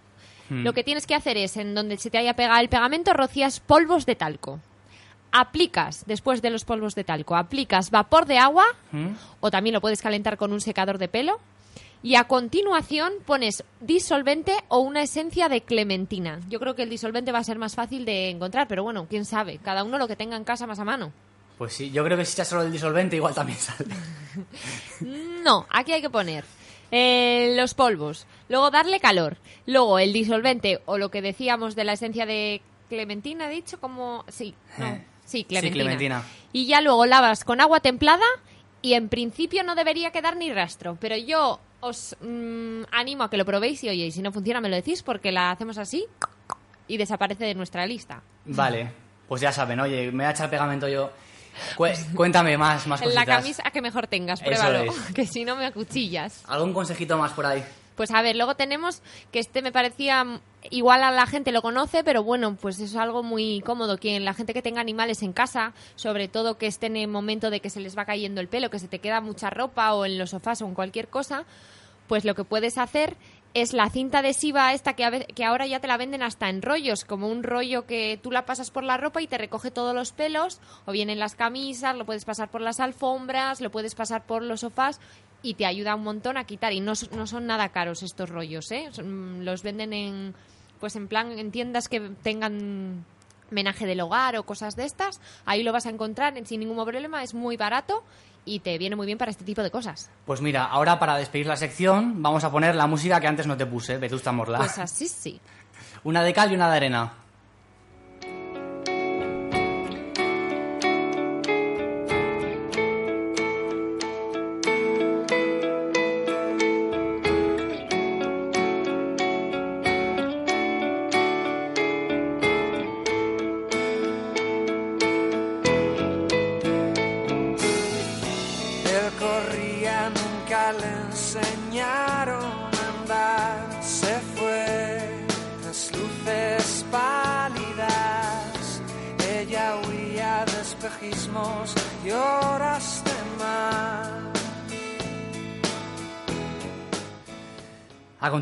Hmm. 0.49 0.63
Lo 0.63 0.73
que 0.73 0.85
tienes 0.85 1.07
que 1.07 1.15
hacer 1.15 1.37
es, 1.37 1.57
en 1.57 1.75
donde 1.75 1.99
se 1.99 2.11
te 2.11 2.19
haya 2.19 2.35
pegado 2.35 2.61
el 2.61 2.69
pegamento, 2.69 3.13
rocías 3.13 3.61
polvos 3.61 4.07
de 4.07 4.15
talco. 4.15 4.61
Aplicas, 5.37 6.05
después 6.07 6.43
de 6.43 6.51
los 6.51 6.65
polvos 6.65 6.95
de 6.95 7.03
talco, 7.03 7.35
aplicas 7.35 7.91
vapor 7.91 8.25
de 8.27 8.39
agua 8.39 8.65
¿Mm? 8.93 9.09
o 9.41 9.51
también 9.51 9.75
lo 9.75 9.81
puedes 9.81 10.01
calentar 10.01 10.37
con 10.37 10.53
un 10.53 10.61
secador 10.61 10.99
de 10.99 11.09
pelo. 11.09 11.41
Y 12.05 12.15
a 12.15 12.25
continuación 12.25 13.15
pones 13.27 13.65
disolvente 13.81 14.53
o 14.69 14.79
una 14.79 15.03
esencia 15.03 15.49
de 15.49 15.63
clementina. 15.63 16.39
Yo 16.49 16.61
creo 16.61 16.77
que 16.77 16.83
el 16.85 16.91
disolvente 16.91 17.33
va 17.33 17.39
a 17.41 17.45
ser 17.45 17.59
más 17.59 17.75
fácil 17.75 18.05
de 18.05 18.31
encontrar, 18.31 18.69
pero 18.69 18.85
bueno, 18.85 19.07
quién 19.11 19.25
sabe. 19.25 19.59
Cada 19.59 19.83
uno 19.83 19.99
lo 19.99 20.07
que 20.07 20.15
tenga 20.15 20.37
en 20.37 20.45
casa 20.45 20.67
más 20.69 20.79
a 20.79 20.85
mano. 20.85 21.13
Pues 21.59 21.73
sí, 21.73 21.91
yo 21.91 22.05
creo 22.05 22.17
que 22.19 22.25
si 22.25 22.35
echas 22.35 22.49
solo 22.49 22.63
el 22.63 22.71
disolvente, 22.73 23.17
igual 23.17 23.35
también 23.35 23.59
sale. 23.59 23.89
No, 25.45 25.67
aquí 25.71 25.93
hay 25.93 26.01
que 26.01 26.11
poner 26.11 26.45
eh, 26.91 27.55
los 27.57 27.75
polvos, 27.75 28.27
luego 28.49 28.71
darle 28.71 29.01
calor, 29.01 29.37
luego 29.67 29.99
el 29.99 30.13
disolvente 30.13 30.81
o 30.87 30.99
lo 30.99 31.11
que 31.11 31.23
decíamos 31.23 31.75
de 31.75 31.85
la 31.85 31.93
esencia 31.95 32.25
de 32.27 32.63
clementina, 32.89 33.47
he 33.49 33.55
dicho 33.55 33.81
como... 33.81 34.25
Sí, 34.29 34.55
no, 34.79 34.87
Eh, 34.87 35.05
sí, 35.25 35.45
clementina. 35.45 35.85
clementina. 35.85 36.23
Y 36.53 36.67
ya 36.67 36.81
luego 36.81 37.07
lavas 37.07 37.45
con 37.45 37.61
agua 37.61 37.81
templada 37.81 38.25
y 38.83 38.95
en 38.95 39.09
principio 39.09 39.63
no 39.65 39.75
debería 39.75 40.11
quedar 40.11 40.37
ni 40.37 40.53
rastro, 40.53 40.97
pero 41.01 41.17
yo 41.17 41.59
os 41.81 42.17
mm, 42.21 42.83
animo 42.93 43.25
a 43.25 43.31
que 43.31 43.37
lo 43.37 43.45
probéis 43.45 43.83
y 43.85 43.89
oye, 43.89 44.07
y 44.07 44.11
si 44.13 44.23
no 44.23 44.33
funciona 44.33 44.61
me 44.61 44.69
lo 44.69 44.77
decís 44.77 45.03
porque 45.03 45.33
la 45.33 45.51
hacemos 45.51 45.79
así 45.79 46.07
y 46.89 46.97
desaparece 46.97 47.45
de 47.45 47.55
nuestra 47.55 47.87
lista. 47.87 48.23
Vale, 48.45 48.91
pues 49.29 49.41
ya 49.41 49.53
saben, 49.53 49.81
oye, 49.81 50.07
me 50.13 50.25
voy 50.25 50.27
a 50.27 50.31
echar 50.31 50.51
pegamento 50.51 50.89
yo. 50.89 51.11
Cué- 51.77 51.97
cuéntame 52.15 52.59
más, 52.59 52.87
más 52.87 53.01
cositas. 53.01 53.27
la 53.27 53.37
camisa 53.37 53.63
que 53.73 53.81
mejor 53.81 54.07
tengas, 54.07 54.41
pruébalo, 54.41 54.83
es. 54.93 54.97
que 55.15 55.27
si 55.27 55.45
no 55.45 55.57
me 55.57 55.67
acuchillas. 55.67 56.43
¿Algún 56.47 56.73
consejito 56.73 57.17
más 57.19 57.33
por 57.33 57.47
ahí? 57.47 57.65
Pues 57.97 58.11
a 58.11 58.23
ver, 58.23 58.35
luego 58.37 58.57
tenemos 58.57 59.03
que 59.31 59.39
este 59.39 59.63
me 59.63 59.71
parecía 59.71 60.41
igual 60.71 61.03
a 61.03 61.11
la 61.11 61.27
gente 61.27 61.53
lo 61.53 61.63
conoce, 61.63 62.05
pero 62.05 62.23
bueno, 62.23 62.57
pues 62.57 62.79
es 62.81 62.97
algo 62.97 63.23
muy 63.23 63.61
cómodo. 63.61 63.99
Quien 63.99 64.25
la 64.25 64.35
gente 64.35 64.55
que 64.55 64.63
tenga 64.63 64.81
animales 64.81 65.23
en 65.23 65.33
casa, 65.33 65.73
sobre 65.97 66.29
todo 66.29 66.59
que 66.59 66.67
estén 66.67 66.97
en 66.97 67.11
momento 67.11 67.51
de 67.51 67.61
que 67.61 67.71
se 67.71 67.81
les 67.81 67.97
va 67.97 68.05
cayendo 68.05 68.41
el 68.41 68.49
pelo, 68.49 68.71
que 68.71 68.79
se 68.79 68.89
te 68.89 68.99
queda 68.99 69.21
mucha 69.21 69.51
ropa 69.51 69.95
o 69.95 70.05
en 70.05 70.19
los 70.19 70.31
sofás 70.31 70.63
o 70.63 70.67
en 70.67 70.75
cualquier 70.75 71.09
cosa, 71.09 71.45
pues 72.09 72.25
lo 72.25 72.35
que 72.35 72.45
puedes 72.45 72.79
hacer 72.79 73.17
es 73.55 73.73
la 73.73 73.89
cinta 73.89 74.19
adhesiva 74.19 74.73
esta 74.75 74.95
que, 74.95 75.05
a 75.05 75.21
que 75.21 75.45
ahora 75.45 75.67
ya 75.67 75.79
te 75.79 75.87
la 75.87 75.97
venden 75.97 76.25
hasta 76.25 76.49
en 76.49 76.61
rollos, 76.61 77.05
como 77.05 77.29
un 77.29 77.45
rollo 77.45 77.87
que 77.87 78.19
tú 78.21 78.33
la 78.33 78.47
pasas 78.47 78.73
por 78.73 78.83
la 78.83 78.97
ropa 78.97 79.23
y 79.23 79.29
te 79.29 79.39
recoge 79.39 79.71
todos 79.71 79.95
los 79.95 80.13
pelos, 80.13 80.61
o 80.87 80.93
bien 80.93 81.09
en 81.09 81.21
las 81.21 81.37
camisas, 81.37 81.97
lo 81.97 82.05
puedes 82.05 82.25
pasar 82.25 82.51
por 82.51 82.61
las 82.61 82.81
alfombras, 82.81 83.61
lo 83.61 83.71
puedes 83.71 83.95
pasar 83.95 84.27
por 84.27 84.43
los 84.43 84.61
sofás 84.61 85.01
y 85.41 85.55
te 85.55 85.67
ayuda 85.67 85.95
un 85.95 86.03
montón 86.03 86.37
a 86.37 86.45
quitar. 86.45 86.73
Y 86.73 86.81
no, 86.81 86.95
no 87.13 87.27
son 87.29 87.47
nada 87.47 87.69
caros 87.69 88.03
estos 88.03 88.29
rollos, 88.29 88.73
¿eh? 88.73 88.91
Los 88.99 89.63
venden 89.63 89.93
en, 89.93 90.35
pues 90.85 90.97
en 90.97 91.09
plan, 91.09 91.33
en 91.39 91.51
tiendas 91.51 91.89
que 91.89 91.99
tengan 92.23 93.07
menaje 93.49 93.87
del 93.87 94.03
hogar 94.03 94.37
o 94.37 94.43
cosas 94.43 94.77
de 94.77 94.85
estas. 94.85 95.19
Ahí 95.47 95.63
lo 95.63 95.73
vas 95.73 95.87
a 95.87 95.89
encontrar 95.89 96.35
sin 96.45 96.61
ningún 96.61 96.77
problema, 96.77 97.23
es 97.23 97.33
muy 97.33 97.57
barato 97.57 98.05
y 98.45 98.59
te 98.59 98.77
viene 98.77 98.95
muy 98.95 99.07
bien 99.07 99.17
para 99.17 99.31
este 99.31 99.47
tipo 99.47 99.63
de 99.63 99.71
cosas. 99.71 100.11
Pues 100.27 100.43
mira, 100.43 100.67
ahora 100.67 100.99
para 100.99 101.17
despedir 101.17 101.47
la 101.47 101.57
sección 101.57 102.23
vamos 102.23 102.45
a 102.45 102.53
poner 102.53 102.75
la 102.75 102.87
música 102.87 103.19
que 103.19 103.27
antes 103.27 103.47
no 103.47 103.57
te 103.57 103.65
puse, 103.65 103.97
Vetusta 103.97 104.31
Morla. 104.31 104.59
Pues 104.59 104.79
así 104.79 105.09
sí. 105.09 105.41
Una 106.05 106.23
de 106.23 106.35
cal 106.35 106.53
y 106.53 106.55
una 106.55 106.69
de 106.69 106.77
arena. 106.77 107.24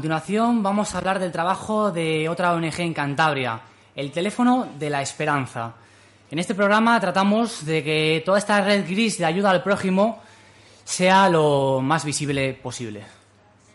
Continuación 0.02 0.64
vamos 0.64 0.92
a 0.92 0.98
hablar 0.98 1.20
del 1.20 1.30
trabajo 1.30 1.92
de 1.92 2.28
otra 2.28 2.54
ONG 2.54 2.80
en 2.80 2.92
Cantabria, 2.92 3.60
el 3.94 4.10
teléfono 4.10 4.66
de 4.76 4.90
la 4.90 5.00
esperanza. 5.00 5.74
En 6.28 6.40
este 6.40 6.56
programa 6.56 6.98
tratamos 6.98 7.64
de 7.64 7.84
que 7.84 8.20
toda 8.26 8.38
esta 8.38 8.60
red 8.62 8.84
gris 8.84 9.18
de 9.18 9.26
ayuda 9.26 9.50
al 9.50 9.62
prójimo 9.62 10.20
sea 10.82 11.28
lo 11.28 11.80
más 11.80 12.04
visible 12.04 12.52
posible. 12.52 13.04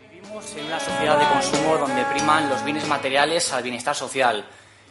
Vivimos 0.01 0.53
en 0.57 0.65
una 0.65 0.81
sociedad 0.81 1.17
de 1.17 1.33
consumo 1.33 1.77
donde 1.77 2.03
priman 2.03 2.49
los 2.49 2.61
bienes 2.65 2.85
materiales 2.89 3.53
al 3.53 3.63
bienestar 3.63 3.95
social 3.95 4.45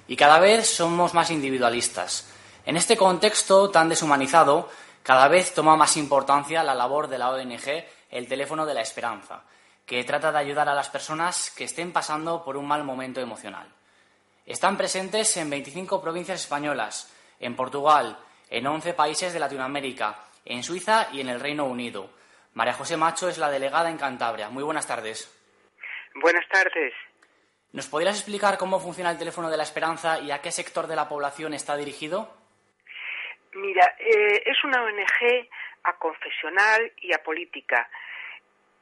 y 0.08 0.16
cada 0.16 0.38
vez 0.38 0.66
somos 0.66 1.12
más 1.12 1.30
individualistas. 1.30 2.28
En 2.64 2.78
este 2.78 2.96
contexto 2.96 3.68
tan 3.68 3.90
deshumanizado, 3.90 4.70
cada 5.02 5.28
vez 5.28 5.52
toma 5.52 5.76
más 5.76 5.98
importancia 5.98 6.64
la 6.64 6.74
labor 6.74 7.08
de 7.08 7.18
la 7.18 7.28
ONG 7.28 7.84
El 8.10 8.26
teléfono 8.26 8.64
de 8.64 8.72
la 8.72 8.80
esperanza, 8.80 9.42
que 9.86 10.02
trata 10.04 10.32
de 10.32 10.38
ayudar 10.38 10.68
a 10.68 10.74
las 10.74 10.90
personas 10.90 11.54
que 11.56 11.64
estén 11.64 11.92
pasando 11.92 12.44
por 12.44 12.56
un 12.56 12.66
mal 12.66 12.82
momento 12.82 13.20
emocional. 13.20 13.68
Están 14.44 14.76
presentes 14.76 15.36
en 15.36 15.48
25 15.48 16.02
provincias 16.02 16.42
españolas, 16.42 17.14
en 17.38 17.54
Portugal, 17.54 18.18
en 18.50 18.66
11 18.66 18.94
países 18.94 19.32
de 19.32 19.40
Latinoamérica, 19.40 20.24
en 20.44 20.62
Suiza 20.62 21.08
y 21.12 21.20
en 21.20 21.28
el 21.28 21.40
Reino 21.40 21.64
Unido. 21.64 22.10
María 22.54 22.72
José 22.72 22.96
Macho 22.96 23.28
es 23.28 23.38
la 23.38 23.50
delegada 23.50 23.88
en 23.88 23.98
Cantabria. 23.98 24.48
Muy 24.48 24.64
buenas 24.64 24.86
tardes. 24.86 25.32
Buenas 26.14 26.48
tardes. 26.48 26.92
¿Nos 27.72 27.88
podrías 27.88 28.16
explicar 28.16 28.56
cómo 28.56 28.80
funciona 28.80 29.10
el 29.10 29.18
teléfono 29.18 29.50
de 29.50 29.56
la 29.56 29.64
esperanza 29.64 30.18
y 30.20 30.30
a 30.30 30.40
qué 30.40 30.50
sector 30.50 30.86
de 30.86 30.96
la 30.96 31.08
población 31.08 31.54
está 31.54 31.76
dirigido? 31.76 32.34
Mira, 33.52 33.94
eh, 33.98 34.42
es 34.46 34.64
una 34.64 34.82
ONG 34.82 35.48
aconfesional 35.82 36.92
y 37.02 37.12
apolítica 37.12 37.88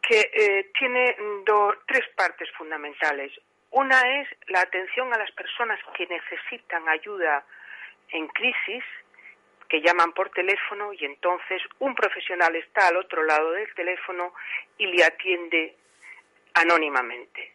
que 0.07 0.31
eh, 0.33 0.71
tiene 0.79 1.17
do- 1.47 1.75
tres 1.87 2.07
partes 2.15 2.51
fundamentales. 2.53 3.33
Una 3.71 4.21
es 4.21 4.29
la 4.49 4.61
atención 4.61 5.13
a 5.13 5.19
las 5.19 5.31
personas 5.33 5.81
que 5.97 6.07
necesitan 6.07 6.89
ayuda 6.89 7.45
en 8.11 8.29
crisis, 8.29 8.85
que 9.69 9.81
llaman 9.81 10.13
por 10.13 10.29
teléfono 10.31 10.93
y 10.93 11.05
entonces 11.05 11.61
un 11.81 11.95
profesional 11.95 12.55
está 12.55 12.89
al 12.89 12.97
otro 12.99 13.25
lado 13.25 13.51
del 13.53 13.73
teléfono 13.75 14.35
y 14.79 14.87
le 14.87 15.03
atiende 15.05 15.75
anónimamente. 16.55 17.53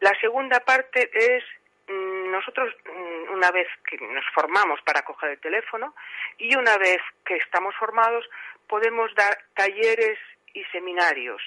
La 0.00 0.12
segunda 0.20 0.60
parte 0.60 1.10
es 1.14 1.44
mm, 1.88 2.30
nosotros 2.30 2.74
mm, 2.84 3.32
una 3.32 3.50
vez 3.50 3.68
que 3.88 3.96
nos 3.98 4.24
formamos 4.34 4.80
para 4.82 5.02
coger 5.02 5.30
el 5.30 5.40
teléfono 5.40 5.94
y 6.38 6.54
una 6.56 6.76
vez 6.76 6.98
que 7.24 7.36
estamos 7.36 7.74
formados 7.76 8.28
podemos 8.66 9.14
dar 9.14 9.38
talleres 9.54 10.18
y 10.54 10.64
seminarios 10.64 11.40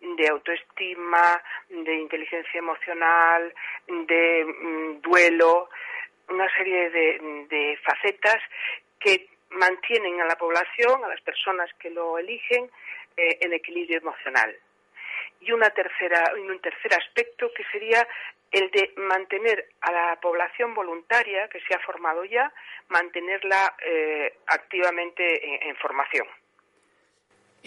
de 0.00 0.28
autoestima, 0.28 1.42
de 1.68 1.94
inteligencia 1.94 2.58
emocional, 2.58 3.52
de 3.86 4.44
mm, 4.44 5.00
duelo, 5.00 5.68
una 6.28 6.48
serie 6.56 6.90
de, 6.90 7.78
facetas 7.84 8.38
que 9.00 9.28
mantienen 9.50 10.20
a 10.20 10.26
la 10.26 10.36
población, 10.36 11.02
a 11.04 11.08
las 11.08 11.20
personas 11.22 11.70
que 11.78 11.90
lo 11.90 12.18
eligen, 12.18 12.70
eh, 13.16 13.38
en 13.40 13.52
equilibrio 13.52 13.98
emocional. 13.98 14.54
Y 15.40 15.52
una 15.52 15.70
tercera, 15.70 16.32
un 16.34 16.60
tercer 16.60 16.92
aspecto 16.94 17.50
que 17.54 17.64
sería 17.72 18.06
el 18.50 18.70
de 18.70 18.92
mantener 18.96 19.68
a 19.80 19.92
la 19.92 20.20
población 20.20 20.74
voluntaria 20.74 21.48
que 21.48 21.60
se 21.60 21.74
ha 21.74 21.78
formado 21.80 22.24
ya, 22.24 22.52
mantenerla 22.88 23.74
eh, 23.80 24.34
activamente 24.46 25.46
en, 25.46 25.70
en 25.70 25.76
formación. 25.76 26.26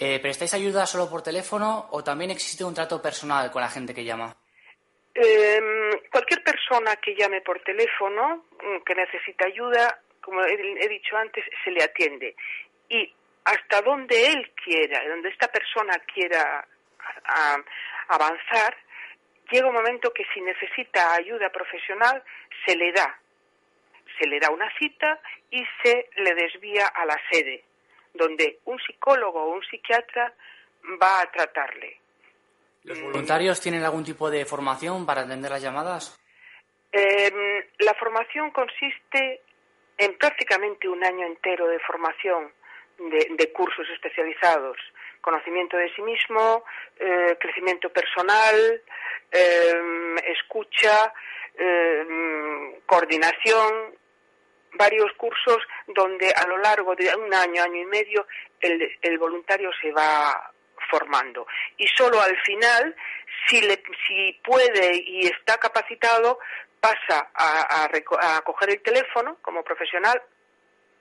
Eh, 0.03 0.19
¿Prestáis 0.19 0.55
ayuda 0.55 0.87
solo 0.87 1.07
por 1.07 1.21
teléfono 1.21 1.85
o 1.91 2.03
también 2.03 2.31
existe 2.31 2.63
un 2.63 2.73
trato 2.73 2.99
personal 2.99 3.51
con 3.51 3.61
la 3.61 3.69
gente 3.69 3.93
que 3.93 4.03
llama? 4.03 4.35
Eh, 5.13 5.61
cualquier 6.11 6.43
persona 6.43 6.95
que 6.95 7.13
llame 7.13 7.41
por 7.41 7.61
teléfono, 7.61 8.45
mm, 8.63 8.81
que 8.83 8.95
necesita 8.95 9.45
ayuda, 9.45 10.01
como 10.19 10.43
he, 10.43 10.87
dicho 10.89 11.15
antes, 11.15 11.45
se 11.63 11.69
le 11.69 11.83
atiende. 11.83 12.35
Y 12.89 13.13
hasta 13.43 13.83
donde 13.83 14.31
él 14.31 14.51
quiera, 14.65 15.07
donde 15.07 15.29
esta 15.29 15.47
persona 15.49 15.93
quiera 16.11 16.67
avanzar, 18.07 18.75
llega 19.51 19.67
un 19.67 19.75
momento 19.75 20.11
que 20.11 20.25
si 20.33 20.41
necesita 20.41 21.13
ayuda 21.13 21.51
profesional, 21.51 22.23
se 22.65 22.75
le 22.75 22.91
da. 22.91 23.19
Se 24.19 24.27
le 24.27 24.39
da 24.39 24.49
una 24.49 24.67
cita 24.79 25.19
y 25.51 25.63
se 25.83 26.09
le 26.15 26.33
desvía 26.33 26.87
a 26.87 27.05
la 27.05 27.19
sede, 27.29 27.63
donde 28.13 28.59
un 28.65 28.79
psicólogo 28.79 29.43
o 29.43 29.53
un 29.53 29.63
psiquiatra 29.63 30.33
va 31.01 31.21
a 31.21 31.31
tratarle. 31.31 31.99
¿Los 32.83 32.99
voluntarios 33.01 33.61
tienen 33.61 33.83
algún 33.83 34.03
tipo 34.03 34.29
de 34.29 34.45
formación 34.45 35.05
para 35.05 35.21
atender 35.21 35.51
las 35.51 35.61
llamadas? 35.61 36.19
Eh, 36.91 37.69
la 37.79 37.93
formación 37.93 38.51
consiste 38.51 39.41
en 39.97 40.17
prácticamente 40.17 40.87
un 40.89 41.03
año 41.03 41.27
entero 41.27 41.67
de 41.67 41.79
formación 41.79 42.51
de, 42.97 43.27
de 43.31 43.51
cursos 43.51 43.87
especializados. 43.93 44.77
Conocimiento 45.21 45.77
de 45.77 45.93
sí 45.93 46.01
mismo, 46.01 46.63
eh, 46.99 47.37
crecimiento 47.39 47.89
personal, 47.89 48.81
eh, 49.31 50.15
escucha, 50.25 51.13
eh, 51.57 52.81
coordinación, 52.85 53.95
varios 54.73 55.11
cursos 55.17 55.57
donde 55.87 56.33
a 56.33 56.47
lo 56.47 56.57
largo 56.57 56.95
de 56.95 57.13
un 57.15 57.33
año, 57.33 57.63
año 57.63 57.81
y 57.81 57.85
medio, 57.85 58.25
el, 58.59 58.97
el 59.01 59.17
voluntario 59.17 59.69
se 59.81 59.91
va 59.91 60.51
formando. 60.89 61.45
Y 61.77 61.87
solo 61.87 62.21
al 62.21 62.35
final, 62.41 62.95
si, 63.47 63.61
le, 63.61 63.81
si 64.07 64.39
puede 64.43 64.95
y 65.05 65.27
está 65.27 65.57
capacitado, 65.57 66.39
pasa 66.79 67.29
a, 67.33 67.85
a, 67.85 68.37
a 68.37 68.41
coger 68.41 68.71
el 68.71 68.81
teléfono 68.81 69.37
como 69.41 69.63
profesional 69.63 70.21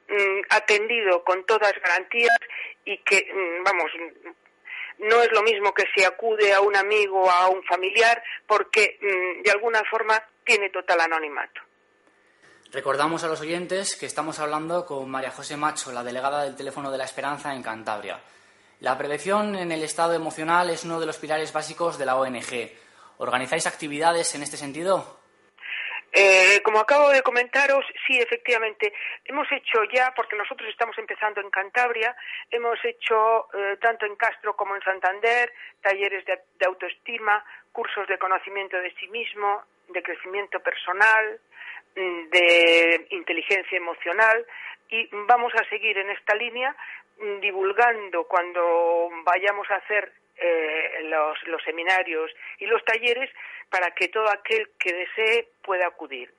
mm, 0.09 0.41
atendido 0.51 1.25
con 1.25 1.45
todas 1.47 1.73
garantías 1.83 2.39
y 2.85 2.99
que, 2.99 3.33
mm, 3.33 3.65
vamos, 3.65 3.91
no 4.99 5.23
es 5.23 5.33
lo 5.33 5.43
mismo 5.43 5.73
que 5.73 5.85
si 5.95 6.05
acude 6.05 6.53
a 6.53 6.61
un 6.61 6.77
amigo 6.77 7.23
o 7.23 7.31
a 7.31 7.49
un 7.49 7.63
familiar 7.65 8.23
porque 8.47 8.99
mm, 9.01 9.43
de 9.43 9.51
alguna 9.51 9.83
forma 9.91 10.23
tiene 10.45 10.71
total 10.71 11.01
anonimato. 11.01 11.63
Recordamos 12.71 13.25
a 13.25 13.29
los 13.29 13.41
oyentes 13.41 13.97
que 13.97 14.05
estamos 14.05 14.39
hablando 14.39 14.85
con 14.85 15.11
María 15.11 15.31
José 15.31 15.57
Macho, 15.57 15.91
la 15.91 16.05
delegada 16.05 16.45
del 16.45 16.55
teléfono 16.55 16.91
de 16.91 16.99
la 16.99 17.05
Esperanza 17.05 17.55
en 17.55 17.63
Cantabria. 17.63 18.21
La 18.81 18.97
prevención 18.97 19.57
en 19.57 19.73
el 19.73 19.83
estado 19.83 20.15
emocional 20.15 20.71
es 20.71 20.85
uno 20.85 21.01
de 21.01 21.07
los 21.07 21.19
pilares 21.19 21.53
básicos 21.53 21.99
de 21.99 22.07
la 22.07 22.17
ONG. 22.17 22.71
¿Organizáis 23.19 23.67
actividades 23.67 24.33
en 24.37 24.43
este 24.43 24.57
sentido? 24.57 25.19
Eh, 26.13 26.63
como 26.63 26.79
acabo 26.79 27.11
de 27.11 27.23
comentaros, 27.23 27.85
sí, 28.07 28.19
efectivamente, 28.19 28.93
hemos 29.25 29.51
hecho 29.51 29.83
ya, 29.93 30.13
porque 30.15 30.37
nosotros 30.37 30.69
estamos 30.71 30.97
empezando 30.97 31.41
en 31.41 31.51
Cantabria, 31.51 32.17
hemos 32.51 32.79
hecho 32.85 33.49
eh, 33.53 33.77
tanto 33.81 34.07
en 34.07 34.15
Castro 34.15 34.55
como 34.57 34.77
en 34.77 34.83
Santander 34.83 35.53
talleres 35.83 36.25
de, 36.25 36.39
de 36.59 36.67
autoestima, 36.67 37.45
cursos 37.73 38.07
de 38.07 38.17
conocimiento 38.17 38.77
de 38.79 38.95
sí 38.95 39.09
mismo, 39.09 39.63
de 39.89 40.03
crecimiento 40.03 40.61
personal, 40.61 41.41
mm, 41.97 42.31
de 42.31 43.07
inteligencia 43.11 43.77
emocional 43.77 44.47
y 44.91 45.09
vamos 45.27 45.53
a 45.55 45.69
seguir 45.69 45.99
en 45.99 46.11
esta 46.11 46.35
línea 46.35 46.75
divulgando 47.41 48.25
cuando 48.25 49.09
vayamos 49.25 49.69
a 49.71 49.77
hacer 49.77 50.13
eh, 50.37 51.03
los, 51.05 51.37
los 51.47 51.63
seminarios 51.65 52.31
y 52.59 52.67
los 52.67 52.85
talleres 52.85 53.31
para 53.71 53.91
que 53.95 54.09
todo 54.09 54.31
aquel 54.31 54.71
que 54.79 54.93
desee 54.93 55.49
pueda 55.63 55.87
acudir. 55.87 56.33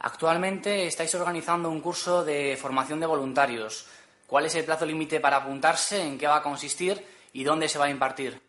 Actualmente 0.00 0.86
estáis 0.86 1.14
organizando 1.14 1.70
un 1.70 1.80
curso 1.80 2.24
de 2.24 2.56
formación 2.56 3.00
de 3.00 3.06
voluntarios. 3.06 3.90
¿Cuál 4.26 4.46
es 4.46 4.54
el 4.56 4.64
plazo 4.64 4.84
límite 4.84 5.20
para 5.20 5.36
apuntarse? 5.36 6.02
¿En 6.02 6.18
qué 6.18 6.26
va 6.26 6.36
a 6.36 6.42
consistir? 6.42 6.96
¿Y 7.32 7.44
dónde 7.44 7.68
se 7.68 7.78
va 7.78 7.86
a 7.86 7.90
impartir? 7.90 8.40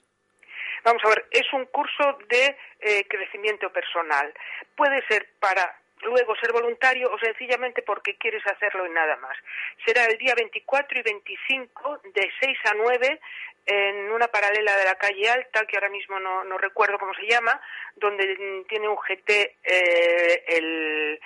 Vamos 0.83 1.03
a 1.05 1.09
ver, 1.09 1.25
es 1.31 1.45
un 1.53 1.65
curso 1.65 2.17
de 2.29 2.57
eh, 2.79 3.05
crecimiento 3.07 3.71
personal. 3.71 4.33
Puede 4.75 5.05
ser 5.07 5.29
para 5.39 5.79
luego 6.01 6.35
ser 6.35 6.51
voluntario 6.51 7.11
o 7.11 7.17
sencillamente 7.19 7.81
porque 7.81 8.15
quieres 8.17 8.45
hacerlo 8.47 8.85
y 8.85 8.89
nada 8.91 9.15
más. 9.17 9.37
Será 9.85 10.05
el 10.05 10.17
día 10.17 10.33
24 10.35 10.99
y 10.99 11.01
25 11.03 12.01
de 12.13 12.31
6 12.39 12.57
a 12.65 12.73
9 12.75 13.19
en 13.65 14.11
una 14.11 14.27
paralela 14.27 14.77
de 14.77 14.85
la 14.85 14.95
calle 14.95 15.29
Alta, 15.29 15.65
que 15.65 15.75
ahora 15.75 15.89
mismo 15.89 16.19
no, 16.19 16.43
no 16.45 16.57
recuerdo 16.57 16.97
cómo 16.97 17.13
se 17.15 17.27
llama, 17.27 17.59
donde 17.95 18.63
tiene 18.69 18.87
un 18.87 18.95
GT 18.95 19.57
eh, 19.63 20.43
el- 20.47 21.19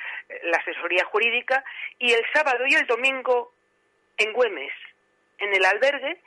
la 0.43 0.57
asesoría 0.57 1.05
jurídica, 1.05 1.63
y 1.99 2.13
el 2.13 2.25
sábado 2.33 2.65
y 2.65 2.73
el 2.73 2.87
domingo 2.87 3.53
en 4.17 4.33
Güemes, 4.33 4.73
en 5.37 5.53
el 5.53 5.63
albergue, 5.65 6.17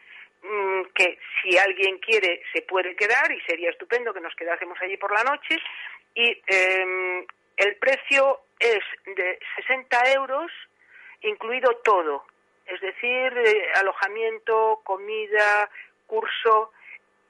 mm, 0.43 0.83
que 0.95 1.19
si 1.43 1.59
alguien 1.59 1.99
quiere 1.99 2.43
se 2.53 2.63
puede 2.63 2.95
quedar 2.95 3.33
y 3.33 3.41
sería 3.41 3.71
estupendo 3.71 4.15
que 4.15 4.21
nos 4.21 4.35
quedásemos 4.37 4.79
allí 4.83 4.97
por 4.97 5.13
la 5.13 5.25
noche, 5.25 5.57
y 6.15 6.41
eh, 6.47 7.27
el 7.57 7.77
precio 7.77 8.41
es 8.59 8.83
de 9.05 9.39
60 9.57 10.13
euros, 10.13 10.51
incluido 11.23 11.77
todo, 11.85 12.25
es 12.67 12.81
decir, 12.81 13.33
eh, 13.37 13.73
alojamiento, 13.75 14.81
comida, 14.85 15.71
curso, 16.07 16.73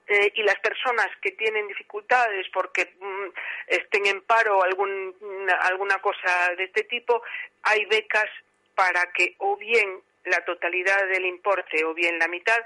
eh, 0.07 0.31
y 0.35 0.43
las 0.43 0.59
personas 0.59 1.07
que 1.19 1.31
tienen 1.31 1.67
dificultades 1.67 2.45
porque 2.53 2.95
mm, 2.99 3.29
estén 3.67 4.05
en 4.05 4.21
paro 4.21 4.59
o 4.59 4.63
algún, 4.63 5.15
alguna 5.61 5.99
cosa 5.99 6.53
de 6.55 6.65
este 6.65 6.83
tipo, 6.83 7.23
hay 7.63 7.85
becas 7.85 8.29
para 8.75 9.11
que 9.11 9.35
o 9.39 9.57
bien 9.57 10.01
la 10.25 10.43
totalidad 10.45 11.07
del 11.07 11.25
importe 11.25 11.83
o 11.83 11.93
bien 11.93 12.19
la 12.19 12.27
mitad 12.27 12.57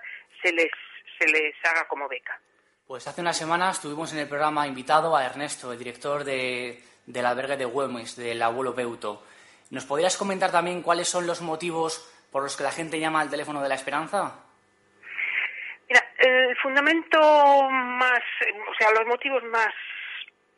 se 0.43 0.51
les, 0.51 0.72
se 1.18 1.28
les 1.28 1.55
haga 1.64 1.88
como 1.88 2.10
beca. 2.10 2.39
Pues 2.86 3.07
hace 3.07 3.22
unas 3.22 3.38
semanas 3.38 3.82
tuvimos 3.82 4.12
en 4.14 4.20
el 4.20 4.28
programa 4.28 4.68
invitado 4.68 5.16
a 5.16 5.26
Ernesto, 5.26 5.72
el 5.72 5.78
director 5.78 6.24
de, 6.24 6.82
del 7.10 7.26
albergue 7.26 7.57
de 7.57 7.66
Güemes, 7.66 8.16
del 8.16 8.41
abuelo 8.41 8.76
Peuto. 8.76 9.24
¿Nos 9.72 9.86
podrías 9.86 10.16
comentar 10.16 10.51
también 10.51 10.84
cuáles 10.84 11.10
son 11.10 11.26
los 11.26 11.41
motivos 11.41 12.07
por 12.32 12.43
los 12.43 12.55
que 12.55 12.64
la 12.64 12.72
gente 12.72 12.99
llama 12.99 13.22
al 13.22 13.32
teléfono 13.32 13.62
de 13.64 13.70
la 13.70 13.76
esperanza? 13.76 14.45
Mira, 15.89 16.05
el 16.20 16.55
fundamento 16.57 17.20
más, 17.72 18.22
o 18.70 18.74
sea, 18.78 18.91
los 18.91 19.07
motivos 19.07 19.43
más 19.45 19.74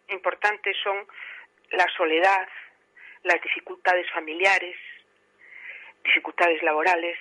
importantes 0.09 0.75
son 0.83 1.07
la 1.71 1.87
soledad, 1.95 2.47
las 3.23 3.41
dificultades 3.41 4.11
familiares, 4.11 4.75
dificultades 6.03 6.61
laborales, 6.63 7.17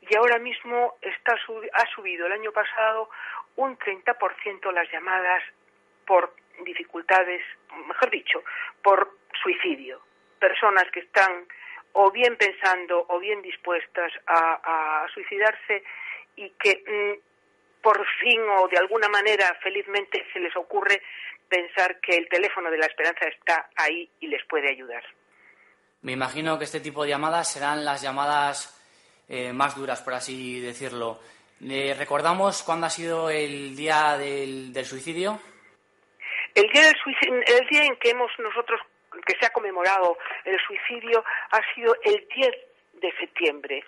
y 0.00 0.16
ahora 0.16 0.38
mismo 0.38 0.94
está 1.02 1.34
ha 1.34 1.86
subido 1.94 2.26
el 2.26 2.32
año 2.32 2.52
pasado 2.52 3.10
un 3.56 3.76
30% 3.76 4.72
las 4.72 4.90
llamadas 4.90 5.42
por 6.06 6.34
dificultades, 6.64 7.42
mejor 7.86 8.10
dicho, 8.10 8.42
por 8.82 9.18
suicidio. 9.42 10.00
Personas 10.38 10.84
que 10.92 11.00
están 11.00 11.46
o 11.92 12.10
bien 12.10 12.36
pensando 12.36 13.04
o 13.08 13.18
bien 13.18 13.42
dispuestas 13.42 14.12
a, 14.26 15.06
suicidarse 15.12 15.82
y 16.36 16.50
que 16.50 16.84
mm, 16.86 17.82
por 17.82 18.06
fin 18.20 18.40
o 18.58 18.68
de 18.68 18.78
alguna 18.78 19.08
manera 19.08 19.58
felizmente 19.62 20.24
se 20.32 20.38
les 20.38 20.54
ocurre 20.56 21.02
pensar 21.48 21.98
que 22.00 22.16
el 22.16 22.28
teléfono 22.28 22.70
de 22.70 22.78
la 22.78 22.86
esperanza 22.86 23.26
está 23.26 23.70
ahí 23.76 24.08
y 24.20 24.28
les 24.28 24.44
puede 24.46 24.70
ayudar. 24.70 25.02
Me 26.02 26.12
imagino 26.12 26.58
que 26.58 26.64
este 26.64 26.80
tipo 26.80 27.02
de 27.02 27.10
llamadas 27.10 27.52
serán 27.52 27.84
las 27.84 28.00
llamadas 28.00 28.76
eh, 29.28 29.52
más 29.52 29.76
duras, 29.76 30.00
por 30.00 30.14
así 30.14 30.60
decirlo. 30.60 31.20
Eh, 31.62 31.94
¿Recordamos 31.98 32.62
cuándo 32.62 32.86
ha 32.86 32.90
sido 32.90 33.28
el 33.28 33.76
día 33.76 34.16
del, 34.16 34.72
del 34.72 34.86
suicidio? 34.86 35.40
El 36.54 36.68
día, 36.70 36.84
del 36.84 36.96
suicidio, 36.96 37.34
el 37.34 37.66
día 37.68 37.84
en 37.84 37.96
que 37.96 38.10
hemos 38.10 38.30
nosotros, 38.38 38.80
que 39.26 39.36
se 39.38 39.46
ha 39.46 39.50
conmemorado 39.50 40.18
el 40.44 40.58
suicidio, 40.66 41.24
ha 41.50 41.74
sido 41.74 41.94
el 42.04 42.26
10 42.34 42.50
de 42.94 43.12
septiembre. 43.18 43.84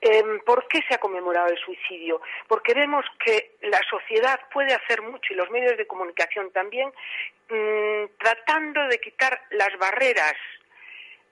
Em, 0.00 0.40
¿Por 0.40 0.66
qué 0.68 0.80
se 0.88 0.94
ha 0.94 0.98
conmemorado 0.98 1.48
el 1.48 1.58
suicidio? 1.58 2.22
Porque 2.48 2.72
vemos 2.72 3.04
que 3.22 3.56
la 3.62 3.80
sociedad 3.88 4.40
puede 4.50 4.72
hacer 4.72 5.02
mucho 5.02 5.32
y 5.32 5.36
los 5.36 5.50
medios 5.50 5.76
de 5.76 5.86
comunicación 5.86 6.50
también, 6.52 6.90
mm, 7.48 8.16
tratando 8.18 8.86
de 8.88 8.98
quitar 8.98 9.42
las 9.50 9.76
barreras, 9.78 10.34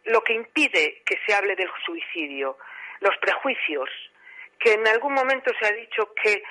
lo 0.04 0.22
que 0.22 0.34
impide 0.34 1.02
que 1.04 1.18
se 1.26 1.34
hable 1.34 1.56
del 1.56 1.70
suicidio, 1.84 2.58
los 3.00 3.16
prejuicios, 3.18 3.88
que 4.58 4.74
en 4.74 4.86
algún 4.86 5.14
momento 5.14 5.50
se 5.58 5.66
ha 5.66 5.72
dicho 5.72 6.12
que 6.14 6.42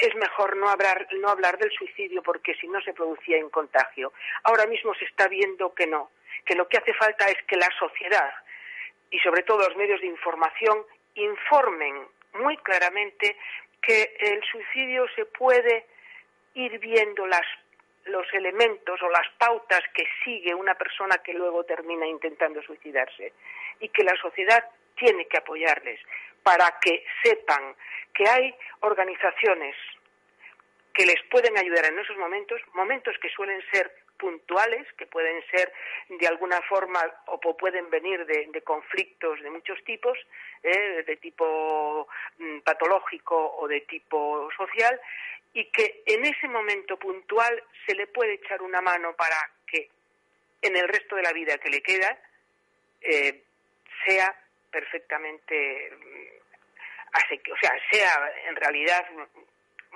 es 0.00 0.14
mejor 0.16 0.56
no 0.56 0.68
hablar, 0.68 1.06
no 1.20 1.28
hablar 1.28 1.58
del 1.58 1.70
suicidio 1.70 2.22
porque 2.22 2.54
si 2.54 2.66
no 2.68 2.80
se 2.80 2.92
producía 2.92 3.42
un 3.42 3.50
contagio. 3.50 4.12
Ahora 4.44 4.66
mismo 4.66 4.94
se 4.94 5.04
está 5.04 5.28
viendo 5.28 5.74
que 5.74 5.86
no, 5.86 6.10
que 6.44 6.54
lo 6.54 6.68
que 6.68 6.78
hace 6.78 6.94
falta 6.94 7.26
es 7.26 7.42
que 7.44 7.56
la 7.56 7.68
sociedad 7.78 8.32
y 9.10 9.18
sobre 9.20 9.42
todo 9.42 9.68
los 9.68 9.76
medios 9.76 10.00
de 10.00 10.06
información 10.06 10.84
informen 11.14 12.06
muy 12.34 12.56
claramente 12.58 13.36
que 13.80 14.16
el 14.18 14.42
suicidio 14.44 15.06
se 15.14 15.24
puede 15.26 15.86
ir 16.54 16.78
viendo 16.78 17.26
las, 17.26 17.46
los 18.06 18.26
elementos 18.34 19.00
o 19.02 19.08
las 19.08 19.28
pautas 19.38 19.82
que 19.94 20.04
sigue 20.24 20.54
una 20.54 20.74
persona 20.74 21.18
que 21.18 21.32
luego 21.32 21.64
termina 21.64 22.06
intentando 22.06 22.62
suicidarse 22.62 23.32
y 23.80 23.88
que 23.88 24.04
la 24.04 24.16
sociedad 24.16 24.64
tiene 24.96 25.26
que 25.26 25.38
apoyarles 25.38 26.00
para 26.46 26.78
que 26.80 27.04
sepan 27.24 27.74
que 28.14 28.22
hay 28.28 28.54
organizaciones 28.78 29.74
que 30.94 31.04
les 31.04 31.20
pueden 31.28 31.58
ayudar 31.58 31.86
en 31.86 31.98
esos 31.98 32.16
momentos, 32.18 32.60
momentos 32.72 33.16
que 33.20 33.28
suelen 33.30 33.60
ser 33.72 33.92
puntuales, 34.16 34.86
que 34.96 35.08
pueden 35.08 35.42
ser 35.50 35.72
de 36.08 36.28
alguna 36.28 36.62
forma 36.62 37.00
o 37.26 37.56
pueden 37.56 37.90
venir 37.90 38.24
de, 38.26 38.46
de 38.46 38.62
conflictos 38.62 39.42
de 39.42 39.50
muchos 39.50 39.82
tipos, 39.82 40.16
eh, 40.62 41.02
de 41.04 41.16
tipo 41.16 42.06
mm, 42.38 42.60
patológico 42.60 43.56
o 43.58 43.66
de 43.66 43.80
tipo 43.80 44.48
social, 44.56 45.00
y 45.52 45.64
que 45.72 46.04
en 46.06 46.26
ese 46.26 46.46
momento 46.46 46.96
puntual 46.96 47.60
se 47.86 47.94
le 47.96 48.06
puede 48.06 48.34
echar 48.34 48.62
una 48.62 48.80
mano 48.80 49.16
para 49.16 49.50
que 49.66 49.90
en 50.62 50.76
el 50.76 50.86
resto 50.86 51.16
de 51.16 51.22
la 51.22 51.32
vida 51.32 51.58
que 51.58 51.70
le 51.70 51.82
queda 51.82 52.16
eh, 53.00 53.42
sea 54.06 54.45
perfectamente, 54.76 55.90
mm, 55.90 57.50
o 57.50 57.56
sea, 57.58 57.72
sea 57.90 58.30
en 58.46 58.56
realidad 58.56 59.06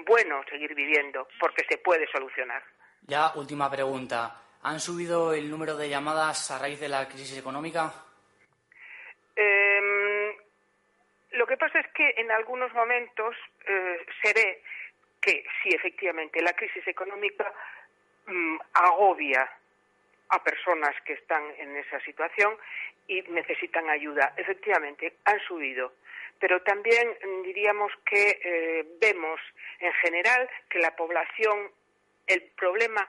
bueno 0.06 0.42
seguir 0.48 0.74
viviendo, 0.74 1.28
porque 1.38 1.66
se 1.68 1.76
puede 1.76 2.06
solucionar. 2.10 2.62
Ya, 3.02 3.32
última 3.34 3.70
pregunta. 3.70 4.40
¿Han 4.62 4.80
subido 4.80 5.34
el 5.34 5.50
número 5.50 5.76
de 5.76 5.90
llamadas 5.90 6.50
a 6.50 6.58
raíz 6.58 6.80
de 6.80 6.88
la 6.88 7.06
crisis 7.08 7.36
económica? 7.38 7.92
Eh, 9.36 10.36
lo 11.32 11.46
que 11.46 11.58
pasa 11.58 11.80
es 11.80 11.92
que 11.92 12.14
en 12.16 12.30
algunos 12.30 12.72
momentos 12.72 13.36
eh, 13.66 14.06
se 14.22 14.32
ve 14.32 14.62
que 15.20 15.44
sí, 15.62 15.68
efectivamente, 15.74 16.40
la 16.40 16.54
crisis 16.54 16.86
económica 16.88 17.52
mm, 18.26 18.56
agobia 18.72 19.46
a 20.30 20.42
personas 20.42 20.94
que 21.04 21.14
están 21.14 21.42
en 21.58 21.76
esa 21.76 22.00
situación 22.00 22.56
y 23.06 23.22
necesitan 23.22 23.88
ayuda. 23.90 24.32
Efectivamente, 24.36 25.16
han 25.24 25.40
subido. 25.40 25.92
Pero 26.38 26.62
también 26.62 27.08
mm, 27.08 27.42
diríamos 27.42 27.92
que 28.04 28.40
eh, 28.42 28.86
vemos 29.00 29.40
en 29.80 29.92
general 29.94 30.48
que 30.68 30.78
la 30.78 30.94
población, 30.96 31.70
el 32.26 32.42
problema 32.56 33.08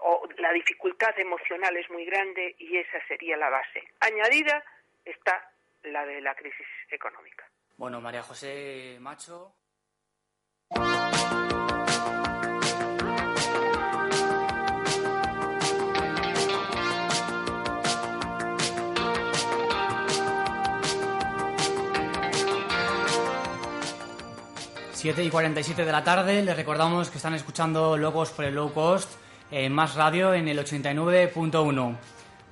o 0.00 0.28
la 0.38 0.52
dificultad 0.52 1.18
emocional 1.18 1.76
es 1.76 1.90
muy 1.90 2.04
grande 2.04 2.54
y 2.58 2.78
esa 2.78 3.04
sería 3.08 3.36
la 3.36 3.50
base. 3.50 3.82
Añadida 4.00 4.64
está 5.04 5.50
la 5.82 6.06
de 6.06 6.20
la 6.20 6.34
crisis 6.34 6.66
económica. 6.90 7.48
Bueno, 7.76 8.00
María 8.00 8.22
José 8.22 8.98
Macho. 9.00 9.54
Siete 24.98 25.22
y 25.22 25.30
47 25.30 25.84
de 25.84 25.92
la 25.92 26.02
tarde, 26.02 26.42
les 26.42 26.56
recordamos 26.56 27.08
que 27.08 27.18
están 27.18 27.32
escuchando 27.32 27.96
Locos 27.96 28.30
por 28.30 28.44
el 28.44 28.56
Low 28.56 28.72
Cost 28.72 29.08
en 29.52 29.72
Más 29.72 29.94
Radio 29.94 30.34
en 30.34 30.48
el 30.48 30.58
89.1. 30.58 31.96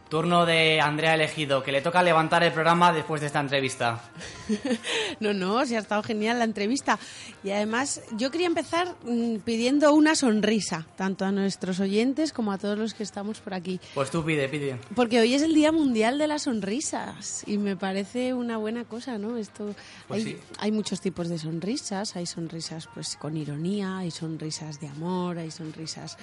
Turno 0.09 0.47
de 0.47 0.81
Andrea 0.81 1.15
Elegido, 1.15 1.63
que 1.65 1.73
le 1.73 1.81
toca 1.81 2.03
levantar 2.03 2.45
el 2.45 2.53
programa 2.53 2.93
después 2.93 3.21
de 3.21 3.27
esta 3.27 3.41
entrevista. 3.41 4.01
No, 5.19 5.33
no, 5.33 5.65
se 5.65 5.77
ha 5.77 5.81
estado 5.81 6.03
genial 6.03 6.39
la 6.39 6.45
entrevista. 6.45 6.99
Y 7.43 7.51
además, 7.51 8.03
yo 8.13 8.31
quería 8.31 8.47
empezar 8.47 8.95
mm, 9.05 9.37
pidiendo 9.39 9.93
una 9.95 10.15
sonrisa, 10.15 10.87
tanto 10.97 11.25
a 11.25 11.33
nuestros 11.33 11.81
oyentes 11.81 12.33
como 12.33 12.53
a 12.53 12.59
todos 12.59 12.79
los 12.79 12.93
que 12.93 13.03
estamos 13.03 13.41
por 13.41 13.55
aquí. 13.55 13.81
Pues 13.95 14.11
tú 14.11 14.25
pide, 14.25 14.49
pide. 14.49 14.79
Porque 14.95 15.19
hoy 15.21 15.35
es 15.35 15.43
el 15.43 15.55
Día 15.55 15.73
Mundial 15.73 16.19
de 16.19 16.27
las 16.27 16.43
Sonrisas 16.43 17.43
y 17.47 17.57
me 17.59 17.77
parece 17.77 18.35
una 18.35 18.59
buena 18.59 18.85
cosa, 18.85 19.17
¿no? 19.19 19.37
Esto 19.39 19.75
Pues 20.07 20.25
hay, 20.25 20.33
sí. 20.33 20.39
hay 20.59 20.71
muchos 20.73 21.01
tipos 21.01 21.29
de 21.29 21.39
sonrisas, 21.39 22.15
hay 22.15 22.27
sonrisas 22.27 22.89
pues 22.93 23.17
con 23.17 23.37
ironía, 23.37 23.99
hay 23.99 24.11
sonrisas 24.11 24.81
de 24.81 24.89
amor, 24.89 25.39
hay 25.39 25.51
sonrisas 25.51 26.19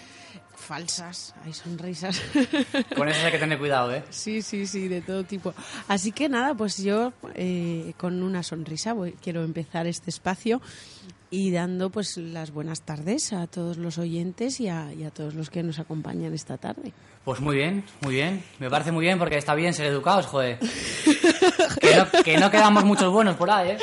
falsas, 0.55 1.33
hay 1.43 1.53
sonrisas 1.53 2.21
Con 2.95 3.09
eso 3.09 3.25
hay 3.25 3.31
que 3.31 3.39
tener 3.39 3.57
cuidado, 3.57 3.72
¿eh? 3.93 4.03
Sí, 4.09 4.41
sí, 4.41 4.67
sí, 4.67 4.87
de 4.87 5.01
todo 5.01 5.23
tipo. 5.23 5.53
Así 5.87 6.11
que 6.11 6.29
nada, 6.29 6.53
pues 6.53 6.77
yo 6.77 7.13
eh, 7.35 7.93
con 7.97 8.21
una 8.23 8.43
sonrisa 8.43 8.93
voy- 8.93 9.13
quiero 9.21 9.43
empezar 9.43 9.87
este 9.87 10.09
espacio 10.09 10.61
y 11.29 11.51
dando 11.51 11.89
pues 11.89 12.17
las 12.17 12.51
buenas 12.51 12.81
tardes 12.81 13.33
a 13.33 13.47
todos 13.47 13.77
los 13.77 13.97
oyentes 13.97 14.59
y 14.59 14.67
a, 14.69 14.93
y 14.93 15.03
a 15.03 15.09
todos 15.09 15.33
los 15.33 15.49
que 15.49 15.63
nos 15.63 15.79
acompañan 15.79 16.33
esta 16.33 16.57
tarde. 16.57 16.93
Pues 17.25 17.39
muy 17.39 17.55
bien, 17.55 17.83
muy 18.01 18.15
bien. 18.15 18.43
Me 18.59 18.69
parece 18.69 18.91
muy 18.91 19.03
bien 19.05 19.17
porque 19.17 19.37
está 19.37 19.55
bien 19.55 19.73
ser 19.73 19.87
educados, 19.87 20.25
joder. 20.27 20.59
Que 21.81 21.95
no, 21.97 22.23
que 22.23 22.37
no 22.37 22.49
quedamos 22.51 22.85
muchos 22.85 23.11
buenos 23.11 23.35
por 23.35 23.49
ahí, 23.51 23.71
¿eh? 23.71 23.77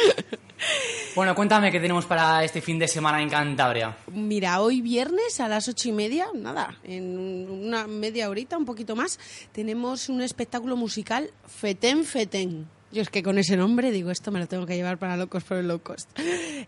Bueno, 1.21 1.35
cuéntame 1.35 1.71
qué 1.71 1.79
tenemos 1.81 2.07
para 2.07 2.43
este 2.45 2.63
fin 2.63 2.79
de 2.79 2.89
semana 2.89 3.21
en 3.21 3.29
Cantabria. 3.29 3.95
Mira, 4.11 4.63
hoy 4.63 4.81
viernes 4.81 5.39
a 5.39 5.49
las 5.49 5.69
ocho 5.69 5.91
y 5.91 5.93
media, 5.93 6.29
nada, 6.35 6.79
en 6.83 7.51
una 7.51 7.87
media 7.87 8.31
horita, 8.31 8.57
un 8.57 8.65
poquito 8.65 8.97
más, 8.97 9.19
tenemos 9.53 10.09
un 10.09 10.23
espectáculo 10.23 10.79
musical 10.79 11.31
Fetén 11.47 12.07
Fetén. 12.07 12.67
Yo 12.91 13.03
es 13.03 13.11
que 13.11 13.23
con 13.23 13.37
ese 13.37 13.59
nombre 13.59 13.91
digo, 13.91 14.11
esto 14.11 14.31
me 14.31 14.39
lo 14.39 14.49
tengo 14.49 14.65
que 14.65 14.77
llevar 14.77 14.99
para 14.99 15.19
Locos 15.19 15.45
por 15.45 15.59
el 15.59 15.69
Low 15.69 15.81
Cost. 15.81 16.09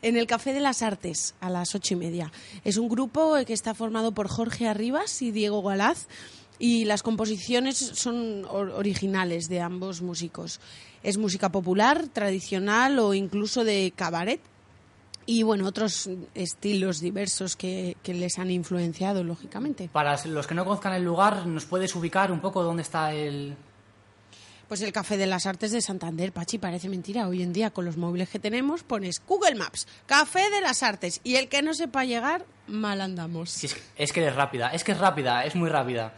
En 0.03 0.19
el 0.19 0.27
Café 0.27 0.53
de 0.53 0.61
las 0.61 0.83
Artes, 0.83 1.35
a 1.41 1.49
las 1.49 1.75
ocho 1.75 1.95
y 1.95 1.97
media. 1.97 2.31
Es 2.63 2.77
un 2.77 2.91
grupo 2.91 3.35
que 3.47 3.55
está 3.55 3.73
formado 3.73 4.13
por 4.13 4.29
Jorge 4.29 4.69
Arribas 4.69 5.23
y 5.23 5.31
Diego 5.31 5.63
Galaz 5.63 6.09
y 6.63 6.85
las 6.85 7.03
composiciones 7.03 7.77
son 7.77 8.45
or- 8.49 8.71
originales 8.71 9.49
de 9.49 9.61
ambos 9.61 10.01
músicos. 10.01 10.61
Es 11.03 11.19
música 11.19 11.51
popular, 11.51 12.07
tradicional 12.13 13.01
o 13.01 13.15
incluso 13.15 13.65
de 13.65 13.93
cabaret 13.97 14.41
y 15.27 15.43
bueno, 15.43 15.67
otros 15.67 16.09
estilos 16.35 17.01
diversos 17.01 17.57
que, 17.57 17.97
que 18.05 18.15
les 18.15 18.39
han 18.39 18.53
influenciado, 18.53 19.25
lógicamente. 19.25 19.89
Para 19.93 20.17
los 20.25 20.47
que 20.47 20.55
no 20.55 20.65
conozcan 20.65 20.93
el 20.95 21.03
lugar, 21.03 21.47
¿nos 21.49 21.65
puedes 21.65 21.97
ubicar 21.97 22.31
un 22.31 22.41
poco 22.41 22.63
dónde 22.63 22.83
está 22.83 23.13
el...? 23.13 23.57
Pues 24.69 24.81
el 24.83 24.93
Café 24.93 25.17
de 25.17 25.27
las 25.27 25.47
Artes 25.47 25.73
de 25.73 25.81
Santander, 25.83 26.33
Pachi, 26.33 26.59
parece 26.59 26.89
mentira. 26.89 27.27
Hoy 27.27 27.43
en 27.43 27.53
día, 27.53 27.71
con 27.71 27.85
los 27.85 27.97
móviles 27.97 28.29
que 28.29 28.39
tenemos, 28.39 28.85
pones 28.85 29.21
Google 29.27 29.57
Maps, 29.57 29.87
Café 30.07 30.49
de 30.49 30.61
las 30.61 30.83
Artes, 30.85 31.21
y 31.25 31.35
el 31.37 31.49
que 31.49 31.61
no 31.61 31.75
sepa 31.75 32.05
llegar, 32.05 32.47
mal 32.69 33.01
andamos. 33.01 33.65
Es, 33.65 33.77
es 33.97 34.13
que 34.13 34.27
es 34.27 34.35
rápida, 34.35 34.69
es 34.69 34.83
que 34.85 34.93
es 34.93 34.99
rápida, 34.99 35.45
es 35.45 35.57
muy 35.57 35.69
rápida. 35.69 36.15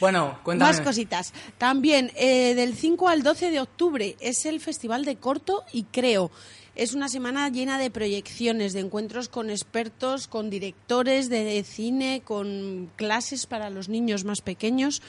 Bueno. 0.00 0.38
Más 0.56 0.80
cositas. 0.80 1.32
También, 1.58 2.10
eh, 2.16 2.54
del 2.54 2.74
5 2.74 3.08
al 3.08 3.22
12 3.22 3.50
de 3.50 3.60
octubre 3.60 4.16
es 4.20 4.46
el 4.46 4.60
Festival 4.60 5.04
de 5.04 5.16
Corto 5.16 5.64
y 5.72 5.84
Creo. 5.84 6.30
Es 6.74 6.92
una 6.92 7.08
semana 7.08 7.48
llena 7.50 7.78
de 7.78 7.90
proyecciones, 7.90 8.72
de 8.72 8.80
encuentros 8.80 9.28
con 9.28 9.48
expertos, 9.48 10.26
con 10.26 10.50
directores 10.50 11.28
de 11.28 11.62
cine, 11.62 12.22
con 12.24 12.90
clases 12.96 13.46
para 13.46 13.70
los 13.70 13.88
niños 13.88 14.24
más 14.24 14.40
pequeños. 14.40 15.00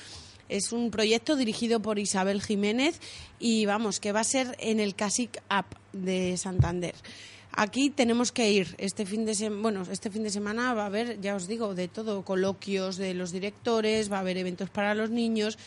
Es 0.48 0.72
un 0.72 0.92
proyecto 0.92 1.36
dirigido 1.36 1.82
por 1.82 1.98
Isabel 1.98 2.42
Jiménez 2.42 3.00
y 3.40 3.66
vamos, 3.66 4.00
que 4.00 4.12
va 4.12 4.20
a 4.20 4.26
ser 4.26 4.56
en 4.60 4.80
el 4.80 4.94
Casic 4.94 5.42
App 5.50 5.74
de 5.92 6.38
Santander. 6.38 6.94
Aquí 7.58 7.90
tenemos 7.90 8.32
que 8.32 8.52
ir. 8.52 8.76
Este 8.78 9.06
fin 9.06 9.26
de 9.26 9.34
semana, 9.34 9.62
bueno, 9.62 9.84
este 9.90 10.10
fin 10.10 10.24
de 10.24 10.30
semana 10.30 10.74
va 10.74 10.84
a 10.84 10.86
haber, 10.88 11.22
ya 11.22 11.36
os 11.36 11.48
digo, 11.48 11.74
de 11.74 11.88
todo, 11.88 12.24
coloquios 12.24 12.98
de 12.98 13.14
los 13.14 13.32
directores, 13.32 14.12
va 14.12 14.18
a 14.18 14.20
haber 14.20 14.38
eventos 14.38 14.70
para 14.70 14.94
los 14.94 15.10
niños 15.10 15.58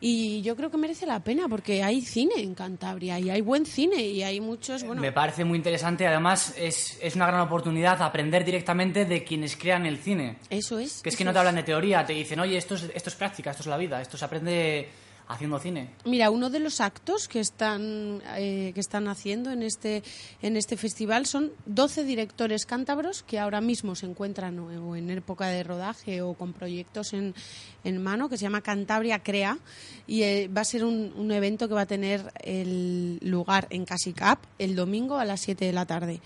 y 0.00 0.42
yo 0.42 0.54
creo 0.56 0.70
que 0.70 0.76
merece 0.76 1.06
la 1.06 1.20
pena 1.20 1.48
porque 1.48 1.82
hay 1.82 2.02
cine 2.02 2.34
en 2.36 2.54
Cantabria 2.54 3.18
y 3.18 3.30
hay 3.30 3.40
buen 3.40 3.66
cine 3.66 4.00
y 4.00 4.22
hay 4.22 4.40
muchos, 4.40 4.84
bueno, 4.84 5.00
Me 5.00 5.10
parece 5.10 5.44
muy 5.44 5.56
interesante, 5.56 6.06
además 6.06 6.54
es, 6.56 6.98
es 7.00 7.16
una 7.16 7.26
gran 7.26 7.40
oportunidad 7.40 8.00
aprender 8.02 8.44
directamente 8.44 9.06
de 9.06 9.24
quienes 9.24 9.56
crean 9.56 9.86
el 9.86 9.98
cine. 9.98 10.36
eso 10.50 10.78
es. 10.78 11.02
Que 11.02 11.08
es 11.08 11.16
que 11.16 11.24
no 11.24 11.32
te 11.32 11.38
hablan 11.38 11.56
de 11.56 11.64
teoría, 11.64 12.04
te 12.04 12.12
dicen, 12.12 12.38
oye, 12.40 12.56
esto 12.58 12.74
es, 12.74 12.90
esto 12.94 13.08
es 13.08 13.16
práctica, 13.16 13.50
esto 13.50 13.62
es 13.62 13.66
la 13.68 13.76
vida, 13.76 14.00
esto 14.00 14.16
se 14.16 14.24
aprende 14.24 14.88
haciendo 15.28 15.58
cine. 15.58 15.90
Mira, 16.04 16.30
uno 16.30 16.48
de 16.50 16.58
los 16.58 16.80
actos 16.80 17.28
que 17.28 17.38
están, 17.38 18.22
eh, 18.36 18.72
que 18.74 18.80
están 18.80 19.08
haciendo 19.08 19.52
en 19.52 19.62
este, 19.62 20.02
en 20.40 20.56
este 20.56 20.76
festival 20.76 21.26
son 21.26 21.52
12 21.66 22.04
directores 22.04 22.64
cántabros 22.64 23.22
que 23.22 23.38
ahora 23.38 23.60
mismo 23.60 23.94
se 23.94 24.06
encuentran 24.06 24.58
o, 24.58 24.96
en 24.96 25.10
época 25.10 25.46
de 25.48 25.62
rodaje 25.62 26.22
o 26.22 26.34
con 26.34 26.54
proyectos 26.54 27.12
en, 27.12 27.34
en 27.84 28.02
mano, 28.02 28.28
que 28.28 28.38
se 28.38 28.42
llama 28.42 28.62
Cantabria 28.62 29.22
Crea, 29.22 29.58
y 30.06 30.22
eh, 30.22 30.48
va 30.48 30.62
a 30.62 30.64
ser 30.64 30.84
un, 30.84 31.12
un 31.14 31.30
evento 31.30 31.68
que 31.68 31.74
va 31.74 31.82
a 31.82 31.86
tener 31.86 32.32
el 32.42 33.18
lugar 33.22 33.66
en 33.70 33.84
Casicap 33.84 34.38
el 34.58 34.74
domingo 34.74 35.18
a 35.18 35.24
las 35.26 35.40
7 35.40 35.64
de 35.66 35.72
la 35.72 35.84
tarde. 35.84 36.20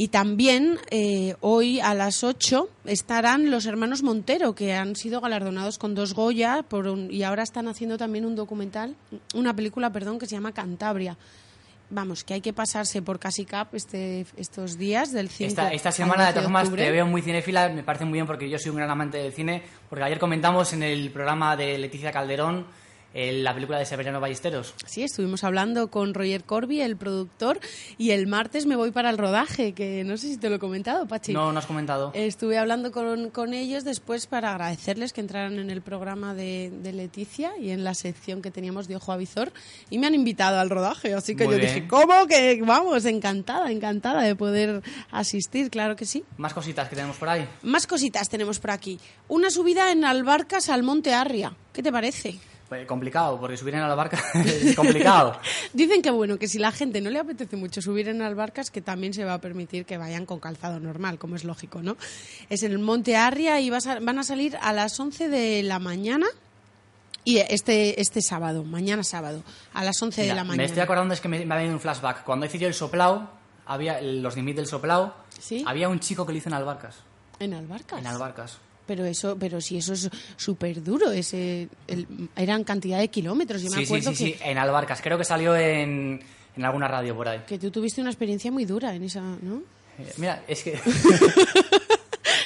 Y 0.00 0.08
también 0.08 0.78
eh, 0.92 1.34
hoy 1.40 1.80
a 1.80 1.92
las 1.92 2.22
8 2.22 2.68
estarán 2.84 3.50
los 3.50 3.66
hermanos 3.66 4.04
Montero, 4.04 4.54
que 4.54 4.72
han 4.72 4.94
sido 4.94 5.20
galardonados 5.20 5.76
con 5.76 5.96
dos 5.96 6.14
Goya 6.14 6.62
por 6.62 6.86
un- 6.86 7.12
y 7.12 7.24
ahora 7.24 7.42
están 7.42 7.66
haciendo 7.66 7.98
también 7.98 8.24
un 8.24 8.36
documental, 8.36 8.94
una 9.34 9.54
película, 9.56 9.90
perdón, 9.90 10.20
que 10.20 10.26
se 10.26 10.36
llama 10.36 10.52
Cantabria. 10.52 11.16
Vamos, 11.90 12.22
que 12.22 12.34
hay 12.34 12.40
que 12.40 12.52
pasarse 12.52 13.02
por 13.02 13.18
Casicap 13.18 13.74
este, 13.74 14.24
estos 14.36 14.78
días 14.78 15.10
del 15.10 15.28
5 15.30 15.48
Esta, 15.48 15.72
esta 15.72 15.90
semana, 15.90 16.26
de 16.28 16.32
12 16.32 16.34
todas 16.34 16.44
formas, 16.68 16.70
te 16.86 16.90
veo 16.92 17.06
muy 17.06 17.20
cinéfila, 17.22 17.68
me 17.70 17.82
parece 17.82 18.04
muy 18.04 18.12
bien 18.12 18.26
porque 18.26 18.48
yo 18.48 18.56
soy 18.60 18.70
un 18.70 18.76
gran 18.76 18.90
amante 18.90 19.18
del 19.18 19.32
cine, 19.32 19.64
porque 19.88 20.04
ayer 20.04 20.20
comentamos 20.20 20.72
en 20.74 20.84
el 20.84 21.10
programa 21.10 21.56
de 21.56 21.76
Leticia 21.76 22.12
Calderón 22.12 22.66
la 23.14 23.54
película 23.54 23.78
de 23.78 23.86
Severiano 23.86 24.20
Ballesteros. 24.20 24.74
Sí, 24.86 25.02
estuvimos 25.02 25.42
hablando 25.44 25.88
con 25.90 26.14
Roger 26.14 26.44
Corby, 26.44 26.80
el 26.80 26.96
productor, 26.96 27.58
y 27.96 28.10
el 28.10 28.26
martes 28.26 28.66
me 28.66 28.76
voy 28.76 28.90
para 28.90 29.10
el 29.10 29.18
rodaje, 29.18 29.72
que 29.72 30.04
no 30.04 30.16
sé 30.16 30.28
si 30.28 30.36
te 30.36 30.48
lo 30.48 30.56
he 30.56 30.58
comentado, 30.58 31.06
Pachi. 31.06 31.32
No, 31.32 31.52
no 31.52 31.58
has 31.58 31.66
comentado. 31.66 32.10
Estuve 32.14 32.58
hablando 32.58 32.92
con, 32.92 33.30
con 33.30 33.54
ellos 33.54 33.84
después 33.84 34.26
para 34.26 34.50
agradecerles 34.52 35.12
que 35.12 35.20
entraran 35.20 35.58
en 35.58 35.70
el 35.70 35.82
programa 35.82 36.34
de, 36.34 36.70
de 36.82 36.92
Leticia 36.92 37.52
y 37.58 37.70
en 37.70 37.82
la 37.84 37.94
sección 37.94 38.42
que 38.42 38.50
teníamos 38.50 38.88
de 38.88 38.96
Ojo 38.96 39.12
a 39.12 39.16
Visor 39.16 39.52
y 39.90 39.98
me 39.98 40.06
han 40.06 40.14
invitado 40.14 40.58
al 40.60 40.70
rodaje, 40.70 41.14
así 41.14 41.34
que 41.34 41.44
Muy 41.44 41.54
yo 41.54 41.60
bien. 41.60 41.74
dije, 41.74 41.88
¿cómo? 41.88 42.26
Que 42.26 42.60
vamos, 42.64 43.04
encantada, 43.06 43.70
encantada 43.72 44.22
de 44.22 44.36
poder 44.36 44.82
asistir, 45.10 45.70
claro 45.70 45.96
que 45.96 46.04
sí. 46.06 46.24
Más 46.36 46.54
cositas 46.54 46.88
que 46.88 46.94
tenemos 46.96 47.16
por 47.16 47.28
ahí. 47.28 47.48
Más 47.62 47.86
cositas 47.86 48.28
tenemos 48.28 48.58
por 48.60 48.70
aquí. 48.70 49.00
Una 49.28 49.50
subida 49.50 49.90
en 49.92 50.04
Albarcas 50.04 50.68
al 50.68 50.82
Monte 50.82 51.14
Arria. 51.14 51.54
¿Qué 51.72 51.82
te 51.82 51.90
parece? 51.92 52.36
Pues 52.68 52.86
complicado, 52.86 53.40
porque 53.40 53.56
subir 53.56 53.74
en 53.74 53.80
la 53.80 53.94
barca 53.94 54.22
es 54.44 54.76
complicado. 54.76 55.38
Dicen 55.72 56.02
que 56.02 56.10
bueno, 56.10 56.38
que 56.38 56.48
si 56.48 56.58
la 56.58 56.70
gente 56.70 57.00
no 57.00 57.08
le 57.08 57.18
apetece 57.18 57.56
mucho 57.56 57.80
subir 57.80 58.08
en 58.08 58.20
Albarcas, 58.20 58.70
que 58.70 58.82
también 58.82 59.14
se 59.14 59.24
va 59.24 59.34
a 59.34 59.40
permitir 59.40 59.86
que 59.86 59.96
vayan 59.96 60.26
con 60.26 60.38
calzado 60.38 60.78
normal, 60.78 61.18
como 61.18 61.36
es 61.36 61.44
lógico, 61.44 61.80
¿no? 61.82 61.96
Es 62.50 62.62
en 62.62 62.72
el 62.72 62.78
Monte 62.78 63.16
Arria 63.16 63.58
y 63.60 63.70
vas 63.70 63.86
a- 63.86 64.00
van 64.00 64.18
a 64.18 64.22
salir 64.22 64.58
a 64.60 64.72
las 64.74 65.00
11 65.00 65.28
de 65.28 65.62
la 65.62 65.78
mañana 65.78 66.26
y 67.24 67.38
este, 67.38 68.00
este 68.00 68.20
sábado, 68.22 68.64
mañana 68.64 69.02
sábado, 69.02 69.42
a 69.74 69.82
las 69.84 70.00
11 70.02 70.22
de 70.22 70.28
la 70.28 70.44
me 70.44 70.48
mañana. 70.48 70.64
estoy 70.64 70.82
acordando, 70.82 71.14
es 71.14 71.20
que 71.22 71.28
me, 71.28 71.44
me 71.46 71.54
ha 71.54 71.56
venido 71.58 71.74
un 71.74 71.80
flashback. 71.80 72.22
Cuando 72.24 72.44
hice 72.46 72.58
yo 72.58 72.68
el 72.68 72.74
soplao, 72.74 73.30
había 73.66 74.00
los 74.02 74.36
nimis 74.36 74.56
del 74.56 74.66
soplao, 74.66 75.14
¿Sí? 75.38 75.64
había 75.66 75.88
un 75.88 76.00
chico 76.00 76.24
que 76.26 76.32
lo 76.32 76.38
hizo 76.38 76.48
en 76.50 76.54
Albarcas. 76.54 76.96
¿En 77.38 77.54
Albarcas? 77.54 77.98
En 77.98 78.06
Albarcas. 78.06 78.58
Pero 78.88 79.04
eso, 79.04 79.36
pero 79.38 79.60
si 79.60 79.76
eso 79.76 79.92
es 79.92 80.10
súper 80.36 80.82
duro, 80.82 81.12
ese, 81.12 81.68
el- 81.86 82.06
eran 82.34 82.64
cantidad 82.64 82.98
de 82.98 83.06
kilómetros. 83.08 83.62
Yo 83.62 83.70
me 83.70 83.76
Sí, 83.76 83.86
sí, 83.86 83.92
acuerdo 83.94 84.14
sí, 84.16 84.32
que, 84.32 84.38
sí, 84.38 84.42
en 84.44 84.58
Albarcas. 84.58 85.00
Creo 85.00 85.16
que 85.18 85.24
salió 85.24 85.54
en, 85.54 86.20
en 86.56 86.64
alguna 86.64 86.88
radio 86.88 87.14
por 87.14 87.28
ahí. 87.28 87.40
que 87.46 87.58
tú 87.58 87.70
tuviste 87.70 88.00
una 88.00 88.10
experiencia 88.10 88.50
muy 88.50 88.64
dura 88.64 88.94
en 88.94 89.04
esa, 89.04 89.20
¿no? 89.20 89.62
Eh, 90.00 90.12
Mira, 90.16 90.42
es 90.48 90.62
que... 90.64 90.80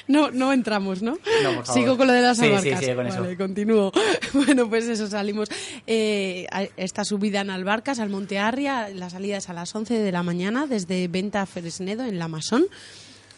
No, 0.08 0.30
no 0.30 0.52
entramos, 0.52 1.00
¿no? 1.00 1.12
No, 1.42 1.54
por 1.54 1.64
favor. 1.64 1.80
Sigo 1.82 1.96
con 1.96 2.06
lo 2.08 2.12
de 2.12 2.20
las 2.22 2.36
Sí, 2.36 2.44
sí, 2.44 2.48
albarcas. 2.50 2.80
sigue 2.80 2.94
con 2.96 3.08
vale, 3.08 3.28
eso. 3.32 3.38
continúo. 3.38 3.92
Bueno, 4.34 4.68
pues 4.68 4.86
eso, 4.88 5.06
salimos. 5.06 5.48
Eh, 5.86 6.46
a 6.50 6.64
esta 6.76 7.04
subida 7.04 7.40
en 7.40 7.50
Albarcas, 7.50 7.98
al 8.00 8.10
Monte 8.10 8.38
Arria, 8.38 8.88
la 8.90 9.08
salida 9.10 9.36
es 9.38 9.48
a 9.48 9.52
las 9.52 9.74
11 9.74 9.94
de 10.00 10.12
la 10.12 10.22
mañana 10.22 10.66
desde 10.66 11.06
Venta 11.08 11.46
Fresnedo, 11.46 12.04
en 12.04 12.18
La 12.18 12.28
Masón. 12.28 12.66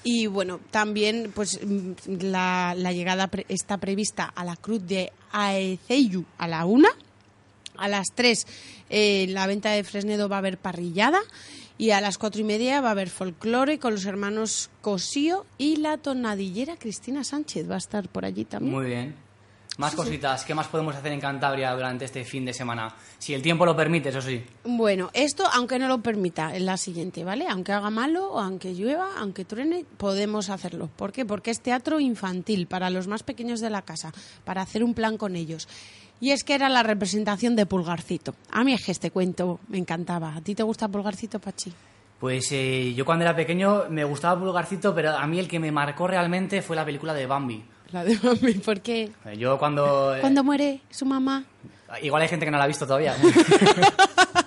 Y 0.05 0.27
bueno, 0.27 0.61
también 0.71 1.33
pues 1.35 1.59
mm, 1.65 1.93
la, 2.21 2.75
la 2.77 2.93
llegada 2.93 3.27
pre- 3.29 3.47
está 3.49 3.79
prevista 3.79 4.25
a 4.27 4.45
la 4.45 4.55
Cruz 4.57 4.87
de 4.87 5.11
Aeceyu 5.33 6.25
a 6.39 6.47
la 6.47 6.65
una. 6.67 6.91
A 7.77 7.89
las 7.89 8.07
3 8.15 8.47
en 8.91 9.35
la 9.35 9.47
venta 9.49 9.71
de 9.73 9.83
Fresnedo 9.83 10.29
va 10.29 10.37
a 10.37 10.39
haber 10.39 10.59
parrillada 10.59 11.19
y 11.77 11.91
a 11.91 12.01
las 12.01 12.19
cuatro 12.19 12.41
y 12.41 12.45
media 12.45 12.81
va 12.81 12.89
a 12.89 12.93
haber 12.93 13.11
folclore 13.11 13.81
con 13.81 13.95
los 13.95 14.05
hermanos 14.05 14.71
Cosío 14.81 15.45
y 15.59 15.77
la 15.79 15.97
tonadillera 15.99 16.77
Cristina 16.77 17.25
Sánchez 17.25 17.69
va 17.69 17.75
a 17.75 17.79
estar 17.79 18.09
por 18.09 18.25
allí 18.25 18.45
también. 18.45 18.73
Muy 18.77 18.87
bien. 18.87 19.15
Más 19.77 19.91
Sí, 19.91 19.97
sí. 19.97 20.03
cositas. 20.05 20.45
¿Qué 20.45 20.55
más 20.55 20.69
podemos 20.69 20.95
hacer 20.95 21.11
en 21.13 21.21
Cantabria 21.21 21.73
durante 21.75 22.05
este 22.05 22.25
fin 22.25 22.45
de 22.45 22.53
semana? 22.53 22.95
Si 23.19 23.35
el 23.35 23.43
tiempo 23.43 23.67
lo 23.67 23.75
permite, 23.75 24.11
eso 24.11 24.23
sí. 24.23 24.45
Bueno, 24.65 25.11
esto 25.15 25.45
aunque 25.53 25.79
no 25.81 25.89
lo 25.89 25.99
permita, 26.01 26.55
es 26.55 26.63
la 26.63 26.77
siguiente, 26.77 27.25
¿vale? 27.25 27.47
Aunque 27.49 27.73
haga 27.73 27.91
malo, 27.91 28.31
o 28.31 28.39
aunque 28.41 28.73
llueva, 28.75 29.09
aunque 29.19 29.45
truene, 29.45 29.85
podemos 29.97 30.49
hacerlo. 30.49 30.89
¿Por 30.95 31.11
qué? 31.13 31.25
Porque 31.25 31.51
es 31.51 31.61
teatro 31.61 31.99
infantil 31.99 32.67
para 32.69 32.89
los 32.91 33.09
más 33.09 33.25
pequeños 33.25 33.61
de 33.61 33.71
la 33.71 33.83
casa, 33.83 34.13
para 34.45 34.63
hacer 34.63 34.85
un 34.85 34.95
plan 34.95 35.17
con 35.17 35.35
ellos. 35.35 35.67
Y 36.21 36.31
es 36.31 36.45
que 36.45 36.55
era 36.55 36.69
la 36.69 36.85
representación 36.85 37.57
de 37.57 37.67
Pulgarcito. 37.67 38.37
A 38.53 38.63
mí 38.63 38.73
es 38.73 38.85
que 38.85 38.93
este 38.93 39.11
cuento 39.11 39.59
me 39.69 39.79
encantaba. 39.79 40.37
¿A 40.37 40.41
ti 40.41 40.55
te 40.55 40.63
gusta 40.63 40.87
Pulgarcito, 40.87 41.41
Pachi? 41.41 41.73
Pues 42.21 42.47
eh, 42.53 42.95
yo 42.95 43.05
cuando 43.05 43.25
era 43.25 43.35
pequeño 43.35 43.87
me 43.91 44.05
gustaba 44.05 44.39
Pulgarcito, 44.41 44.95
pero 44.95 45.11
a 45.17 45.27
mí 45.27 45.41
el 45.41 45.49
que 45.49 45.59
me 45.59 45.73
marcó 45.73 46.07
realmente 46.07 46.63
fue 46.63 46.77
la 46.77 46.85
película 46.85 47.13
de 47.13 47.27
Bambi. 47.27 47.65
La 47.95 48.03
de 48.03 48.17
Bambi, 48.17 48.55
¿por 48.55 48.81
qué? 48.81 49.13
Yo 49.39 49.57
cuando... 49.57 50.17
eh, 50.17 50.21
Cuando 50.21 50.43
muere 50.43 50.81
su 50.91 51.07
mamá. 51.07 51.45
Igual 52.03 52.23
hay 52.23 52.29
gente 52.29 52.45
que 52.45 52.51
no 52.51 52.59
la 52.59 52.65
ha 52.65 52.67
visto 52.67 52.85
todavía. 52.89 53.15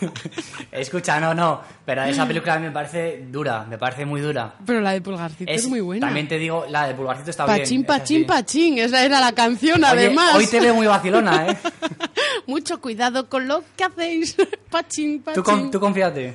Escucha, 0.72 1.20
no, 1.20 1.34
no, 1.34 1.60
pero 1.84 2.02
esa 2.04 2.26
película 2.26 2.54
a 2.54 2.58
mí 2.58 2.66
me 2.66 2.72
parece 2.72 3.24
dura, 3.30 3.64
me 3.68 3.78
parece 3.78 4.04
muy 4.06 4.20
dura. 4.20 4.54
Pero 4.64 4.80
la 4.80 4.92
de 4.92 5.00
Pulgarcito 5.00 5.50
es, 5.50 5.66
muy 5.66 5.80
buena. 5.80 6.06
También 6.06 6.28
te 6.28 6.38
digo, 6.38 6.64
la 6.68 6.86
de 6.88 6.94
Pulgarcito 6.94 7.30
está 7.30 7.46
bien. 7.46 7.58
Pachín, 7.60 7.80
esa 7.82 7.86
pachín, 7.98 8.18
sí. 8.20 8.24
pachín. 8.24 8.78
Esa 8.78 9.04
era 9.04 9.20
la 9.20 9.32
canción, 9.32 9.82
Oye, 9.84 9.86
además. 9.92 10.34
hoy 10.34 10.46
te 10.46 10.60
veo 10.60 10.74
muy 10.74 10.86
vacilona, 10.86 11.48
¿eh? 11.50 11.56
Mucho 12.46 12.80
cuidado 12.80 13.28
con 13.28 13.46
lo 13.48 13.62
que 13.76 13.84
hacéis. 13.84 14.36
pachín, 14.70 15.22
pachín. 15.22 15.42
Tú, 15.42 15.42
con- 15.42 15.70
tú 15.70 15.80
confíate. 15.80 16.34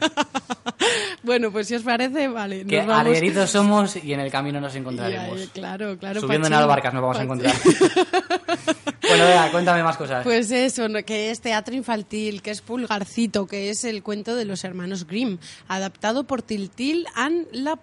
Bueno, 1.24 1.52
pues 1.52 1.68
si 1.68 1.76
os 1.76 1.82
parece, 1.84 2.28
vale. 2.28 2.66
Que 2.66 2.80
vamos. 2.80 2.96
arrieritos 2.98 3.50
somos 3.50 3.96
y 3.98 4.14
en 4.14 4.20
el 4.20 4.32
camino 4.32 4.60
nos 4.62 4.74
Ya, 4.74 4.80
encontraremos. 4.80 5.42
eh, 5.42 5.50
claro, 5.54 5.98
claro. 5.98 6.22
Subiendo 6.22 6.48
en 6.48 6.54
Pachín. 6.54 6.64
Albarcas 6.64 6.94
nos 6.94 7.02
vamos 7.02 7.18
a 7.18 7.26
Pachín. 7.26 7.46
encontrar. 7.46 8.95
Bueno, 9.08 9.26
vea, 9.26 9.52
cuéntame 9.52 9.84
más 9.84 9.98
cosas. 9.98 10.24
Pues 10.24 10.52
eso, 10.52 10.88
que 11.06 11.32
es 11.32 11.42
teatro 11.42 11.76
infantil, 11.76 12.42
que 12.42 12.52
es 12.52 12.62
Pulgarcito, 12.62 13.48
que 13.48 13.70
es 13.70 13.84
el 13.84 14.04
cuento 14.04 14.36
de 14.36 14.46
los 14.46 14.64
hermanos 14.64 15.08
Grimm, 15.08 15.38
adaptado 15.68 16.26
por 16.26 16.42
Tiltil 16.42 17.06
and 17.16 17.48
La 17.52 17.80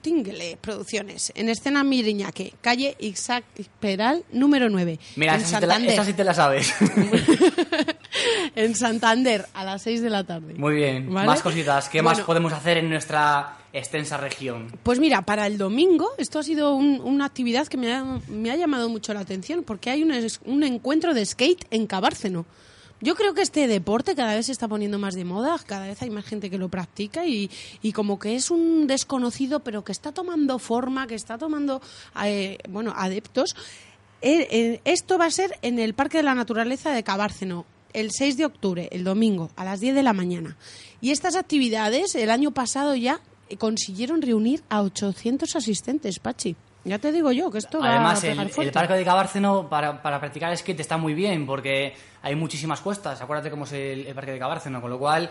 Tingle 0.00 0.58
Producciones, 0.60 1.32
en 1.34 1.48
escena 1.48 1.84
Miriñaque, 1.84 2.54
calle 2.60 2.96
Isaac 2.98 3.44
Peral, 3.80 4.24
número 4.32 4.68
9, 4.68 4.98
Mira, 5.16 5.34
en 5.34 5.40
esa 5.40 5.48
sí, 5.48 5.60
te 5.60 5.66
la, 5.66 5.74
Santander. 5.74 5.92
esa 5.92 6.04
sí 6.04 6.12
te 6.12 6.24
la 6.24 6.34
sabes. 6.34 6.74
en 8.54 8.74
Santander, 8.74 9.46
a 9.54 9.64
las 9.64 9.82
6 9.82 10.02
de 10.02 10.10
la 10.10 10.24
tarde. 10.24 10.54
Muy 10.54 10.74
bien. 10.74 11.12
¿Vale? 11.12 11.26
Más 11.26 11.42
cositas. 11.42 11.88
¿Qué 11.88 12.02
más 12.02 12.20
podemos 12.20 12.52
hacer 12.52 12.78
en 12.78 12.88
nuestra 12.88 13.56
extensa 13.74 14.16
región? 14.16 14.72
Pues 14.82 15.00
mira, 15.00 15.22
para 15.22 15.46
el 15.46 15.58
domingo, 15.58 16.10
esto 16.16 16.38
ha 16.38 16.42
sido 16.42 16.74
un- 16.74 17.00
una 17.02 17.26
actividad 17.26 17.66
que 17.66 17.76
me 17.76 17.92
ha, 17.92 18.56
llamado 18.56 18.88
mucho 18.88 19.12
la 19.12 19.20
atención, 19.20 19.64
porque 19.64 19.90
hay 19.90 20.02
un, 20.02 20.62
encuentro 20.62 21.12
de 21.12 21.26
skate 21.26 21.66
en 21.70 21.86
Cabárceno. 21.86 22.46
Yo 23.00 23.16
creo 23.16 23.34
que 23.34 23.42
este 23.42 23.66
deporte 23.66 24.14
cada 24.14 24.34
vez 24.34 24.46
se 24.46 24.52
está 24.52 24.68
poniendo 24.68 24.98
más 24.98 25.14
de 25.14 25.24
moda, 25.24 25.60
cada 25.66 25.88
vez 25.88 26.00
hay 26.00 26.10
más 26.10 26.24
gente 26.24 26.48
que 26.48 26.56
lo 26.56 26.68
practica 26.68 27.26
y, 27.26 27.50
como 27.92 28.18
que 28.18 28.36
es 28.36 28.50
un 28.50 28.86
desconocido, 28.86 29.60
pero 29.60 29.84
que 29.84 29.92
está 29.92 30.12
tomando 30.12 30.58
forma, 30.58 31.06
que 31.06 31.16
está 31.16 31.36
tomando, 31.36 31.82
eh, 32.24 32.58
adeptos. 32.94 33.56
Eh, 34.22 34.48
eh, 34.50 34.80
esto 34.84 35.18
va 35.18 35.26
a 35.26 35.30
ser 35.30 35.58
en 35.60 35.78
el 35.78 35.92
Parque 35.92 36.18
de 36.18 36.22
la 36.22 36.34
Naturaleza 36.34 36.92
de 36.92 37.02
Cabárceno, 37.02 37.66
el 37.92 38.10
6 38.10 38.36
de 38.38 38.46
octubre, 38.46 38.88
el 38.90 39.04
domingo, 39.04 39.50
a 39.56 39.64
las 39.64 39.80
10 39.80 39.94
de 39.94 40.02
la 40.02 40.14
mañana. 40.14 40.56
Y 41.02 41.10
estas 41.10 41.36
actividades, 41.36 42.14
el 42.14 42.30
año 42.30 42.52
pasado 42.52 42.94
ya, 42.94 43.20
consiguieron 43.58 44.22
reunir 44.22 44.62
a 44.68 44.82
800 44.82 45.56
asistentes, 45.56 46.18
Pachi. 46.18 46.56
Ya 46.84 46.98
te 46.98 47.12
digo 47.12 47.32
yo 47.32 47.50
que 47.50 47.58
esto 47.58 47.80
va 47.80 47.86
a 47.86 47.90
Además, 47.92 48.22
el, 48.24 48.70
parque 48.70 48.94
de 48.94 49.04
Cabárceno 49.04 49.68
para, 49.70 50.02
para 50.02 50.20
practicar 50.20 50.54
skate 50.56 50.80
está 50.80 50.98
muy 50.98 51.14
bien 51.14 51.46
porque 51.46 51.94
hay 52.20 52.34
muchísimas 52.34 52.80
cuestas. 52.80 53.22
Acuérdate 53.22 53.50
cómo 53.50 53.64
es 53.64 53.72
el, 53.72 54.06
el 54.06 54.14
parque 54.14 54.32
de 54.32 54.38
Cabárceno, 54.38 54.82
con 54.82 54.90
lo 54.90 54.98
cual 54.98 55.30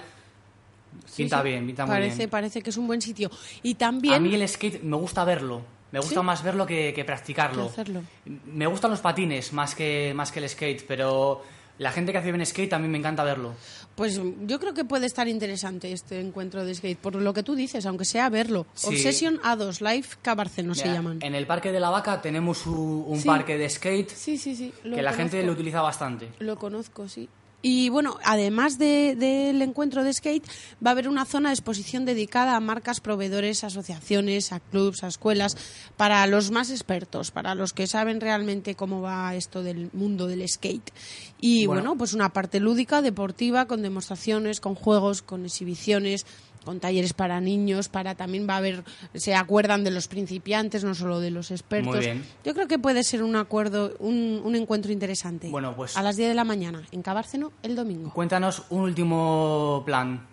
pinta 1.15 1.37
sí. 1.37 1.43
bien, 1.47 1.65
pinta 1.65 1.85
muy 1.85 1.93
parece, 1.93 2.17
bien. 2.17 2.29
Parece 2.29 2.61
que 2.61 2.71
es 2.71 2.77
un 2.77 2.87
buen 2.87 3.01
sitio. 3.01 3.29
Y 3.61 3.75
también... 3.75 4.15
A 4.15 4.19
mí 4.19 4.33
el 4.33 4.47
skate 4.47 4.81
me 4.81 4.97
gusta 4.97 5.23
verlo. 5.23 5.61
Me 5.91 5.99
gusta 5.99 6.21
¿Sí? 6.21 6.25
más 6.25 6.41
verlo 6.41 6.65
que, 6.65 6.91
que 6.91 7.05
practicarlo. 7.05 7.71
Que. 7.71 8.01
Me 8.47 8.65
gustan 8.65 8.89
los 8.89 8.99
patines 8.99 9.53
más 9.53 9.75
que, 9.75 10.11
más 10.15 10.31
que 10.31 10.39
el 10.39 10.49
skate, 10.49 10.85
pero 10.87 11.43
la 11.83 11.91
gente 11.91 12.11
que 12.11 12.17
hace 12.17 12.31
bien 12.31 12.45
skate 12.45 12.73
mí 12.79 12.87
me 12.87 12.97
encanta 12.97 13.23
verlo. 13.23 13.53
Pues 13.95 14.19
yo 14.47 14.59
creo 14.59 14.73
que 14.73 14.85
puede 14.85 15.05
estar 15.05 15.27
interesante 15.27 15.91
este 15.91 16.19
encuentro 16.19 16.65
de 16.65 16.73
skate, 16.73 16.97
por 16.97 17.13
lo 17.15 17.33
que 17.33 17.43
tú 17.43 17.53
dices, 17.55 17.85
aunque 17.85 18.05
sea 18.05 18.27
verlo. 18.29 18.65
Sí. 18.73 18.87
Obsession 18.87 19.39
A2 19.41 19.81
Live 19.81 20.07
Cabarceno 20.23 20.73
se 20.73 20.87
llaman. 20.87 21.19
En 21.21 21.35
el 21.35 21.45
Parque 21.45 21.71
de 21.71 21.79
la 21.79 21.89
Vaca 21.91 22.19
tenemos 22.21 22.65
un 22.65 23.19
Sí. 23.19 23.27
parque 23.27 23.57
de 23.57 23.69
skate 23.69 24.09
Sí, 24.09 24.37
sí, 24.37 24.55
sí. 24.55 24.73
lo 24.83 24.95
que 24.95 25.01
la 25.03 25.13
gente 25.13 25.43
lo 25.43 25.51
utiliza 25.51 25.81
bastante. 25.81 26.29
Lo 26.39 26.57
conozco, 26.57 27.07
sí. 27.07 27.29
Y 27.65 27.87
bueno, 27.87 28.17
además 28.25 28.77
de- 28.77 29.15
del 29.15 29.61
encuentro 29.61 30.03
de 30.03 30.11
skate, 30.13 30.45
va 30.85 30.89
a 30.89 30.91
haber 30.91 31.07
una 31.07 31.23
zona 31.23 31.49
de 31.49 31.53
exposición 31.55 32.03
dedicada 32.03 32.57
a 32.57 32.59
marcas, 32.59 32.99
proveedores, 32.99 33.63
asociaciones, 33.63 34.51
a 34.51 34.59
clubs, 34.59 35.01
a 35.03 35.07
escuelas, 35.07 35.55
para 35.95 36.27
los 36.27 36.51
más 36.51 36.69
expertos, 36.71 37.31
para 37.31 37.55
los 37.55 37.71
que 37.71 37.87
saben 37.87 38.19
realmente 38.19 38.75
cómo 38.75 39.01
va 39.01 39.33
esto 39.33 39.63
del 39.63 39.89
mundo 39.93 40.27
del 40.27 40.47
skate. 40.47 40.91
Y 41.39 41.65
Bueno. 41.65 41.81
bueno, 41.83 41.97
pues 41.97 42.13
una 42.13 42.33
parte 42.33 42.59
lúdica, 42.59 43.01
deportiva, 43.01 43.65
con 43.65 43.81
demostraciones, 43.81 44.59
con 44.59 44.75
juegos, 44.75 45.21
con 45.21 45.45
exhibiciones 45.45 46.25
con 46.63 46.79
talleres 46.79 47.13
para 47.13 47.39
niños, 47.41 47.89
para 47.89 48.15
también 48.15 48.47
va 48.49 48.55
a 48.55 48.57
haber, 48.57 48.83
se 49.15 49.35
acuerdan 49.35 49.83
de 49.83 49.91
los 49.91 50.07
principiantes, 50.07 50.83
no 50.83 50.95
solo 50.95 51.19
de 51.19 51.31
los 51.31 51.51
expertos. 51.51 51.95
Muy 51.95 51.99
bien. 51.99 52.25
Yo 52.43 52.53
creo 52.53 52.67
que 52.67 52.79
puede 52.79 53.03
ser 53.03 53.23
un 53.23 53.35
acuerdo, 53.35 53.93
un, 53.99 54.41
un 54.43 54.55
encuentro 54.55 54.91
interesante. 54.91 55.49
Bueno, 55.49 55.75
pues- 55.75 55.95
A 55.97 56.01
las 56.01 56.15
10 56.15 56.29
de 56.29 56.35
la 56.35 56.43
mañana, 56.43 56.81
en 56.91 57.01
Cabárceno, 57.01 57.51
el 57.63 57.75
domingo. 57.75 58.11
Cuéntanos 58.13 58.63
un 58.69 58.81
último 58.81 59.83
plan. 59.85 60.27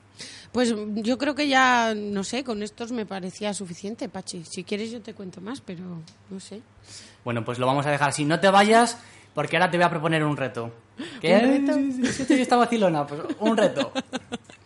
Pues 0.53 0.75
yo 0.97 1.17
creo 1.17 1.37
que 1.37 1.47
ya, 1.47 1.95
no 1.95 2.25
sé, 2.25 2.43
con 2.43 2.63
estos 2.65 2.91
me 2.91 3.07
parecía 3.07 3.55
suficiente, 3.55 4.09
Pachi. 4.09 4.45
Si 4.45 4.65
quieres 4.65 4.91
yo 4.91 5.01
te 5.01 5.15
cuento 5.15 5.41
más, 5.41 5.61
pero 5.61 5.85
no 6.29 6.41
sé. 6.41 6.61
Bueno, 7.25 7.45
pues 7.45 7.59
lo 7.61 7.67
vamos 7.67 7.87
a 7.87 7.91
dejar 7.91 8.09
así. 8.09 8.25
No 8.25 8.41
te 8.41 8.51
vayas, 8.51 8.99
porque 9.33 9.57
ahora 9.57 9.71
te 9.71 9.77
voy 9.77 9.85
a 9.85 9.91
proponer 9.91 10.25
un 10.25 10.37
reto. 10.37 10.73
¿Qué? 11.21 11.35
¿Un 11.37 11.67
reto? 11.67 11.79
Pues 13.09 13.21
un 13.39 13.57
reto. 13.57 13.93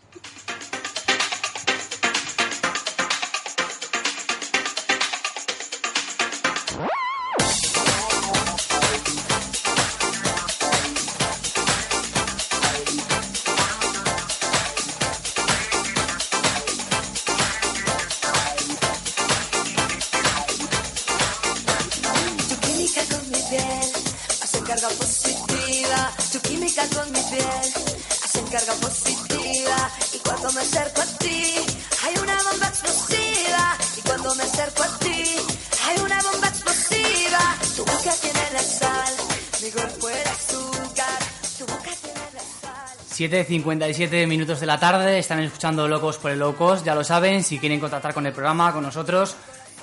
7.57 43.29 44.27
minutos 44.27 44.61
de 44.61 44.67
la 44.67 44.79
tarde, 44.79 45.19
están 45.19 45.41
escuchando 45.41 45.89
Locos 45.89 46.19
por 46.19 46.31
el 46.31 46.39
Low 46.39 46.55
Cost, 46.57 46.85
ya 46.85 46.95
lo 46.95 47.03
saben, 47.05 47.43
si 47.43 47.59
quieren 47.59 47.81
contactar 47.81 48.13
con 48.15 48.27
el 48.27 48.33
programa, 48.33 48.73
con 48.73 48.83
nosotros, 48.83 49.37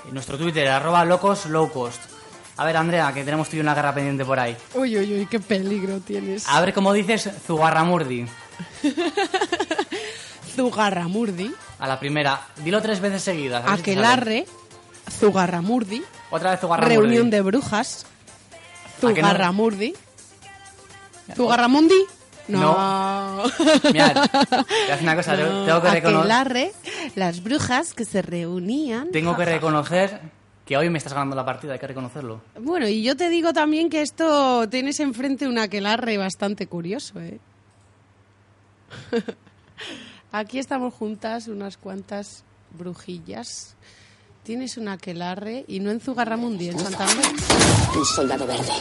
en 0.07 0.13
nuestro 0.13 0.37
Twitter, 0.37 0.67
arroba 0.67 1.03
locos 1.05 1.45
low 1.47 1.71
cost. 1.71 2.01
A 2.57 2.65
ver, 2.65 2.77
Andrea, 2.77 3.11
que 3.13 3.23
tenemos 3.23 3.49
tú 3.49 3.55
y 3.57 3.59
una 3.59 3.73
guerra 3.73 3.93
pendiente 3.93 4.25
por 4.25 4.39
ahí. 4.39 4.55
Uy, 4.75 4.97
uy, 4.97 5.13
uy, 5.19 5.25
qué 5.25 5.39
peligro 5.39 5.99
tienes. 5.99 6.47
A 6.47 6.59
ver 6.61 6.73
cómo 6.73 6.93
dices 6.93 7.29
Zugarramurdi. 7.47 8.25
Zugarramurdi, 10.55 11.53
A 11.79 11.87
la 11.87 11.99
primera. 11.99 12.41
Dilo 12.57 12.81
tres 12.81 12.99
veces 12.99 13.21
seguidas. 13.23 13.63
a 13.65 13.69
ver 13.69 13.77
si 13.77 13.83
te. 13.83 13.91
Aquelarre, 13.91 14.45
Zugarramurdi, 15.09 16.03
Otra 16.29 16.51
vez 16.51 16.59
Zugarramurdi. 16.59 16.95
reunión 16.95 17.29
de 17.29 17.41
brujas, 17.41 18.05
¿A 18.05 18.99
que 18.99 19.07
no? 19.07 19.09
Zugarramurdi. 19.27 19.93
¿Zugarramundi? 21.35 22.05
No. 22.47 23.37
No. 23.37 23.43
Mira, 23.93 24.13
te 24.13 24.19
voy 24.55 24.65
a 24.87 24.91
decir 24.91 25.03
una 25.03 25.15
cosa, 25.15 25.35
tengo- 25.37 25.65
tengo 25.65 25.81
que 25.81 25.89
reconocer... 25.91 26.71
Las 27.15 27.43
brujas 27.43 27.93
que 27.93 28.05
se 28.05 28.21
reunían. 28.21 29.11
Tengo 29.11 29.35
que 29.37 29.45
reconocer 29.45 30.19
que 30.65 30.77
hoy 30.77 30.89
me 30.89 30.97
estás 30.97 31.13
ganando 31.13 31.35
la 31.35 31.43
partida, 31.45 31.73
hay 31.73 31.79
que 31.79 31.87
reconocerlo. 31.87 32.41
Bueno, 32.59 32.87
y 32.87 33.03
yo 33.03 33.15
te 33.17 33.29
digo 33.29 33.51
también 33.53 33.89
que 33.89 34.01
esto 34.01 34.67
tienes 34.69 34.99
enfrente 34.99 35.47
un 35.47 35.57
aquelarre 35.57 36.17
bastante 36.17 36.67
curioso, 36.67 37.19
¿eh? 37.19 37.39
Aquí 40.31 40.59
estamos 40.59 40.93
juntas 40.93 41.47
unas 41.47 41.77
cuantas 41.77 42.43
brujillas. 42.77 43.75
Tienes 44.43 44.77
un 44.77 44.87
aquelarre 44.87 45.65
y 45.67 45.79
no 45.81 45.91
en 45.91 45.99
Zugarramundi, 45.99 46.69
en 46.69 46.79
Santander. 46.79 47.25
Un 47.97 48.05
soldado 48.05 48.47
verde. 48.47 48.71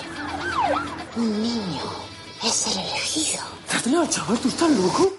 Un 1.16 1.42
niño. 1.42 2.09
Es 2.42 2.66
el 2.68 2.78
elegido. 2.78 3.42
Adrián, 3.72 4.08
chaval, 4.08 4.38
¿tú 4.38 4.48
estás 4.48 4.70
loco? 4.70 5.12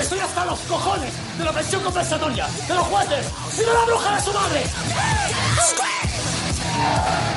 Estoy 0.00 0.18
hasta 0.20 0.44
los 0.44 0.58
cojones 0.60 1.12
de 1.38 1.44
la 1.44 1.52
pensión 1.52 1.82
compensatoria, 1.82 2.46
de 2.68 2.74
los 2.74 2.84
jueces 2.86 3.26
y 3.54 3.60
de 3.60 3.66
la 3.74 3.84
bruja 3.84 4.14
de 4.16 4.22
su 4.22 4.32
madre. 4.32 4.62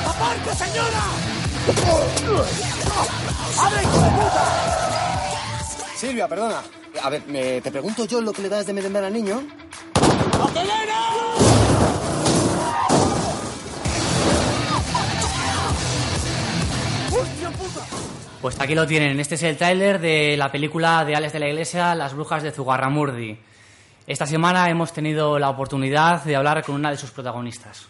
¡Aparte, 0.06 0.64
señora! 0.64 1.02
¡Abre, 3.58 3.82
hijo 3.82 3.98
de 4.00 4.10
puta! 4.10 4.44
Silvia, 5.96 6.28
perdona. 6.28 6.62
A 7.02 7.10
ver, 7.10 7.26
me- 7.26 7.60
te 7.60 7.70
pregunto 7.70 8.04
yo 8.04 8.20
lo 8.20 8.32
que 8.32 8.42
le 8.42 8.48
das 8.48 8.66
de 8.66 8.72
merendar 8.72 9.04
al 9.04 9.12
niño. 9.12 9.42
Pues 18.40 18.58
aquí 18.58 18.74
lo 18.74 18.86
tienen, 18.86 19.20
este 19.20 19.34
es 19.34 19.42
el 19.42 19.58
tráiler 19.58 20.00
de 20.00 20.34
la 20.38 20.50
película 20.50 21.04
de 21.04 21.14
Alex 21.14 21.34
de 21.34 21.40
la 21.40 21.48
Iglesia, 21.48 21.94
Las 21.94 22.14
brujas 22.14 22.42
de 22.42 22.50
Zugarramurdi. 22.50 23.38
Esta 24.06 24.26
semana 24.26 24.70
hemos 24.70 24.94
tenido 24.94 25.38
la 25.38 25.50
oportunidad 25.50 26.24
de 26.24 26.36
hablar 26.36 26.64
con 26.64 26.74
una 26.74 26.90
de 26.90 26.96
sus 26.96 27.10
protagonistas. 27.10 27.86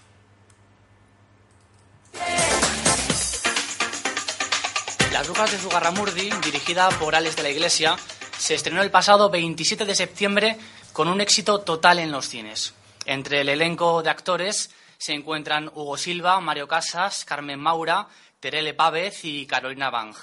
Las 5.13 5.29
brujas 5.29 5.53
de 5.53 5.59
Zugarramurdi, 5.59 6.31
dirigida 6.45 6.89
por 6.99 7.15
Alex 7.15 7.37
de 7.37 7.45
la 7.45 7.51
Iglesia, 7.51 7.95
se 8.37 8.57
estrenó 8.57 8.83
el 8.83 8.91
pasado 8.91 9.31
27 9.31 9.85
de 9.85 9.95
septiembre 9.95 10.59
con 10.93 11.07
un 11.07 11.21
éxito 11.21 11.61
total 11.61 12.01
en 12.01 12.11
los 12.11 12.29
cines. 12.29 12.75
Entre 13.07 13.43
el 13.43 13.51
elenco 13.51 14.03
de 14.03 14.11
actores 14.11 14.75
se 14.99 15.13
encuentran 15.13 15.69
Hugo 15.69 15.97
Silva, 15.97 16.41
Mario 16.41 16.67
Casas, 16.67 17.25
Carmen 17.25 17.61
Maura, 17.61 18.09
Terele 18.41 18.75
Pávez 18.75 19.25
y 19.25 19.47
Carolina 19.47 19.91
Bang. 19.91 20.17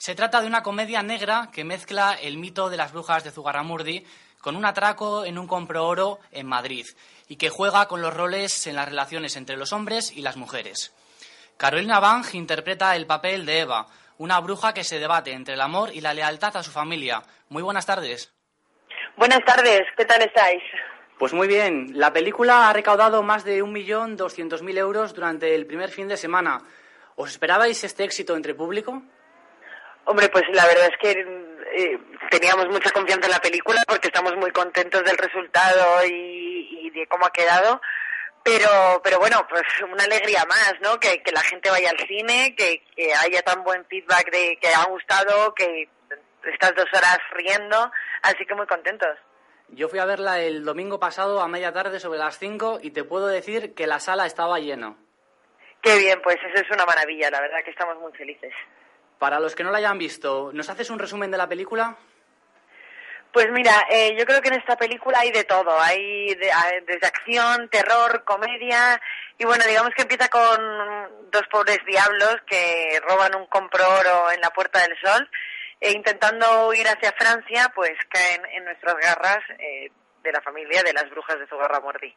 Se 0.00 0.14
trata 0.14 0.40
de 0.40 0.46
una 0.46 0.62
comedia 0.62 1.02
negra 1.02 1.50
que 1.52 1.62
mezcla 1.62 2.14
el 2.14 2.38
mito 2.38 2.70
de 2.70 2.78
las 2.78 2.90
brujas 2.90 3.22
de 3.22 3.30
Zugarramurdi 3.30 4.02
con 4.40 4.56
un 4.56 4.64
atraco 4.64 5.26
en 5.26 5.36
un 5.36 5.46
compro 5.46 5.86
oro 5.86 6.20
en 6.32 6.46
Madrid 6.46 6.86
y 7.28 7.36
que 7.36 7.50
juega 7.50 7.86
con 7.86 8.00
los 8.00 8.14
roles 8.14 8.66
en 8.66 8.76
las 8.76 8.88
relaciones 8.88 9.36
entre 9.36 9.58
los 9.58 9.74
hombres 9.74 10.10
y 10.16 10.22
las 10.22 10.38
mujeres. 10.38 10.94
Carolina 11.58 12.00
Bang 12.00 12.24
interpreta 12.32 12.96
el 12.96 13.04
papel 13.04 13.44
de 13.44 13.58
Eva, 13.58 13.88
una 14.16 14.40
bruja 14.40 14.72
que 14.72 14.84
se 14.84 14.98
debate 14.98 15.32
entre 15.32 15.52
el 15.52 15.60
amor 15.60 15.90
y 15.92 16.00
la 16.00 16.14
lealtad 16.14 16.56
a 16.56 16.62
su 16.62 16.70
familia. 16.70 17.22
Muy 17.50 17.62
buenas 17.62 17.84
tardes. 17.84 18.32
Buenas 19.18 19.44
tardes, 19.44 19.82
¿qué 19.98 20.06
tal 20.06 20.22
estáis? 20.22 20.62
Pues 21.18 21.34
muy 21.34 21.46
bien, 21.46 21.90
la 21.92 22.10
película 22.10 22.70
ha 22.70 22.72
recaudado 22.72 23.22
más 23.22 23.44
de 23.44 23.62
1.200.000 23.62 24.78
euros 24.78 25.12
durante 25.12 25.54
el 25.54 25.66
primer 25.66 25.90
fin 25.90 26.08
de 26.08 26.16
semana. 26.16 26.62
¿Os 27.16 27.32
esperabais 27.32 27.84
este 27.84 28.04
éxito 28.04 28.34
entre 28.34 28.54
público? 28.54 29.02
Hombre, 30.04 30.28
pues 30.28 30.44
la 30.52 30.66
verdad 30.66 30.88
es 30.90 30.98
que 30.98 31.20
eh, 31.76 31.98
teníamos 32.30 32.68
mucha 32.68 32.90
confianza 32.90 33.26
en 33.26 33.32
la 33.32 33.40
película 33.40 33.80
porque 33.86 34.08
estamos 34.08 34.34
muy 34.36 34.50
contentos 34.50 35.04
del 35.04 35.16
resultado 35.16 36.04
y, 36.06 36.86
y 36.86 36.90
de 36.90 37.06
cómo 37.06 37.26
ha 37.26 37.32
quedado. 37.32 37.80
Pero, 38.42 39.00
pero 39.04 39.18
bueno, 39.18 39.46
pues 39.48 39.62
una 39.82 40.04
alegría 40.04 40.44
más, 40.48 40.74
¿no? 40.80 40.98
Que, 40.98 41.22
que 41.22 41.30
la 41.32 41.42
gente 41.42 41.70
vaya 41.70 41.90
al 41.90 42.06
cine, 42.06 42.54
que, 42.56 42.82
que 42.96 43.12
haya 43.14 43.42
tan 43.42 43.62
buen 43.62 43.84
feedback 43.84 44.30
de 44.30 44.58
que 44.60 44.68
ha 44.68 44.84
gustado, 44.84 45.54
que 45.54 45.88
estas 46.44 46.74
dos 46.74 46.86
horas 46.94 47.18
riendo, 47.32 47.90
así 48.22 48.46
que 48.46 48.54
muy 48.54 48.66
contentos. 48.66 49.18
Yo 49.68 49.88
fui 49.88 49.98
a 49.98 50.04
verla 50.06 50.40
el 50.40 50.64
domingo 50.64 50.98
pasado 50.98 51.40
a 51.40 51.48
media 51.48 51.72
tarde 51.72 52.00
sobre 52.00 52.18
las 52.18 52.38
5 52.38 52.80
y 52.82 52.90
te 52.90 53.04
puedo 53.04 53.28
decir 53.28 53.74
que 53.74 53.86
la 53.86 54.00
sala 54.00 54.26
estaba 54.26 54.58
llena. 54.58 54.96
Qué 55.82 55.96
bien, 55.98 56.20
pues 56.22 56.36
eso 56.36 56.62
es 56.62 56.70
una 56.70 56.84
maravilla, 56.84 57.30
la 57.30 57.40
verdad 57.40 57.58
que 57.64 57.70
estamos 57.70 57.96
muy 57.98 58.12
felices. 58.12 58.52
Para 59.20 59.38
los 59.38 59.54
que 59.54 59.62
no 59.62 59.70
la 59.70 59.78
hayan 59.78 59.98
visto, 59.98 60.50
¿nos 60.54 60.68
haces 60.70 60.90
un 60.90 60.98
resumen 60.98 61.30
de 61.30 61.36
la 61.38 61.46
película? 61.48 61.94
Pues 63.32 63.48
mira, 63.52 63.86
eh, 63.90 64.16
yo 64.18 64.24
creo 64.26 64.40
que 64.42 64.48
en 64.48 64.54
esta 64.58 64.76
película 64.76 65.20
hay 65.20 65.30
de 65.30 65.44
todo. 65.44 65.78
Hay 65.80 66.34
de- 66.34 66.50
desde 66.86 67.06
acción, 67.06 67.68
terror, 67.68 68.24
comedia. 68.24 69.00
Y 69.38 69.44
bueno, 69.44 69.62
digamos 69.68 69.90
que 69.94 70.02
empieza 70.02 70.28
con 70.28 71.30
dos 71.30 71.42
pobres 71.48 71.78
diablos 71.86 72.36
que 72.46 73.00
roban 73.08 73.36
un 73.36 73.46
compro 73.46 73.86
oro 73.88 74.32
en 74.32 74.40
la 74.40 74.50
Puerta 74.50 74.80
del 74.80 74.98
Sol 75.00 75.30
e 75.80 75.92
intentando 75.92 76.66
huir 76.68 76.88
hacia 76.88 77.12
Francia, 77.12 77.70
pues 77.74 77.92
caen 78.08 78.42
en 78.54 78.64
nuestras 78.64 78.96
garras 78.96 79.40
eh, 79.58 79.90
de 80.24 80.32
la 80.32 80.40
familia 80.40 80.82
de 80.82 80.92
las 80.94 81.08
brujas 81.10 81.38
de 81.38 81.46
Zugarramurdi. 81.46 82.12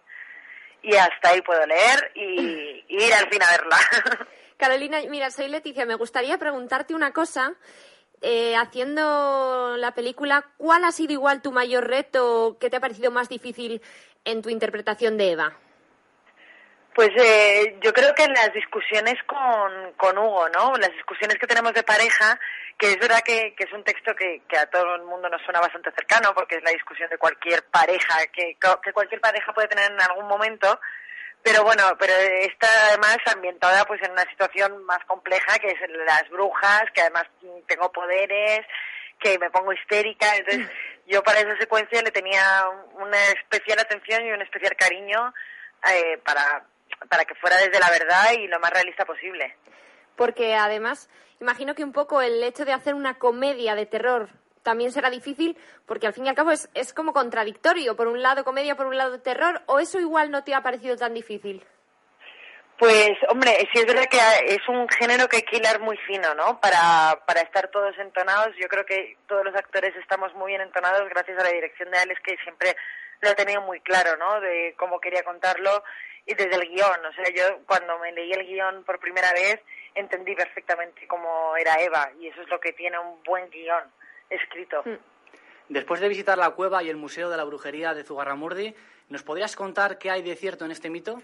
Y 0.81 0.95
hasta 0.95 1.29
ahí 1.29 1.41
puedo 1.41 1.65
leer 1.65 2.11
y 2.15 2.85
ir 2.87 3.13
al 3.13 3.29
fin 3.29 3.43
a 3.43 3.51
verla. 3.51 3.77
Carolina, 4.57 4.99
mira, 5.09 5.31
soy 5.31 5.47
Leticia. 5.47 5.85
Me 5.85 5.95
gustaría 5.95 6.37
preguntarte 6.37 6.93
una 6.93 7.11
cosa. 7.11 7.53
Eh, 8.25 8.55
haciendo 8.55 9.75
la 9.77 9.93
película, 9.93 10.45
¿cuál 10.55 10.85
ha 10.85 10.93
sido 10.93 11.11
igual 11.11 11.41
tu 11.41 11.51
mayor 11.51 11.85
reto? 11.85 12.55
¿Qué 12.57 12.69
te 12.69 12.77
ha 12.77 12.79
parecido 12.79 13.11
más 13.11 13.27
difícil 13.27 13.81
en 14.23 14.41
tu 14.41 14.49
interpretación 14.49 15.17
de 15.17 15.31
Eva? 15.31 15.57
Pues 16.95 17.09
eh, 17.17 17.77
yo 17.81 17.91
creo 17.91 18.15
que 18.15 18.27
las 18.27 18.53
discusiones 18.53 19.15
con, 19.25 19.93
con 19.97 20.17
Hugo, 20.17 20.47
¿no? 20.49 20.77
Las 20.77 20.93
discusiones 20.93 21.37
que 21.37 21.47
tenemos 21.47 21.73
de 21.73 21.83
pareja, 21.83 22.39
que 22.77 22.91
es 22.91 22.99
verdad 22.99 23.21
que, 23.25 23.55
que 23.55 23.63
es 23.63 23.73
un 23.73 23.83
texto 23.83 24.15
que, 24.15 24.43
que 24.47 24.57
a 24.57 24.67
todo 24.67 24.95
el 24.95 25.03
mundo 25.03 25.27
nos 25.27 25.41
suena 25.41 25.59
bastante 25.59 25.91
cercano, 25.91 26.33
porque 26.33 26.57
es 26.57 26.63
la 26.63 26.71
discusión 26.71 27.09
de 27.09 27.17
cualquier 27.17 27.63
pareja, 27.63 28.27
que, 28.31 28.57
que 28.83 28.93
cualquier 28.93 29.19
pareja 29.19 29.53
puede 29.53 29.67
tener 29.67 29.91
en 29.91 30.01
algún 30.01 30.27
momento, 30.27 30.79
pero 31.43 31.63
bueno, 31.63 31.83
pero 31.99 32.13
está 32.13 32.67
además 32.87 33.17
ambientada 33.25 33.85
pues 33.85 34.01
en 34.01 34.11
una 34.11 34.23
situación 34.29 34.83
más 34.85 35.03
compleja, 35.05 35.59
que 35.59 35.71
es 35.71 35.79
las 36.07 36.29
brujas, 36.29 36.85
que 36.93 37.01
además 37.01 37.25
tengo 37.67 37.91
poderes, 37.91 38.65
que 39.19 39.37
me 39.39 39.49
pongo 39.49 39.73
histérica, 39.73 40.35
entonces 40.37 40.69
yo 41.05 41.21
para 41.21 41.39
esa 41.39 41.57
secuencia 41.57 42.01
le 42.01 42.11
tenía 42.11 42.43
una 42.93 43.17
especial 43.27 43.79
atención 43.79 44.25
y 44.25 44.31
un 44.31 44.41
especial 44.41 44.75
cariño 44.77 45.33
eh, 45.91 46.17
para, 46.25 46.65
para 47.09 47.25
que 47.25 47.35
fuera 47.35 47.57
desde 47.57 47.79
la 47.79 47.89
verdad 47.89 48.31
y 48.39 48.47
lo 48.47 48.59
más 48.59 48.71
realista 48.71 49.05
posible. 49.05 49.57
Porque 50.15 50.55
además, 50.55 51.09
imagino 51.41 51.75
que 51.75 51.83
un 51.83 51.91
poco 51.91 52.21
el 52.21 52.41
hecho 52.41 52.63
de 52.63 52.73
hacer 52.73 52.93
una 52.93 53.17
comedia 53.17 53.75
de 53.75 53.85
terror 53.85 54.29
también 54.63 54.91
será 54.91 55.09
difícil, 55.09 55.57
porque 55.85 56.07
al 56.07 56.13
fin 56.13 56.25
y 56.25 56.29
al 56.29 56.35
cabo 56.35 56.51
es, 56.51 56.69
es 56.73 56.93
como 56.93 57.13
contradictorio. 57.13 57.95
Por 57.95 58.07
un 58.07 58.21
lado 58.21 58.43
comedia, 58.43 58.75
por 58.75 58.87
un 58.87 58.97
lado 58.97 59.19
terror, 59.19 59.61
o 59.67 59.79
eso 59.79 59.99
igual 59.99 60.31
no 60.31 60.43
te 60.43 60.55
ha 60.55 60.63
parecido 60.63 60.97
tan 60.97 61.13
difícil. 61.13 61.63
Pues, 62.79 63.11
hombre, 63.29 63.51
sí 63.71 63.79
es 63.79 63.85
verdad 63.85 64.07
que 64.09 64.17
es 64.47 64.67
un 64.67 64.89
género 64.89 65.29
que 65.29 65.37
hay 65.37 65.43
que 65.43 65.57
hilar 65.57 65.79
muy 65.79 65.95
fino, 65.97 66.33
¿no? 66.33 66.59
Para, 66.59 67.23
para 67.27 67.41
estar 67.41 67.67
todos 67.69 67.95
entonados. 67.99 68.55
Yo 68.59 68.67
creo 68.67 68.85
que 68.85 69.17
todos 69.27 69.45
los 69.45 69.55
actores 69.55 69.95
estamos 69.95 70.33
muy 70.33 70.51
bien 70.51 70.61
entonados 70.61 71.07
gracias 71.09 71.37
a 71.39 71.43
la 71.43 71.51
dirección 71.51 71.91
de 71.91 71.99
Alex, 71.99 72.19
que 72.21 72.35
siempre 72.37 72.75
lo 73.21 73.29
ha 73.29 73.35
tenido 73.35 73.61
muy 73.61 73.79
claro, 73.81 74.17
¿no? 74.17 74.41
De 74.41 74.75
cómo 74.77 74.99
quería 74.99 75.23
contarlo 75.23 75.83
y 76.25 76.33
desde 76.33 76.55
el 76.55 76.69
guion. 76.69 77.05
O 77.05 77.13
sea, 77.13 77.25
yo 77.33 77.59
cuando 77.67 77.99
me 77.99 78.11
leí 78.11 78.33
el 78.33 78.45
guion 78.45 78.83
por 78.83 78.99
primera 78.99 79.31
vez 79.33 79.61
entendí 79.95 80.35
perfectamente 80.35 81.07
cómo 81.07 81.55
era 81.55 81.79
Eva 81.79 82.11
y 82.19 82.27
eso 82.27 82.41
es 82.41 82.49
lo 82.49 82.59
que 82.59 82.73
tiene 82.73 82.97
un 82.97 83.21
buen 83.23 83.49
guion 83.49 83.83
escrito. 84.35 84.83
Después 85.69 86.01
de 86.01 86.09
visitar 86.09 86.37
la 86.37 86.51
cueva 86.51 86.83
y 86.83 86.89
el 86.89 86.97
Museo 86.97 87.29
de 87.29 87.37
la 87.37 87.43
Brujería 87.43 87.93
de 87.93 88.03
Zugarramurdi, 88.03 88.75
¿nos 89.09 89.23
podrías 89.23 89.55
contar 89.55 89.97
qué 89.97 90.11
hay 90.11 90.21
de 90.21 90.35
cierto 90.35 90.65
en 90.65 90.71
este 90.71 90.89
mito? 90.89 91.21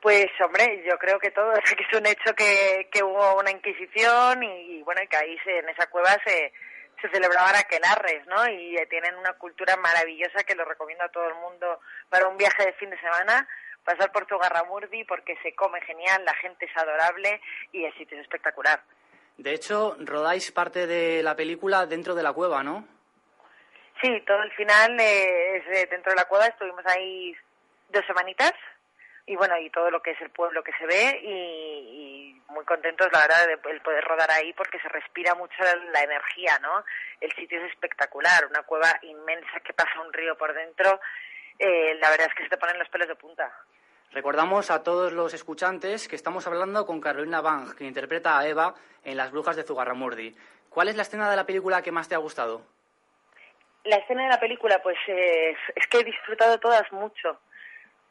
Pues 0.00 0.26
hombre, 0.44 0.84
yo 0.88 0.96
creo 0.98 1.18
que 1.18 1.30
todo, 1.30 1.52
que 1.76 1.82
es 1.82 1.98
un 1.98 2.06
hecho 2.06 2.34
que, 2.34 2.88
que 2.92 3.02
hubo 3.02 3.38
una 3.38 3.50
inquisición 3.50 4.42
y, 4.42 4.82
bueno, 4.82 5.02
y 5.02 5.08
que 5.08 5.16
ahí 5.16 5.38
se, 5.44 5.58
en 5.58 5.68
esa 5.68 5.88
cueva 5.88 6.10
se, 6.24 6.52
se 7.00 7.08
celebraban 7.10 7.56
aquelarres, 7.56 8.26
¿no? 8.26 8.48
Y 8.48 8.76
eh, 8.76 8.86
tienen 8.86 9.14
una 9.16 9.34
cultura 9.34 9.76
maravillosa 9.76 10.44
que 10.44 10.54
lo 10.54 10.64
recomiendo 10.64 11.04
a 11.04 11.10
todo 11.10 11.28
el 11.28 11.34
mundo 11.34 11.80
para 12.08 12.28
un 12.28 12.36
viaje 12.36 12.64
de 12.64 12.72
fin 12.74 12.90
de 12.90 13.00
semana, 13.00 13.48
pasar 13.84 14.10
por 14.12 14.26
Zugarramurdi 14.28 15.04
porque 15.04 15.36
se 15.42 15.54
come 15.54 15.80
genial, 15.82 16.24
la 16.24 16.34
gente 16.34 16.66
es 16.66 16.76
adorable 16.76 17.40
y 17.72 17.84
el 17.84 17.94
sitio 17.94 18.16
es 18.16 18.22
espectacular. 18.22 18.82
De 19.38 19.52
hecho, 19.52 19.96
rodáis 20.00 20.50
parte 20.52 20.86
de 20.86 21.22
la 21.22 21.36
película 21.36 21.86
dentro 21.86 22.14
de 22.14 22.22
la 22.22 22.32
cueva, 22.32 22.62
¿no? 22.62 22.86
Sí, 24.00 24.22
todo 24.26 24.42
el 24.42 24.52
final 24.52 24.98
eh, 25.00 25.56
es 25.56 25.66
eh, 25.68 25.88
dentro 25.90 26.12
de 26.12 26.16
la 26.16 26.26
cueva, 26.26 26.46
estuvimos 26.46 26.84
ahí 26.86 27.34
dos 27.90 28.04
semanitas 28.06 28.52
y 29.26 29.36
bueno, 29.36 29.58
y 29.58 29.70
todo 29.70 29.90
lo 29.90 30.02
que 30.02 30.12
es 30.12 30.20
el 30.20 30.30
pueblo 30.30 30.62
que 30.62 30.72
se 30.78 30.86
ve 30.86 31.20
y, 31.22 31.28
y 31.28 32.42
muy 32.52 32.64
contentos, 32.64 33.08
la 33.12 33.20
verdad, 33.20 33.46
de 33.46 33.70
el 33.70 33.80
poder 33.80 34.04
rodar 34.04 34.30
ahí 34.30 34.52
porque 34.52 34.78
se 34.80 34.88
respira 34.88 35.34
mucho 35.34 35.54
la 35.92 36.02
energía, 36.02 36.58
¿no? 36.60 36.84
El 37.20 37.34
sitio 37.34 37.60
es 37.60 37.72
espectacular, 37.72 38.46
una 38.46 38.62
cueva 38.62 38.98
inmensa 39.02 39.60
que 39.64 39.72
pasa 39.72 40.00
un 40.00 40.12
río 40.12 40.36
por 40.36 40.54
dentro, 40.54 41.00
eh, 41.58 41.94
la 42.00 42.10
verdad 42.10 42.28
es 42.28 42.34
que 42.34 42.44
se 42.44 42.50
te 42.50 42.58
ponen 42.58 42.78
los 42.78 42.88
pelos 42.88 43.08
de 43.08 43.16
punta. 43.16 43.50
Recordamos 44.12 44.70
a 44.70 44.82
todos 44.82 45.12
los 45.12 45.34
escuchantes 45.34 46.08
que 46.08 46.16
estamos 46.16 46.46
hablando 46.46 46.86
con 46.86 47.00
Carolina 47.00 47.40
Bang, 47.40 47.74
que 47.74 47.84
interpreta 47.84 48.38
a 48.38 48.46
Eva 48.46 48.74
en 49.04 49.16
Las 49.16 49.30
Brujas 49.30 49.56
de 49.56 49.62
Zugarramurdi. 49.62 50.34
¿Cuál 50.70 50.88
es 50.88 50.96
la 50.96 51.02
escena 51.02 51.30
de 51.30 51.36
la 51.36 51.44
película 51.44 51.82
que 51.82 51.92
más 51.92 52.08
te 52.08 52.14
ha 52.14 52.18
gustado? 52.18 52.62
La 53.84 53.96
escena 53.96 54.24
de 54.24 54.30
la 54.30 54.40
película, 54.40 54.82
pues 54.82 54.96
es 55.06 55.86
que 55.88 55.98
he 55.98 56.04
disfrutado 56.04 56.58
todas 56.58 56.90
mucho, 56.92 57.38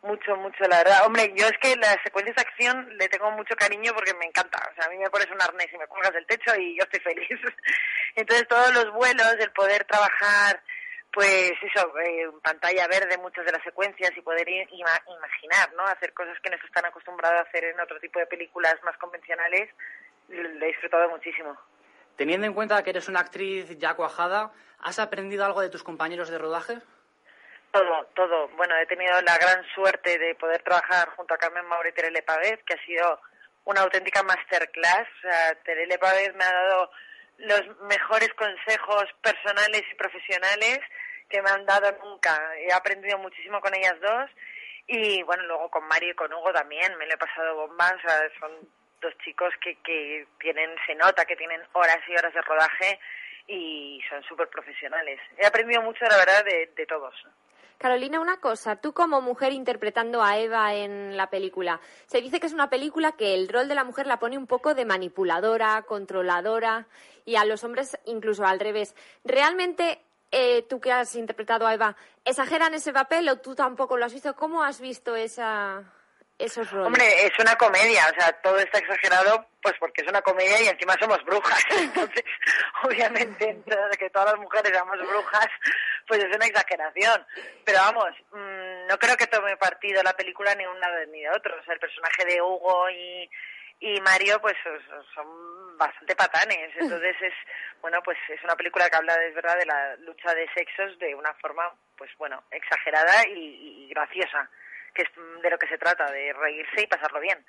mucho, 0.03 0.35
mucho, 0.37 0.63
la 0.65 0.77
verdad. 0.77 1.05
Hombre, 1.05 1.33
yo 1.35 1.47
es 1.47 1.57
que 1.59 1.75
las 1.75 1.97
secuencias 2.03 2.35
de 2.35 2.41
acción 2.41 2.97
le 2.97 3.09
tengo 3.09 3.29
mucho 3.31 3.55
cariño 3.55 3.91
porque 3.93 4.13
me 4.13 4.25
encanta. 4.25 4.57
O 4.71 4.75
sea, 4.75 4.85
a 4.85 4.89
mí 4.89 4.97
me 4.97 5.09
pones 5.09 5.29
un 5.31 5.41
arnés 5.41 5.67
y 5.73 5.77
me 5.77 5.87
cuelgas 5.87 6.13
del 6.13 6.25
techo 6.27 6.55
y 6.55 6.77
yo 6.77 6.83
estoy 6.83 6.99
feliz. 6.99 7.39
Entonces, 8.15 8.47
todos 8.47 8.73
los 8.73 8.91
vuelos, 8.93 9.35
el 9.39 9.51
poder 9.51 9.83
trabajar, 9.85 10.61
pues 11.15 11.53
eso, 11.63 11.97
eh, 11.99 12.29
pantalla 12.43 12.87
verde 12.87 13.17
muchas 13.17 13.45
de 13.45 13.53
las 13.53 13.63
secuencias 13.63 14.11
y 14.15 14.21
poder 14.21 14.47
ima- 14.47 15.03
imaginar, 15.07 15.73
¿no? 15.73 15.83
Hacer 15.83 16.13
cosas 16.13 16.37
que 16.43 16.49
no 16.49 16.57
se 16.59 16.65
están 16.67 16.85
acostumbrados 16.85 17.39
a 17.39 17.43
hacer 17.49 17.63
en 17.63 17.79
otro 17.79 17.99
tipo 18.01 18.19
de 18.19 18.27
películas 18.27 18.75
más 18.83 18.97
convencionales, 18.97 19.69
lo 20.27 20.63
he 20.65 20.67
disfrutado 20.67 21.09
muchísimo. 21.09 21.57
Teniendo 22.17 22.45
en 22.47 22.53
cuenta 22.53 22.83
que 22.83 22.89
eres 22.89 23.07
una 23.07 23.21
actriz 23.21 23.77
ya 23.79 23.93
cuajada, 23.95 24.51
¿has 24.79 24.99
aprendido 24.99 25.45
algo 25.45 25.61
de 25.61 25.69
tus 25.69 25.83
compañeros 25.83 26.29
de 26.29 26.37
rodaje? 26.37 26.77
Todo, 27.71 28.05
todo. 28.13 28.47
Bueno, 28.49 28.75
he 28.77 28.85
tenido 28.85 29.19
la 29.21 29.37
gran 29.37 29.63
suerte 29.73 30.17
de 30.19 30.35
poder 30.35 30.61
trabajar 30.63 31.09
junto 31.15 31.33
a 31.33 31.37
Carmen 31.37 31.65
Maure 31.65 31.89
y 31.89 31.93
Terele 31.93 32.23
Pavez, 32.23 32.61
que 32.65 32.73
ha 32.73 32.85
sido 32.85 33.19
una 33.65 33.81
auténtica 33.81 34.21
masterclass. 34.23 35.07
O 35.17 35.21
sea, 35.21 35.55
Terele 35.63 35.97
Pavez 35.97 36.33
me 36.35 36.43
ha 36.45 36.53
dado 36.53 36.91
los 37.37 37.61
mejores 37.81 38.33
consejos 38.35 39.03
personales 39.21 39.83
y 39.91 39.95
profesionales 39.95 40.79
que 41.29 41.41
me 41.41 41.49
han 41.49 41.65
dado 41.65 41.91
nunca. 42.03 42.39
He 42.57 42.71
aprendido 42.71 43.17
muchísimo 43.17 43.61
con 43.61 43.73
ellas 43.75 43.99
dos 44.01 44.29
y 44.87 45.23
bueno, 45.23 45.43
luego 45.43 45.69
con 45.69 45.87
Mario 45.87 46.11
y 46.11 46.15
con 46.15 46.31
Hugo 46.31 46.53
también 46.53 46.97
me 46.97 47.07
lo 47.07 47.13
he 47.13 47.17
pasado 47.17 47.55
bombas. 47.55 47.93
O 47.93 48.07
sea, 48.07 48.19
son 48.39 48.51
dos 49.01 49.13
chicos 49.23 49.53
que, 49.61 49.75
que 49.81 50.27
tienen, 50.39 50.69
se 50.85 50.95
nota 50.95 51.25
que 51.25 51.35
tienen 51.35 51.61
horas 51.73 51.99
y 52.07 52.15
horas 52.15 52.33
de 52.33 52.41
rodaje 52.41 52.99
y 53.47 54.01
son 54.09 54.23
súper 54.23 54.47
profesionales. 54.49 55.19
He 55.37 55.45
aprendido 55.45 55.81
mucho, 55.81 56.05
la 56.05 56.17
verdad, 56.17 56.43
de, 56.45 56.71
de 56.75 56.85
todos. 56.85 57.13
Carolina, 57.77 58.21
una 58.21 58.39
cosa, 58.39 58.77
tú 58.77 58.93
como 58.93 59.21
mujer 59.21 59.51
interpretando 59.51 60.23
a 60.23 60.37
Eva 60.37 60.73
en 60.73 61.17
la 61.17 61.29
película, 61.29 61.81
se 62.05 62.21
dice 62.21 62.39
que 62.39 62.47
es 62.47 62.53
una 62.53 62.69
película 62.69 63.11
que 63.13 63.33
el 63.33 63.49
rol 63.49 63.67
de 63.67 63.75
la 63.75 63.83
mujer 63.83 64.07
la 64.07 64.17
pone 64.17 64.37
un 64.37 64.47
poco 64.47 64.73
de 64.73 64.85
manipuladora, 64.85 65.83
controladora 65.83 66.87
y 67.25 67.35
a 67.35 67.43
los 67.43 67.63
hombres 67.63 67.99
incluso 68.05 68.45
al 68.45 68.61
revés. 68.61 68.95
¿Realmente 69.25 69.99
eh, 70.37 70.65
tú 70.67 70.81
que 70.81 70.91
has 70.91 71.15
interpretado 71.15 71.65
a 71.65 71.73
Eva, 71.73 71.95
exageran 72.25 72.73
ese 72.73 72.91
papel 72.91 73.29
o 73.29 73.37
tú 73.37 73.55
tampoco 73.55 73.95
lo 73.95 74.03
has 74.03 74.13
visto? 74.13 74.35
¿Cómo 74.35 74.61
has 74.61 74.81
visto 74.81 75.15
esa, 75.15 75.81
esos 76.37 76.69
roles? 76.71 76.87
Hombre, 76.87 77.25
es 77.25 77.31
una 77.39 77.55
comedia, 77.55 78.05
o 78.11 78.19
sea, 78.19 78.33
todo 78.41 78.59
está 78.59 78.79
exagerado, 78.79 79.47
pues 79.61 79.75
porque 79.79 80.01
es 80.01 80.09
una 80.09 80.21
comedia 80.21 80.61
y 80.61 80.67
encima 80.67 80.97
somos 80.99 81.23
brujas. 81.23 81.63
Entonces, 81.79 82.25
obviamente, 82.83 83.63
que 83.97 84.09
todas 84.09 84.31
las 84.33 84.41
mujeres 84.41 84.73
seamos 84.73 84.99
brujas, 84.99 85.47
pues 86.05 86.21
es 86.21 86.35
una 86.35 86.47
exageración. 86.47 87.25
Pero 87.63 87.79
vamos, 87.79 88.09
mm, 88.33 88.87
no 88.89 88.99
creo 88.99 89.15
que 89.15 89.27
tome 89.27 89.55
partido 89.55 90.03
la 90.03 90.17
película 90.17 90.53
ni 90.55 90.65
de 90.65 90.69
un 90.69 90.81
lado 90.81 90.97
ni 91.13 91.21
de 91.21 91.29
otro. 91.29 91.55
O 91.57 91.63
sea, 91.63 91.75
el 91.75 91.79
personaje 91.79 92.25
de 92.25 92.41
Hugo 92.41 92.89
y, 92.89 93.29
y 93.79 93.99
Mario, 94.01 94.39
pues 94.41 94.55
son- 95.13 95.45
bastante 95.77 96.15
patanes. 96.15 96.71
Entonces 96.79 97.15
es, 97.21 97.33
bueno, 97.81 98.01
pues 98.03 98.17
es 98.29 98.41
una 98.45 98.55
película 98.55 98.89
que 98.89 98.95
habla, 98.95 99.13
es 99.25 99.35
verdad, 99.35 99.57
de 99.57 99.65
la 99.65 99.95
lucha 99.97 100.33
de 100.33 100.47
sexos 100.53 100.97
de 100.99 101.13
una 101.13 101.33
forma, 101.35 101.63
pues 101.97 102.09
bueno, 102.17 102.43
exagerada 102.51 103.27
y, 103.27 103.83
y 103.85 103.89
graciosa, 103.89 104.49
que 104.93 105.01
es 105.01 105.09
de 105.43 105.49
lo 105.49 105.57
que 105.57 105.67
se 105.67 105.77
trata, 105.77 106.09
de 106.11 106.31
reírse 106.31 106.81
y 106.83 106.87
pasarlo 106.87 107.19
bien. 107.19 107.45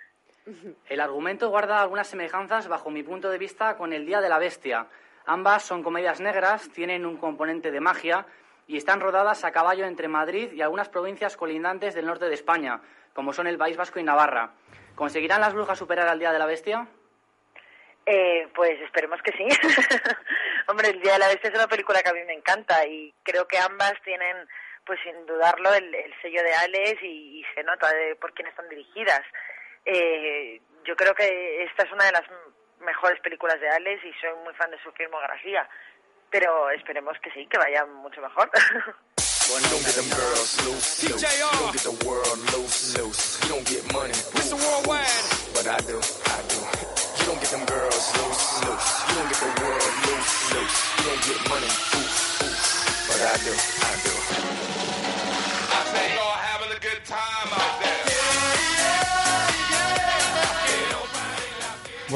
El 0.88 1.00
argumento 1.00 1.48
guarda 1.50 1.80
algunas 1.80 2.08
semejanzas, 2.08 2.66
bajo 2.68 2.90
mi 2.90 3.02
punto 3.04 3.30
de 3.30 3.38
vista, 3.38 3.76
con 3.76 3.92
El 3.92 4.06
Día 4.06 4.20
de 4.20 4.28
la 4.28 4.38
Bestia. 4.38 4.86
Ambas 5.26 5.62
son 5.64 5.82
comedias 5.84 6.20
negras, 6.20 6.68
tienen 6.70 7.06
un 7.06 7.16
componente 7.18 7.70
de 7.70 7.80
magia 7.80 8.26
y 8.68 8.76
están 8.76 9.00
rodadas 9.00 9.44
a 9.44 9.52
caballo 9.52 9.84
entre 9.86 10.08
Madrid 10.08 10.52
y 10.52 10.62
algunas 10.62 10.88
provincias 10.88 11.36
colindantes 11.36 11.94
del 11.94 12.06
norte 12.06 12.26
de 12.28 12.34
España, 12.34 12.80
como 13.12 13.32
son 13.32 13.46
el 13.46 13.56
País 13.58 13.76
Vasco 13.76 13.98
y 14.00 14.04
Navarra. 14.04 14.50
¿Conseguirán 14.96 15.42
las 15.42 15.52
brujas 15.52 15.78
superar 15.78 16.08
al 16.08 16.18
Día 16.18 16.32
de 16.32 16.38
la 16.38 16.46
Bestia? 16.46 16.88
Eh, 18.06 18.48
pues 18.54 18.80
esperemos 18.80 19.20
que 19.22 19.32
sí. 19.32 19.46
Hombre, 20.68 20.88
El 20.88 21.02
Día 21.02 21.12
de 21.12 21.18
la 21.18 21.28
Bestia 21.28 21.50
es 21.50 21.56
una 21.56 21.68
película 21.68 22.02
que 22.02 22.08
a 22.08 22.14
mí 22.14 22.24
me 22.24 22.32
encanta 22.32 22.86
y 22.86 23.12
creo 23.22 23.46
que 23.46 23.58
ambas 23.58 23.92
tienen, 24.04 24.48
pues 24.86 24.98
sin 25.04 25.26
dudarlo, 25.26 25.74
el, 25.74 25.94
el 25.94 26.14
sello 26.22 26.42
de 26.42 26.54
Alex 26.54 27.02
y, 27.02 27.44
se 27.54 27.62
nota 27.62 27.92
de 27.92 28.16
por 28.16 28.32
quién 28.32 28.48
están 28.48 28.68
dirigidas. 28.70 29.22
Eh, 29.84 30.62
yo 30.84 30.96
creo 30.96 31.14
que 31.14 31.64
esta 31.64 31.84
es 31.84 31.92
una 31.92 32.06
de 32.06 32.12
las 32.12 32.24
mejores 32.80 33.20
películas 33.20 33.60
de 33.60 33.68
Alex 33.68 34.02
y 34.02 34.12
soy 34.14 34.30
muy 34.44 34.54
fan 34.54 34.70
de 34.70 34.82
su 34.82 34.90
filmografía, 34.92 35.68
pero 36.30 36.70
esperemos 36.70 37.18
que 37.20 37.30
sí, 37.32 37.46
que 37.46 37.58
vaya 37.58 37.84
mucho 37.84 38.22
mejor. 38.22 38.50
You 39.46 39.62
don't 39.70 39.84
get 39.84 39.94
them 39.94 40.10
girls 40.10 40.66
loose, 40.66 41.02
loose. 41.02 41.02
You 41.02 41.08
don't 41.08 41.72
get 41.72 41.82
the 41.82 42.04
world 42.04 42.38
loose, 42.50 42.98
loose. 42.98 43.40
You 43.44 43.48
don't 43.48 43.64
get 43.64 43.92
money. 43.92 44.12
Mr. 44.34 44.58
Worldwide. 44.58 45.06
But 45.54 45.68
I 45.68 45.78
do, 45.86 45.98
I 46.26 46.38
do. 46.50 46.58
You 46.58 47.26
don't 47.30 47.40
get 47.40 47.50
them 47.54 47.64
girls 47.64 48.04
loose, 48.18 48.66
loose. 48.66 48.90
You 49.06 49.14
don't 49.14 49.28
get 49.30 49.38
the 49.38 49.52
world 49.62 49.92
loose, 50.10 50.34
loose. 50.52 50.76
You 50.98 51.04
don't 51.06 51.22
get 51.30 51.48
money. 51.48 51.70
Oof, 51.94 52.42
oof. 52.42 53.06
But 53.06 53.20
I 53.22 53.36
do, 53.44 53.54
I 53.86 53.94
do. 54.02 54.15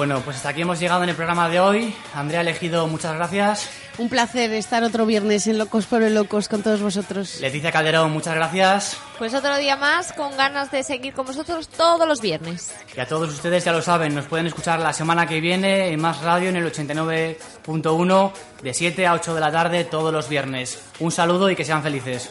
Bueno, 0.00 0.22
pues 0.24 0.38
hasta 0.38 0.48
aquí 0.48 0.62
hemos 0.62 0.80
llegado 0.80 1.02
en 1.02 1.10
el 1.10 1.14
programa 1.14 1.50
de 1.50 1.60
hoy. 1.60 1.94
Andrea 2.14 2.40
Elegido, 2.40 2.86
muchas 2.86 3.14
gracias. 3.16 3.68
Un 3.98 4.08
placer 4.08 4.50
estar 4.54 4.82
otro 4.82 5.04
viernes 5.04 5.46
en 5.46 5.58
Locos 5.58 5.84
por 5.84 6.02
el 6.02 6.14
Locos 6.14 6.48
con 6.48 6.62
todos 6.62 6.80
vosotros. 6.80 7.38
Leticia 7.38 7.70
Calderón, 7.70 8.10
muchas 8.10 8.34
gracias. 8.34 8.96
Pues 9.18 9.34
otro 9.34 9.58
día 9.58 9.76
más 9.76 10.14
con 10.14 10.34
ganas 10.38 10.70
de 10.70 10.84
seguir 10.84 11.12
con 11.12 11.26
vosotros 11.26 11.68
todos 11.68 12.08
los 12.08 12.22
viernes. 12.22 12.74
Y 12.96 13.00
a 13.00 13.06
todos 13.06 13.28
ustedes 13.28 13.62
ya 13.62 13.72
lo 13.72 13.82
saben, 13.82 14.14
nos 14.14 14.24
pueden 14.24 14.46
escuchar 14.46 14.80
la 14.80 14.94
semana 14.94 15.26
que 15.26 15.38
viene 15.38 15.88
en 15.88 16.00
Más 16.00 16.22
Radio 16.22 16.48
en 16.48 16.56
el 16.56 16.72
89.1 16.72 18.32
de 18.62 18.72
7 18.72 19.06
a 19.06 19.12
8 19.12 19.34
de 19.34 19.40
la 19.40 19.52
tarde 19.52 19.84
todos 19.84 20.14
los 20.14 20.30
viernes. 20.30 20.82
Un 21.00 21.12
saludo 21.12 21.50
y 21.50 21.56
que 21.56 21.66
sean 21.66 21.82
felices. 21.82 22.30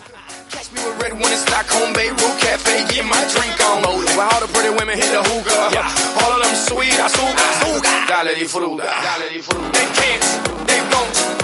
Catch 0.50 0.72
me 0.72 0.82
with 0.84 1.02
red 1.02 1.14
one 1.14 1.32
in 1.32 1.38
Stockholm, 1.38 1.94
Beirut 1.94 2.18
Cafe, 2.18 2.88
get 2.90 3.06
my 3.06 3.22
drink 3.30 3.54
on. 3.70 3.84
While 3.84 4.30
all 4.34 4.42
the 4.42 4.48
pretty 4.52 4.70
women 4.70 4.98
hit 4.98 5.12
the 5.12 5.22
hookah. 5.22 6.26
All 6.26 6.34
of 6.34 6.42
them 6.42 6.56
sweet, 6.56 6.94
I 6.98 7.06
azúcar, 7.06 7.46
azúcar. 7.54 8.08
Dale 8.10 8.34
disfruta, 8.34 8.84
dale 9.06 9.30
disfruta. 9.30 9.72
They 9.72 9.86
can't, 9.94 10.24
they 10.66 10.82
won't, 10.90 11.39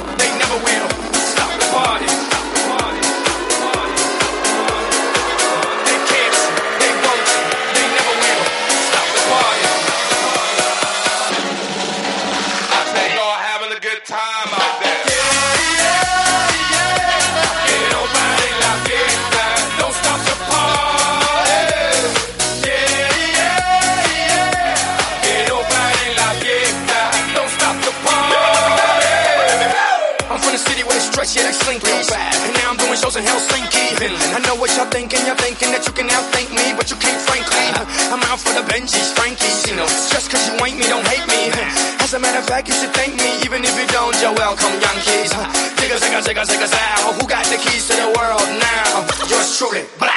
Fact, 42.45 42.67
you 42.69 42.75
should 42.75 42.93
thank 42.93 43.17
me, 43.17 43.25
even 43.43 43.65
if 43.65 43.73
you 43.73 43.87
don't, 43.87 44.15
you're 44.21 44.31
welcome, 44.33 44.71
young 44.79 44.99
kids. 45.01 45.33
Zigga, 45.81 45.97
zigga, 45.97 46.21
zigga, 46.21 46.43
zigga, 46.45 46.67
zow. 46.69 47.11
Who 47.19 47.27
got 47.27 47.43
the 47.47 47.57
keys 47.57 47.87
to 47.89 47.93
the 47.97 48.07
world 48.15 48.47
now? 48.61 49.03
Yours 49.27 49.57
truly. 49.57 49.83
Blah, 49.99 50.14